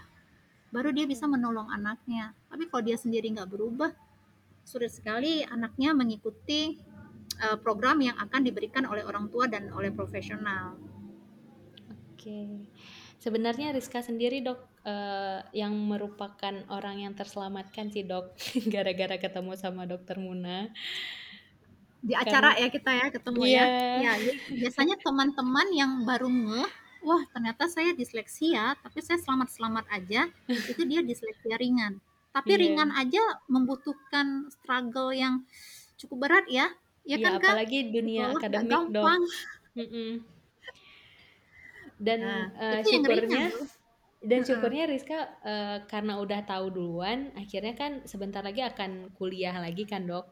Baru 0.70 0.94
dia 0.94 1.10
bisa 1.10 1.26
menolong 1.26 1.74
anaknya. 1.74 2.38
Tapi 2.46 2.70
kalau 2.70 2.86
dia 2.86 2.98
sendiri 2.98 3.26
nggak 3.34 3.50
berubah, 3.50 3.90
sulit 4.62 4.94
sekali 4.94 5.42
anaknya 5.42 5.98
mengikuti 5.98 6.78
uh, 7.44 7.58
program 7.60 8.00
yang 8.00 8.16
akan 8.20 8.42
diberikan 8.46 8.86
oleh 8.88 9.04
orang 9.04 9.28
tua 9.28 9.50
dan 9.50 9.70
oleh 9.74 9.90
profesional. 9.90 10.78
Oke, 12.14 12.70
sebenarnya 13.20 13.76
Rizka 13.76 14.00
sendiri 14.00 14.40
dok 14.40 14.64
uh, 14.88 15.44
yang 15.52 15.76
merupakan 15.76 16.54
orang 16.72 17.04
yang 17.04 17.14
terselamatkan 17.16 17.92
sih 17.92 18.08
dok, 18.08 18.36
gara-gara 18.74 19.20
ketemu 19.20 19.52
sama 19.60 19.84
dokter 19.84 20.16
Muna. 20.20 20.72
Di 22.04 22.16
acara 22.16 22.52
Karena, 22.52 22.64
ya 22.64 22.68
kita 22.68 22.92
ya 22.92 23.08
ketemu 23.12 23.42
yeah. 23.48 23.68
ya. 24.00 24.14
Ya 24.20 24.34
biasanya 24.52 24.96
teman-teman 25.00 25.68
yang 25.72 25.92
baru 26.04 26.28
ngeh, 26.28 26.72
wah 27.08 27.24
ternyata 27.32 27.72
saya 27.72 27.96
disleksia, 27.96 28.76
tapi 28.84 29.00
saya 29.00 29.24
selamat-selamat 29.24 29.88
aja, 29.88 30.28
itu 30.72 30.84
dia 30.84 31.00
disleksia 31.00 31.56
ringan. 31.56 32.04
Tapi 32.36 32.56
yeah. 32.56 32.60
ringan 32.60 32.90
aja 32.92 33.24
membutuhkan 33.48 34.52
struggle 34.52 35.16
yang 35.16 35.48
cukup 35.96 36.28
berat 36.28 36.46
ya 36.52 36.68
ya, 37.04 37.20
ya 37.20 37.24
kan 37.24 37.32
apalagi 37.40 37.80
kak? 37.88 37.92
dunia 37.92 38.24
akademik 38.32 38.84
dong. 38.92 39.22
dan 42.04 42.20
nah, 42.20 42.46
uh, 42.60 42.82
syukurnya 42.84 43.52
dan 44.24 44.40
syukurnya 44.48 44.84
Rizka 44.88 45.20
uh, 45.44 45.78
karena 45.88 46.20
udah 46.20 46.40
tahu 46.48 46.72
duluan 46.72 47.32
akhirnya 47.36 47.76
kan 47.76 47.92
sebentar 48.08 48.40
lagi 48.40 48.64
akan 48.64 49.12
kuliah 49.20 49.56
lagi 49.60 49.84
kan 49.84 50.08
dok? 50.08 50.28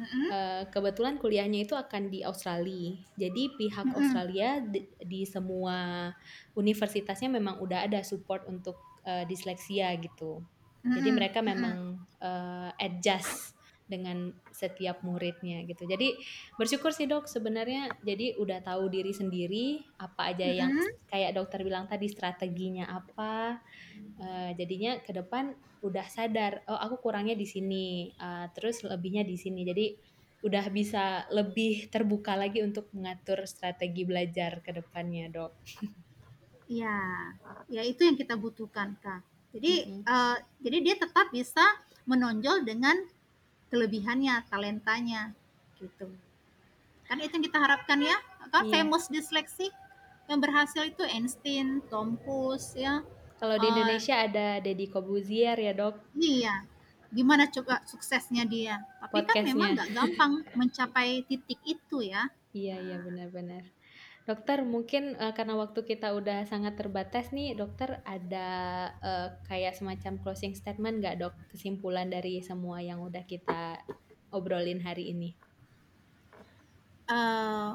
Uh, 0.00 0.64
kebetulan 0.72 1.20
kuliahnya 1.20 1.68
itu 1.68 1.76
akan 1.76 2.08
di 2.08 2.24
Australia. 2.24 2.96
Jadi 3.20 3.52
pihak 3.60 3.84
uh 3.84 3.96
Australia 4.00 4.56
di, 4.64 4.88
di 5.04 5.28
semua 5.28 6.08
universitasnya 6.56 7.28
memang 7.28 7.60
udah 7.60 7.84
ada 7.84 8.00
support 8.00 8.48
untuk 8.48 8.80
uh, 9.04 9.28
disleksia 9.28 9.92
gitu. 10.00 10.40
Jadi 10.80 11.12
mereka 11.12 11.44
memang 11.44 12.00
uh, 12.24 12.72
adjust 12.80 13.59
dengan 13.90 14.30
setiap 14.54 15.02
muridnya 15.02 15.66
gitu. 15.66 15.82
Jadi 15.90 16.14
bersyukur 16.54 16.94
sih 16.94 17.10
dok 17.10 17.26
sebenarnya 17.26 17.90
jadi 18.06 18.38
udah 18.38 18.62
tahu 18.62 18.86
diri 18.86 19.10
sendiri 19.10 19.82
apa 19.98 20.30
aja 20.30 20.46
yang 20.46 20.70
mm-hmm. 20.70 21.10
kayak 21.10 21.34
dokter 21.34 21.66
bilang 21.66 21.90
tadi 21.90 22.06
strateginya 22.06 22.86
apa. 22.86 23.58
Uh, 24.22 24.54
jadinya 24.54 25.02
ke 25.02 25.10
depan 25.10 25.52
udah 25.82 26.06
sadar 26.06 26.62
oh 26.68 26.76
aku 26.76 27.10
kurangnya 27.10 27.34
di 27.34 27.48
sini 27.48 28.14
uh, 28.22 28.46
terus 28.54 28.86
lebihnya 28.86 29.26
di 29.26 29.34
sini. 29.34 29.66
Jadi 29.66 29.86
udah 30.40 30.64
bisa 30.72 31.28
lebih 31.28 31.92
terbuka 31.92 32.32
lagi 32.32 32.64
untuk 32.64 32.88
mengatur 32.96 33.44
strategi 33.44 34.08
belajar 34.08 34.64
ke 34.64 34.72
depannya 34.72 35.28
dok. 35.28 35.52
Ya, 36.70 36.96
ya 37.66 37.82
itu 37.82 38.06
yang 38.06 38.14
kita 38.14 38.38
butuhkan, 38.38 38.94
Kak. 39.02 39.26
Jadi, 39.50 39.90
mm 39.90 39.94
-hmm. 40.00 40.02
uh, 40.06 40.38
jadi 40.62 40.78
dia 40.80 40.96
tetap 40.96 41.34
bisa 41.34 41.66
menonjol 42.06 42.62
dengan 42.62 42.94
kelebihannya, 43.70 44.44
talentanya, 44.50 45.32
gitu. 45.78 46.10
Kan 47.06 47.22
itu 47.22 47.38
yang 47.38 47.44
kita 47.46 47.58
harapkan 47.58 47.98
ya, 48.02 48.18
kan 48.50 48.66
yeah. 48.66 48.82
famous 48.82 49.06
dyslexic 49.08 49.70
yang 50.30 50.38
berhasil 50.38 50.86
itu 50.86 51.02
Einstein, 51.06 51.82
Tom 51.90 52.14
Cruise 52.22 52.74
ya. 52.78 53.02
Kalau 53.40 53.56
di 53.56 53.66
uh, 53.66 53.72
Indonesia 53.72 54.14
ada 54.20 54.60
Deddy 54.60 54.86
Kobuzier 54.86 55.56
ya 55.56 55.72
dok. 55.74 55.96
Iya, 56.14 56.66
gimana 57.10 57.50
coba 57.50 57.82
suksesnya 57.88 58.46
dia. 58.46 58.78
Tapi 59.02 59.26
kan 59.26 59.42
memang 59.42 59.74
nggak 59.74 59.90
gampang 59.96 60.32
mencapai 60.54 61.26
titik 61.26 61.58
itu 61.66 62.04
ya. 62.04 62.30
Iya 62.54 62.78
iya 62.78 62.96
benar-benar. 63.00 63.64
Dokter, 64.30 64.62
mungkin 64.62 65.18
uh, 65.18 65.34
karena 65.34 65.58
waktu 65.58 65.82
kita 65.82 66.14
udah 66.14 66.46
sangat 66.46 66.78
terbatas 66.78 67.34
nih, 67.34 67.58
dokter 67.58 67.98
ada 68.06 68.48
uh, 69.02 69.34
kayak 69.50 69.74
semacam 69.74 70.22
closing 70.22 70.54
statement 70.54 71.02
nggak 71.02 71.18
dok? 71.18 71.34
Kesimpulan 71.50 72.06
dari 72.06 72.38
semua 72.38 72.78
yang 72.78 73.02
udah 73.02 73.26
kita 73.26 73.82
obrolin 74.30 74.78
hari 74.86 75.10
ini. 75.10 75.34
Uh, 77.10 77.74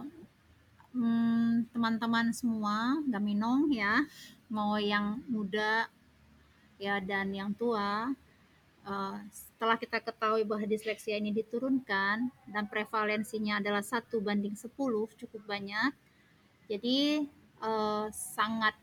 hmm, 0.95 1.75
teman-teman 1.75 2.31
semua, 2.31 3.03
Gaminong 3.03 3.75
ya, 3.75 4.07
mau 4.47 4.79
yang 4.79 5.27
muda 5.27 5.91
ya 6.79 7.03
dan 7.03 7.35
yang 7.35 7.51
tua, 7.51 8.15
uh, 8.87 9.17
setelah 9.27 9.75
kita 9.75 9.99
ketahui 9.99 10.47
bahwa 10.47 10.63
disleksia 10.63 11.19
ini 11.19 11.35
diturunkan 11.35 12.31
dan 12.47 12.63
prevalensinya 12.71 13.59
adalah 13.59 13.83
satu 13.83 14.23
banding 14.23 14.55
10 14.55 14.71
cukup 15.19 15.43
banyak 15.43 16.04
jadi 16.65 17.25
uh, 17.61 18.07
sangat 18.13 18.73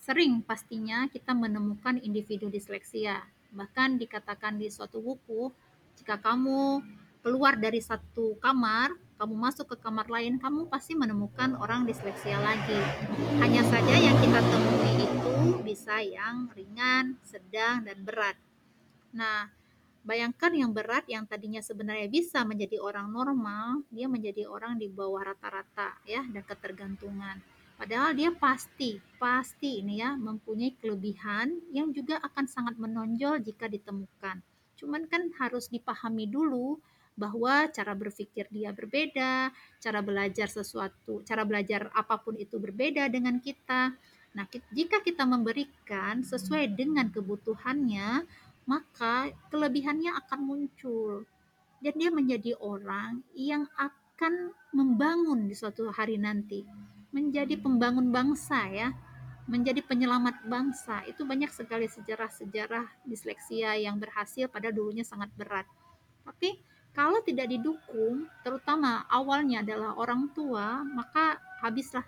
sering 0.00 0.42
pastinya 0.42 1.06
kita 1.06 1.36
menemukan 1.36 2.00
individu 2.00 2.48
disleksia. 2.48 3.22
Bahkan 3.52 4.00
dikatakan 4.00 4.56
di 4.58 4.70
suatu 4.72 4.98
buku, 4.98 5.52
jika 6.00 6.18
kamu 6.18 6.80
keluar 7.20 7.60
dari 7.60 7.78
satu 7.84 8.40
kamar, 8.40 8.96
kamu 9.20 9.34
masuk 9.36 9.76
ke 9.76 9.76
kamar 9.84 10.08
lain, 10.08 10.40
kamu 10.40 10.72
pasti 10.72 10.96
menemukan 10.96 11.52
orang 11.60 11.84
disleksia 11.84 12.40
lagi. 12.40 12.80
Hanya 13.36 13.60
saja 13.68 13.94
yang 14.00 14.16
kita 14.16 14.40
temui 14.40 14.94
itu 15.04 15.36
bisa 15.60 16.00
yang 16.00 16.48
ringan, 16.56 17.20
sedang, 17.20 17.84
dan 17.84 18.00
berat. 18.00 18.40
Nah, 19.12 19.52
Bayangkan 20.00 20.52
yang 20.56 20.72
berat 20.72 21.04
yang 21.12 21.28
tadinya 21.28 21.60
sebenarnya 21.60 22.08
bisa 22.08 22.40
menjadi 22.48 22.80
orang 22.80 23.12
normal, 23.12 23.84
dia 23.92 24.08
menjadi 24.08 24.48
orang 24.48 24.80
di 24.80 24.88
bawah 24.88 25.20
rata-rata 25.34 26.00
ya 26.08 26.24
dan 26.24 26.40
ketergantungan. 26.40 27.36
Padahal 27.76 28.12
dia 28.12 28.28
pasti, 28.32 29.00
pasti 29.16 29.80
ini 29.80 30.04
ya 30.04 30.12
mempunyai 30.16 30.76
kelebihan 30.80 31.52
yang 31.72 31.92
juga 31.96 32.20
akan 32.20 32.44
sangat 32.44 32.76
menonjol 32.76 33.40
jika 33.40 33.68
ditemukan. 33.68 34.40
Cuman 34.76 35.08
kan 35.08 35.28
harus 35.40 35.68
dipahami 35.68 36.28
dulu 36.28 36.80
bahwa 37.16 37.68
cara 37.68 37.92
berpikir 37.92 38.48
dia 38.48 38.72
berbeda, 38.72 39.52
cara 39.76 40.00
belajar 40.00 40.48
sesuatu, 40.48 41.20
cara 41.28 41.44
belajar 41.44 41.92
apa 41.92 42.16
pun 42.16 42.36
itu 42.40 42.56
berbeda 42.56 43.08
dengan 43.12 43.36
kita. 43.40 43.92
Nah, 44.32 44.46
jika 44.72 45.04
kita 45.04 45.28
memberikan 45.28 46.24
sesuai 46.24 46.72
dengan 46.72 47.12
kebutuhannya, 47.12 48.24
maka 48.70 49.34
kelebihannya 49.50 50.14
akan 50.14 50.40
muncul. 50.46 51.26
Dan 51.82 51.98
dia 51.98 52.14
menjadi 52.14 52.54
orang 52.62 53.26
yang 53.34 53.66
akan 53.74 54.54
membangun 54.70 55.50
di 55.50 55.58
suatu 55.58 55.90
hari 55.90 56.22
nanti. 56.22 56.62
Menjadi 57.10 57.58
pembangun 57.58 58.14
bangsa 58.14 58.70
ya. 58.70 58.94
Menjadi 59.50 59.82
penyelamat 59.82 60.46
bangsa. 60.46 61.02
Itu 61.10 61.26
banyak 61.26 61.50
sekali 61.50 61.90
sejarah-sejarah 61.90 63.02
disleksia 63.02 63.74
yang 63.74 63.98
berhasil 63.98 64.46
pada 64.46 64.70
dulunya 64.70 65.02
sangat 65.02 65.34
berat. 65.34 65.66
Tapi 66.22 66.62
kalau 66.94 67.18
tidak 67.26 67.50
didukung 67.50 68.30
terutama 68.46 69.02
awalnya 69.10 69.66
adalah 69.66 69.98
orang 69.98 70.30
tua 70.30 70.86
maka 70.86 71.42
habislah. 71.58 72.06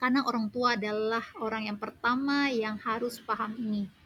Karena 0.00 0.24
orang 0.24 0.48
tua 0.48 0.74
adalah 0.74 1.22
orang 1.38 1.68
yang 1.68 1.78
pertama 1.78 2.48
yang 2.48 2.80
harus 2.80 3.20
paham 3.20 3.52
ini 3.60 3.99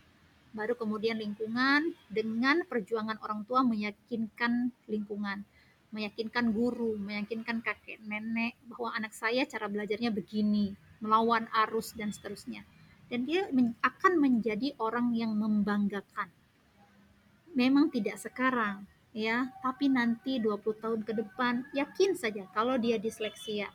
baru 0.54 0.78
kemudian 0.78 1.18
lingkungan 1.18 1.92
dengan 2.06 2.62
perjuangan 2.70 3.18
orang 3.18 3.42
tua 3.42 3.66
meyakinkan 3.66 4.70
lingkungan, 4.86 5.42
meyakinkan 5.90 6.54
guru, 6.54 6.94
meyakinkan 6.94 7.58
kakek 7.58 7.98
nenek 8.06 8.54
bahwa 8.70 8.94
anak 8.94 9.10
saya 9.10 9.42
cara 9.50 9.66
belajarnya 9.66 10.14
begini, 10.14 10.78
melawan 11.02 11.50
arus 11.66 11.92
dan 11.98 12.14
seterusnya. 12.14 12.62
Dan 13.10 13.26
dia 13.26 13.50
akan 13.82 14.12
menjadi 14.16 14.78
orang 14.78 15.12
yang 15.12 15.34
membanggakan. 15.34 16.30
Memang 17.54 17.90
tidak 17.90 18.18
sekarang, 18.18 18.86
ya, 19.14 19.50
tapi 19.62 19.90
nanti 19.90 20.38
20 20.38 20.82
tahun 20.82 21.00
ke 21.02 21.12
depan 21.14 21.66
yakin 21.74 22.14
saja 22.14 22.46
kalau 22.54 22.78
dia 22.78 22.98
disleksia. 22.98 23.70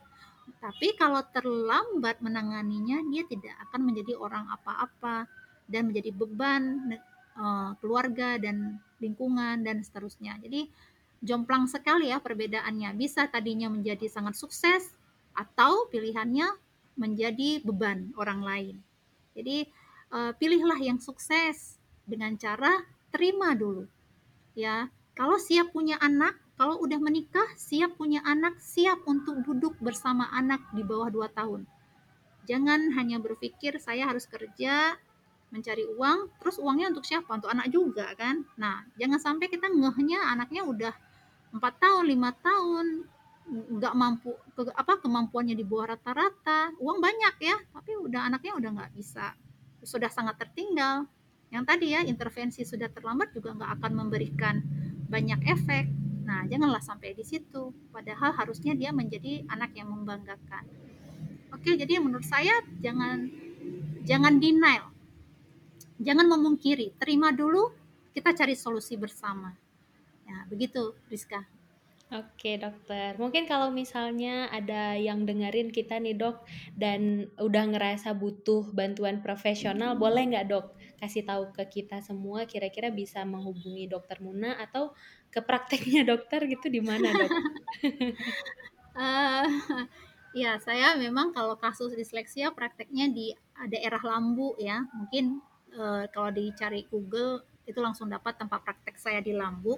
Tapi 0.60 0.98
kalau 0.98 1.22
terlambat 1.30 2.20
menanganinya, 2.26 3.00
dia 3.08 3.24
tidak 3.30 3.54
akan 3.70 3.86
menjadi 3.86 4.18
orang 4.18 4.50
apa-apa 4.50 5.30
dan 5.70 5.94
menjadi 5.94 6.12
beban 6.12 6.98
uh, 7.38 7.78
keluarga 7.80 8.42
dan 8.42 8.82
lingkungan 9.00 9.64
dan 9.64 9.86
seterusnya. 9.86 10.36
Jadi 10.42 10.68
jomplang 11.24 11.70
sekali 11.70 12.12
ya 12.12 12.20
perbedaannya. 12.20 12.98
Bisa 12.98 13.30
tadinya 13.30 13.72
menjadi 13.72 14.10
sangat 14.10 14.36
sukses 14.36 14.92
atau 15.38 15.88
pilihannya 15.88 16.50
menjadi 17.00 17.64
beban 17.64 18.12
orang 18.20 18.42
lain. 18.44 18.76
Jadi 19.38 19.70
uh, 20.12 20.36
pilihlah 20.36 20.82
yang 20.82 21.00
sukses 21.00 21.80
dengan 22.04 22.36
cara 22.36 22.84
terima 23.14 23.56
dulu. 23.56 23.88
Ya, 24.58 24.92
kalau 25.16 25.40
siap 25.40 25.72
punya 25.72 25.96
anak, 26.04 26.36
kalau 26.60 26.76
udah 26.84 27.00
menikah, 27.00 27.48
siap 27.56 27.96
punya 27.96 28.20
anak, 28.28 28.60
siap 28.60 29.00
untuk 29.08 29.40
duduk 29.48 29.80
bersama 29.80 30.28
anak 30.36 30.60
di 30.76 30.84
bawah 30.84 31.08
2 31.08 31.32
tahun. 31.32 31.64
Jangan 32.50 32.92
hanya 32.98 33.22
berpikir 33.22 33.80
saya 33.80 34.10
harus 34.10 34.28
kerja, 34.28 34.98
mencari 35.50 35.86
uang, 35.86 36.38
terus 36.38 36.62
uangnya 36.62 36.94
untuk 36.94 37.06
siapa? 37.06 37.30
Untuk 37.34 37.50
anak 37.50 37.74
juga 37.74 38.14
kan. 38.14 38.46
Nah, 38.58 38.86
jangan 38.98 39.18
sampai 39.18 39.50
kita 39.50 39.70
ngehnya 39.70 40.22
anaknya 40.30 40.62
udah 40.66 40.94
empat 41.50 41.74
tahun, 41.82 42.06
lima 42.06 42.30
tahun, 42.38 43.10
nggak 43.50 43.94
mampu 43.98 44.38
ke, 44.54 44.70
apa 44.78 45.02
kemampuannya 45.02 45.58
di 45.58 45.66
bawah 45.66 45.98
rata-rata, 45.98 46.78
uang 46.78 47.02
banyak 47.02 47.36
ya, 47.42 47.58
tapi 47.74 47.98
udah 47.98 48.30
anaknya 48.30 48.54
udah 48.62 48.70
nggak 48.78 48.92
bisa, 48.94 49.34
sudah 49.82 50.10
sangat 50.14 50.38
tertinggal. 50.38 51.10
Yang 51.50 51.64
tadi 51.66 51.88
ya 51.98 52.06
intervensi 52.06 52.62
sudah 52.62 52.94
terlambat 52.94 53.34
juga 53.34 53.58
nggak 53.58 53.82
akan 53.82 53.92
memberikan 53.98 54.62
banyak 55.10 55.42
efek. 55.50 55.90
Nah, 56.30 56.46
janganlah 56.46 56.78
sampai 56.78 57.18
di 57.18 57.26
situ. 57.26 57.74
Padahal 57.90 58.38
harusnya 58.38 58.78
dia 58.78 58.94
menjadi 58.94 59.50
anak 59.50 59.74
yang 59.74 59.90
membanggakan. 59.90 60.62
Oke, 61.50 61.74
jadi 61.74 61.98
menurut 61.98 62.22
saya 62.22 62.54
jangan 62.86 63.34
jangan 64.06 64.38
denial 64.38 64.89
jangan 66.00 66.26
memungkiri, 66.26 66.96
terima 66.96 67.30
dulu, 67.36 67.70
kita 68.16 68.32
cari 68.34 68.56
solusi 68.56 68.96
bersama. 68.96 69.54
Ya, 70.26 70.48
begitu, 70.48 70.96
Rizka. 71.12 71.46
Oke 72.10 72.58
dokter, 72.58 73.14
mungkin 73.22 73.46
kalau 73.46 73.70
misalnya 73.70 74.50
ada 74.50 74.98
yang 74.98 75.30
dengerin 75.30 75.70
kita 75.70 76.02
nih 76.02 76.18
dok 76.18 76.42
dan 76.74 77.30
udah 77.38 77.70
ngerasa 77.70 78.18
butuh 78.18 78.66
bantuan 78.74 79.22
profesional, 79.22 79.94
hmm. 79.94 80.02
boleh 80.02 80.24
nggak 80.34 80.50
dok 80.50 80.74
kasih 80.98 81.22
tahu 81.22 81.54
ke 81.54 81.70
kita 81.70 82.02
semua 82.02 82.50
kira-kira 82.50 82.90
bisa 82.90 83.22
menghubungi 83.30 83.86
dokter 83.86 84.18
Muna 84.26 84.58
atau 84.58 84.98
ke 85.30 85.38
prakteknya 85.46 86.02
dokter 86.18 86.50
gitu 86.50 86.66
di 86.74 86.82
mana 86.82 87.14
dok? 87.14 87.32
uh, 88.98 89.46
ya 90.42 90.58
saya 90.66 90.98
memang 90.98 91.30
kalau 91.30 91.62
kasus 91.62 91.94
disleksia 91.94 92.50
prakteknya 92.58 93.06
di 93.14 93.38
daerah 93.70 94.02
Lambu 94.02 94.58
ya, 94.58 94.82
mungkin 94.98 95.46
uh, 95.78 96.06
kalau 96.10 96.30
dicari 96.34 96.86
Google 96.90 97.44
itu 97.70 97.78
langsung 97.78 98.10
dapat 98.10 98.38
tempat 98.40 98.66
praktek 98.66 98.98
saya 98.98 99.20
di 99.22 99.36
Lambu 99.36 99.78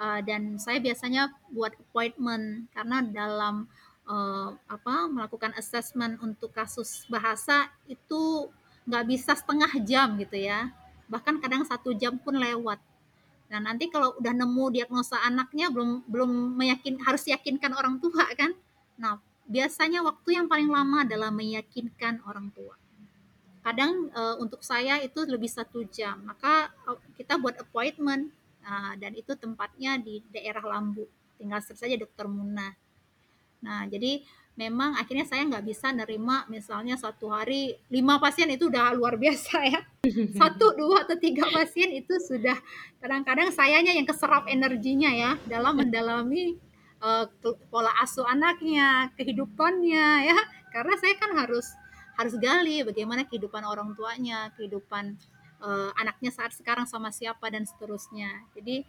uh, 0.00 0.20
dan 0.24 0.58
saya 0.58 0.82
biasanya 0.82 1.30
buat 1.52 1.76
appointment 1.78 2.66
karena 2.74 3.04
dalam 3.06 3.70
uh, 4.08 4.50
apa 4.66 5.06
melakukan 5.06 5.54
assessment 5.54 6.18
untuk 6.24 6.50
kasus 6.50 7.06
bahasa 7.06 7.70
itu 7.86 8.50
nggak 8.88 9.04
bisa 9.06 9.32
setengah 9.38 9.70
jam 9.86 10.18
gitu 10.18 10.40
ya. 10.40 10.72
Bahkan 11.06 11.38
kadang 11.38 11.62
satu 11.62 11.94
jam 11.94 12.18
pun 12.18 12.34
lewat. 12.34 12.82
Nah 13.50 13.60
nanti 13.62 13.90
kalau 13.90 14.14
udah 14.18 14.34
nemu 14.34 14.64
diagnosa 14.74 15.18
anaknya 15.22 15.70
belum 15.70 16.06
belum 16.06 16.58
meyakin 16.58 16.98
harus 17.02 17.26
yakinkan 17.30 17.74
orang 17.76 18.02
tua 18.02 18.26
kan. 18.34 18.54
Nah 18.98 19.22
biasanya 19.46 20.02
waktu 20.02 20.38
yang 20.38 20.46
paling 20.46 20.70
lama 20.70 21.02
adalah 21.02 21.30
meyakinkan 21.34 22.22
orang 22.26 22.50
tua 22.54 22.78
kadang 23.60 24.08
uh, 24.16 24.36
untuk 24.40 24.64
saya 24.64 25.00
itu 25.04 25.24
lebih 25.24 25.48
satu 25.48 25.84
jam. 25.88 26.20
Maka 26.24 26.72
uh, 26.88 26.98
kita 27.16 27.36
buat 27.36 27.56
appointment. 27.60 28.32
Uh, 28.60 28.92
dan 29.00 29.16
itu 29.16 29.32
tempatnya 29.40 29.96
di 29.96 30.20
daerah 30.28 30.60
Lambu. 30.60 31.08
Tinggal 31.40 31.64
search 31.64 31.80
saja 31.80 31.96
dokter 31.96 32.28
Muna. 32.28 32.76
Nah 33.64 33.88
jadi 33.88 34.20
memang 34.60 34.92
akhirnya 35.00 35.24
saya 35.24 35.48
nggak 35.48 35.64
bisa 35.64 35.88
nerima 35.88 36.44
misalnya 36.52 37.00
satu 37.00 37.32
hari 37.32 37.80
lima 37.88 38.20
pasien 38.20 38.44
itu 38.52 38.68
udah 38.68 38.92
luar 38.92 39.16
biasa 39.16 39.56
ya. 39.64 39.80
Satu 40.40 40.76
dua 40.76 41.08
atau 41.08 41.16
tiga 41.16 41.48
pasien 41.48 41.88
itu 41.96 42.12
sudah 42.20 42.56
kadang-kadang 43.00 43.48
sayanya 43.48 43.96
yang 43.96 44.04
keserap 44.04 44.44
energinya 44.52 45.08
ya 45.08 45.40
dalam 45.48 45.80
mendalami 45.80 46.60
uh, 47.00 47.24
pola 47.72 47.92
asuh 48.04 48.28
anaknya 48.28 49.08
kehidupannya 49.16 50.28
ya. 50.28 50.38
Karena 50.70 50.94
saya 51.00 51.14
kan 51.16 51.32
harus 51.40 51.66
harus 52.20 52.36
gali 52.36 52.84
bagaimana 52.84 53.24
kehidupan 53.24 53.64
orang 53.64 53.96
tuanya 53.96 54.52
kehidupan 54.60 55.16
uh, 55.64 55.90
anaknya 55.96 56.28
saat 56.28 56.52
sekarang 56.52 56.84
sama 56.84 57.08
siapa 57.08 57.48
dan 57.48 57.64
seterusnya. 57.64 58.44
Jadi 58.52 58.84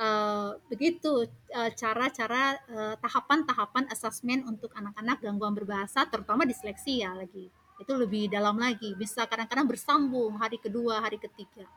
Uh, 0.00 0.56
begitu 0.72 1.28
uh, 1.52 1.70
cara-cara 1.76 2.56
uh, 2.72 2.96
tahapan-tahapan 3.04 3.84
asesmen 3.92 4.40
untuk 4.48 4.72
anak-anak 4.72 5.20
gangguan 5.20 5.52
berbahasa 5.52 6.08
terutama 6.08 6.48
disleksia 6.48 7.12
lagi. 7.12 7.52
Itu 7.76 8.00
lebih 8.00 8.32
dalam 8.32 8.56
lagi 8.56 8.96
bisa 8.96 9.28
kadang-kadang 9.28 9.68
bersambung 9.68 10.40
hari 10.40 10.56
kedua 10.56 11.04
hari 11.04 11.20
ketiga 11.20 11.68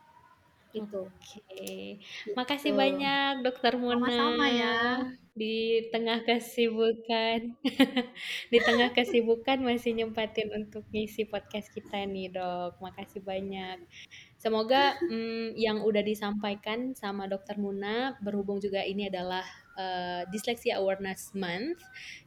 itu. 0.73 1.01
Oke, 1.05 1.41
gitu. 2.01 2.33
makasih 2.35 2.73
banyak 2.73 3.45
Dokter 3.45 3.77
Mona. 3.77 4.03
Sama-sama 4.03 4.45
ya. 4.49 4.77
Di 5.33 5.89
tengah 5.89 6.21
kesibukan, 6.21 7.57
di 8.53 8.59
tengah 8.61 8.93
kesibukan 8.93 9.65
masih 9.65 9.97
nyempatin 9.97 10.53
untuk 10.53 10.85
ngisi 10.93 11.25
podcast 11.25 11.73
kita 11.73 12.05
nih 12.05 12.29
dok. 12.33 12.77
Makasih 12.81 13.21
banyak. 13.25 13.81
Semoga 14.37 14.99
hmm, 14.99 15.55
yang 15.55 15.81
udah 15.81 16.03
disampaikan 16.03 16.91
sama 16.93 17.31
Dokter 17.31 17.55
Muna 17.55 18.19
berhubung 18.19 18.59
juga 18.59 18.83
ini 18.83 19.07
adalah 19.07 19.47
uh, 19.77 20.27
Dyslexia 20.29 20.77
Awareness 20.83 21.33
Month, 21.33 21.81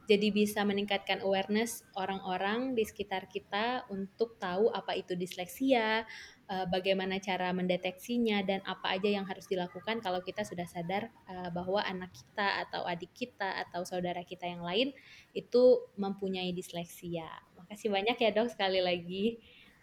jadi 0.09 0.31
bisa 0.31 0.63
meningkatkan 0.63 1.23
awareness 1.23 1.83
orang-orang 1.95 2.75
di 2.75 2.83
sekitar 2.87 3.27
kita 3.27 3.87
untuk 3.91 4.39
tahu 4.39 4.71
apa 4.71 4.95
itu 4.95 5.13
disleksia, 5.15 6.07
uh, 6.47 6.65
bagaimana 6.67 7.19
cara 7.19 7.51
mendeteksinya 7.51 8.43
dan 8.43 8.63
apa 8.63 8.95
aja 8.95 9.07
yang 9.07 9.27
harus 9.27 9.45
dilakukan 9.47 9.99
kalau 9.99 10.23
kita 10.23 10.43
sudah 10.47 10.65
sadar 10.67 11.11
uh, 11.27 11.51
bahwa 11.51 11.83
anak 11.83 12.11
kita 12.15 12.67
atau 12.67 12.83
adik 12.87 13.11
kita 13.13 13.67
atau 13.67 13.83
saudara 13.83 14.23
kita 14.23 14.47
yang 14.47 14.63
lain 14.63 14.95
itu 15.35 15.83
mempunyai 15.99 16.51
disleksia. 16.55 17.27
Makasih 17.59 17.91
banyak 17.91 18.17
ya 18.17 18.29
dok 18.31 18.49
sekali 18.51 18.79
lagi 18.79 19.39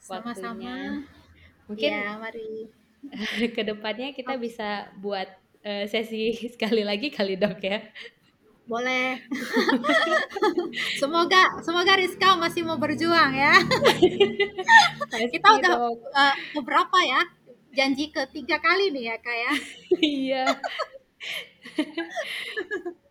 waktunya. 0.08 1.04
Mungkin 1.64 1.90
ya, 1.90 2.20
mari. 2.20 2.68
ke 3.56 3.62
depannya 3.64 4.16
kita 4.16 4.40
bisa 4.40 4.88
buat 4.96 5.28
uh, 5.64 5.84
sesi 5.88 6.32
sekali 6.54 6.84
lagi 6.84 7.12
kali 7.12 7.36
dok 7.36 7.60
ya. 7.60 7.80
Boleh. 8.64 9.20
semoga 11.00 11.60
semoga 11.60 11.92
Rizka 12.00 12.32
masih 12.40 12.64
mau 12.64 12.80
berjuang 12.80 13.36
ya. 13.36 13.54
Kita 15.28 15.48
udah 15.60 15.74
uh, 15.92 16.34
beberapa 16.56 16.98
ya. 17.04 17.20
Janji 17.74 18.08
ketiga 18.08 18.56
kali 18.62 18.94
nih 18.94 19.12
ya 19.12 19.16
kak 19.20 19.36
ya. 19.36 19.52
iya. 20.00 20.44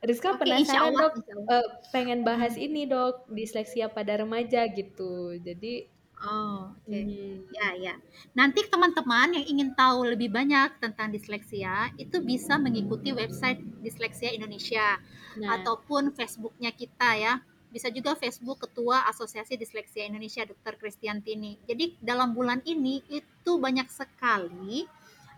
Rizka 0.04 0.36
Oke, 0.36 0.44
penasaran 0.44 0.96
dok, 0.96 1.16
uh, 1.48 1.68
pengen 1.96 2.28
bahas 2.28 2.60
ini 2.60 2.88
dok, 2.88 3.28
disleksia 3.32 3.88
pada 3.92 4.20
remaja 4.20 4.68
gitu. 4.72 5.36
Jadi 5.40 5.93
Oh, 6.24 6.72
oke. 6.72 6.88
Okay. 6.88 7.04
Hmm. 7.04 7.36
Ya, 7.52 7.68
ya. 7.76 7.96
Nanti 8.32 8.64
teman-teman 8.72 9.36
yang 9.36 9.46
ingin 9.46 9.70
tahu 9.76 10.08
lebih 10.08 10.32
banyak 10.32 10.80
tentang 10.80 11.12
disleksia 11.12 11.92
itu 12.00 12.24
bisa 12.24 12.56
mengikuti 12.56 13.12
website 13.12 13.60
Disleksia 13.84 14.32
Indonesia 14.32 14.98
nah. 15.36 15.60
ataupun 15.60 16.16
Facebooknya 16.16 16.72
kita 16.72 17.10
ya. 17.20 17.34
Bisa 17.74 17.90
juga 17.90 18.16
Facebook 18.16 18.64
Ketua 18.64 19.04
Asosiasi 19.10 19.60
Disleksia 19.60 20.08
Indonesia 20.08 20.48
Dr. 20.48 20.80
Kristiantini. 20.80 21.60
Jadi 21.68 22.00
dalam 22.00 22.32
bulan 22.32 22.64
ini 22.64 23.04
itu 23.12 23.52
banyak 23.60 23.90
sekali 23.92 24.88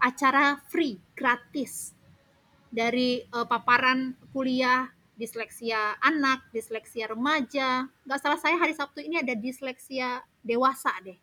acara 0.04 0.60
free, 0.70 1.00
gratis 1.16 1.96
dari 2.68 3.24
uh, 3.32 3.48
paparan 3.48 4.14
kuliah 4.36 4.92
disleksia 5.16 5.96
anak, 6.04 6.48
disleksia 6.52 7.08
remaja. 7.10 7.88
Nggak 8.04 8.20
salah 8.20 8.40
saya 8.40 8.56
hari 8.60 8.76
Sabtu 8.76 9.00
ini 9.02 9.20
ada 9.20 9.34
disleksia 9.34 10.22
dewasa 10.44 10.92
deh, 11.04 11.18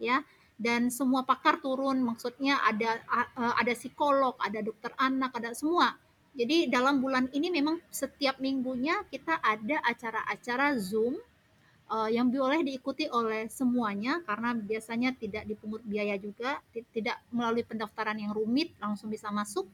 ya. 0.00 0.24
Dan 0.56 0.88
semua 0.88 1.28
pakar 1.28 1.60
turun, 1.60 2.00
maksudnya 2.00 2.56
ada 2.64 2.96
ada 3.36 3.72
psikolog, 3.76 4.40
ada 4.40 4.64
dokter 4.64 4.88
anak, 4.96 5.36
ada 5.36 5.52
semua. 5.52 5.92
Jadi 6.36 6.68
dalam 6.68 7.00
bulan 7.00 7.28
ini 7.32 7.48
memang 7.48 7.80
setiap 7.88 8.40
minggunya 8.40 9.04
kita 9.08 9.40
ada 9.40 9.80
acara-acara 9.84 10.76
Zoom 10.76 11.16
uh, 11.88 12.08
yang 12.12 12.28
boleh 12.28 12.60
diikuti 12.60 13.08
oleh 13.08 13.48
semuanya 13.48 14.20
karena 14.24 14.52
biasanya 14.52 15.16
tidak 15.16 15.48
dipungut 15.48 15.80
biaya 15.84 16.20
juga, 16.20 16.60
tidak 16.92 17.20
melalui 17.32 17.64
pendaftaran 17.64 18.20
yang 18.20 18.36
rumit 18.36 18.76
langsung 18.80 19.08
bisa 19.08 19.32
masuk 19.32 19.64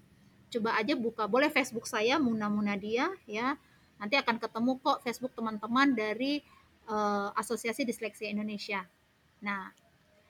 coba 0.53 0.77
aja 0.77 0.93
buka 0.93 1.25
boleh 1.25 1.49
Facebook 1.49 1.89
saya 1.89 2.21
Muna 2.21 2.53
Munadia 2.53 3.09
ya 3.25 3.57
nanti 3.97 4.21
akan 4.21 4.37
ketemu 4.37 4.77
kok 4.85 5.01
Facebook 5.01 5.33
teman-teman 5.33 5.97
dari 5.97 6.45
uh, 6.91 7.33
Asosiasi 7.33 7.89
Disleksia 7.89 8.29
Indonesia 8.29 8.85
nah 9.41 9.73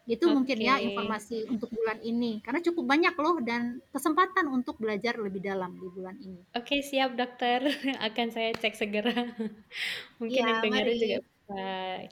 itu 0.03 0.27
okay. 0.27 0.35
mungkin 0.35 0.59
ya 0.59 0.83
informasi 0.83 1.47
untuk 1.47 1.71
bulan 1.71 2.03
ini 2.03 2.43
karena 2.43 2.59
cukup 2.59 2.91
banyak 2.91 3.15
loh 3.15 3.39
dan 3.39 3.79
kesempatan 3.95 4.51
untuk 4.51 4.75
belajar 4.83 5.15
lebih 5.15 5.39
dalam 5.39 5.79
di 5.79 5.87
bulan 5.87 6.19
ini. 6.19 6.43
Oke 6.59 6.75
okay, 6.75 6.81
siap 6.83 7.15
dokter 7.15 7.63
akan 8.11 8.27
saya 8.35 8.51
cek 8.51 8.75
segera 8.75 9.15
mungkin 10.19 10.43
ya, 10.43 10.49
yang 10.51 10.59
dengerin 10.59 10.97
juga 10.99 11.19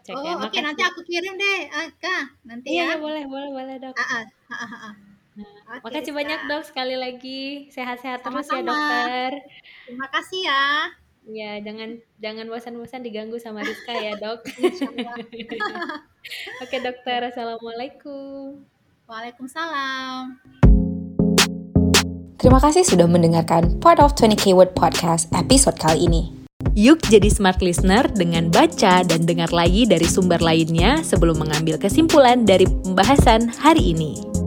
cek 0.07 0.15
oh, 0.15 0.23
ya. 0.23 0.33
Oke 0.39 0.55
okay, 0.55 0.61
nanti 0.63 0.83
aku 0.87 1.03
kirim 1.03 1.35
deh 1.35 1.61
uh, 1.67 1.91
kak 1.99 2.25
nanti 2.47 2.67
iya, 2.71 2.79
ya. 2.79 2.87
Iya 2.95 2.97
boleh 3.03 3.25
boleh 3.27 3.51
boleh 3.51 3.75
dok. 3.83 3.95
Uh, 3.99 4.55
uh. 4.55 5.10
Nah, 5.41 5.79
okay, 5.81 6.03
makasih 6.03 6.15
banyak 6.15 6.41
dok 6.47 6.63
sekali 6.67 6.97
lagi. 6.99 7.73
Sehat-sehat 7.73 8.21
terus 8.21 8.49
ya 8.51 8.61
dokter. 8.61 9.31
Terima 9.89 10.09
kasih 10.13 10.41
ya. 10.45 10.65
Ya, 11.31 11.53
jangan 11.63 12.01
jangan 12.19 12.47
bosan-bosan 12.49 13.05
diganggu 13.05 13.37
sama 13.37 13.61
Rizka 13.63 13.93
ya, 13.93 14.17
Dok. 14.17 14.41
Oke, 16.65 16.77
Dokter. 16.81 17.29
Assalamualaikum. 17.29 18.65
Waalaikumsalam. 19.05 20.41
Terima 22.41 22.57
kasih 22.57 22.89
sudah 22.89 23.05
mendengarkan 23.05 23.77
Part 23.85 24.01
of 24.01 24.17
20K 24.17 24.57
Word 24.57 24.73
Podcast 24.73 25.29
episode 25.37 25.77
kali 25.77 26.09
ini. 26.09 26.23
Yuk 26.73 27.05
jadi 27.13 27.29
smart 27.29 27.61
listener 27.61 28.09
dengan 28.17 28.49
baca 28.49 29.05
dan 29.05 29.29
dengar 29.29 29.53
lagi 29.53 29.85
dari 29.85 30.09
sumber 30.09 30.41
lainnya 30.41 31.05
sebelum 31.05 31.37
mengambil 31.37 31.77
kesimpulan 31.77 32.49
dari 32.49 32.65
pembahasan 32.65 33.53
hari 33.61 33.93
ini. 33.93 34.40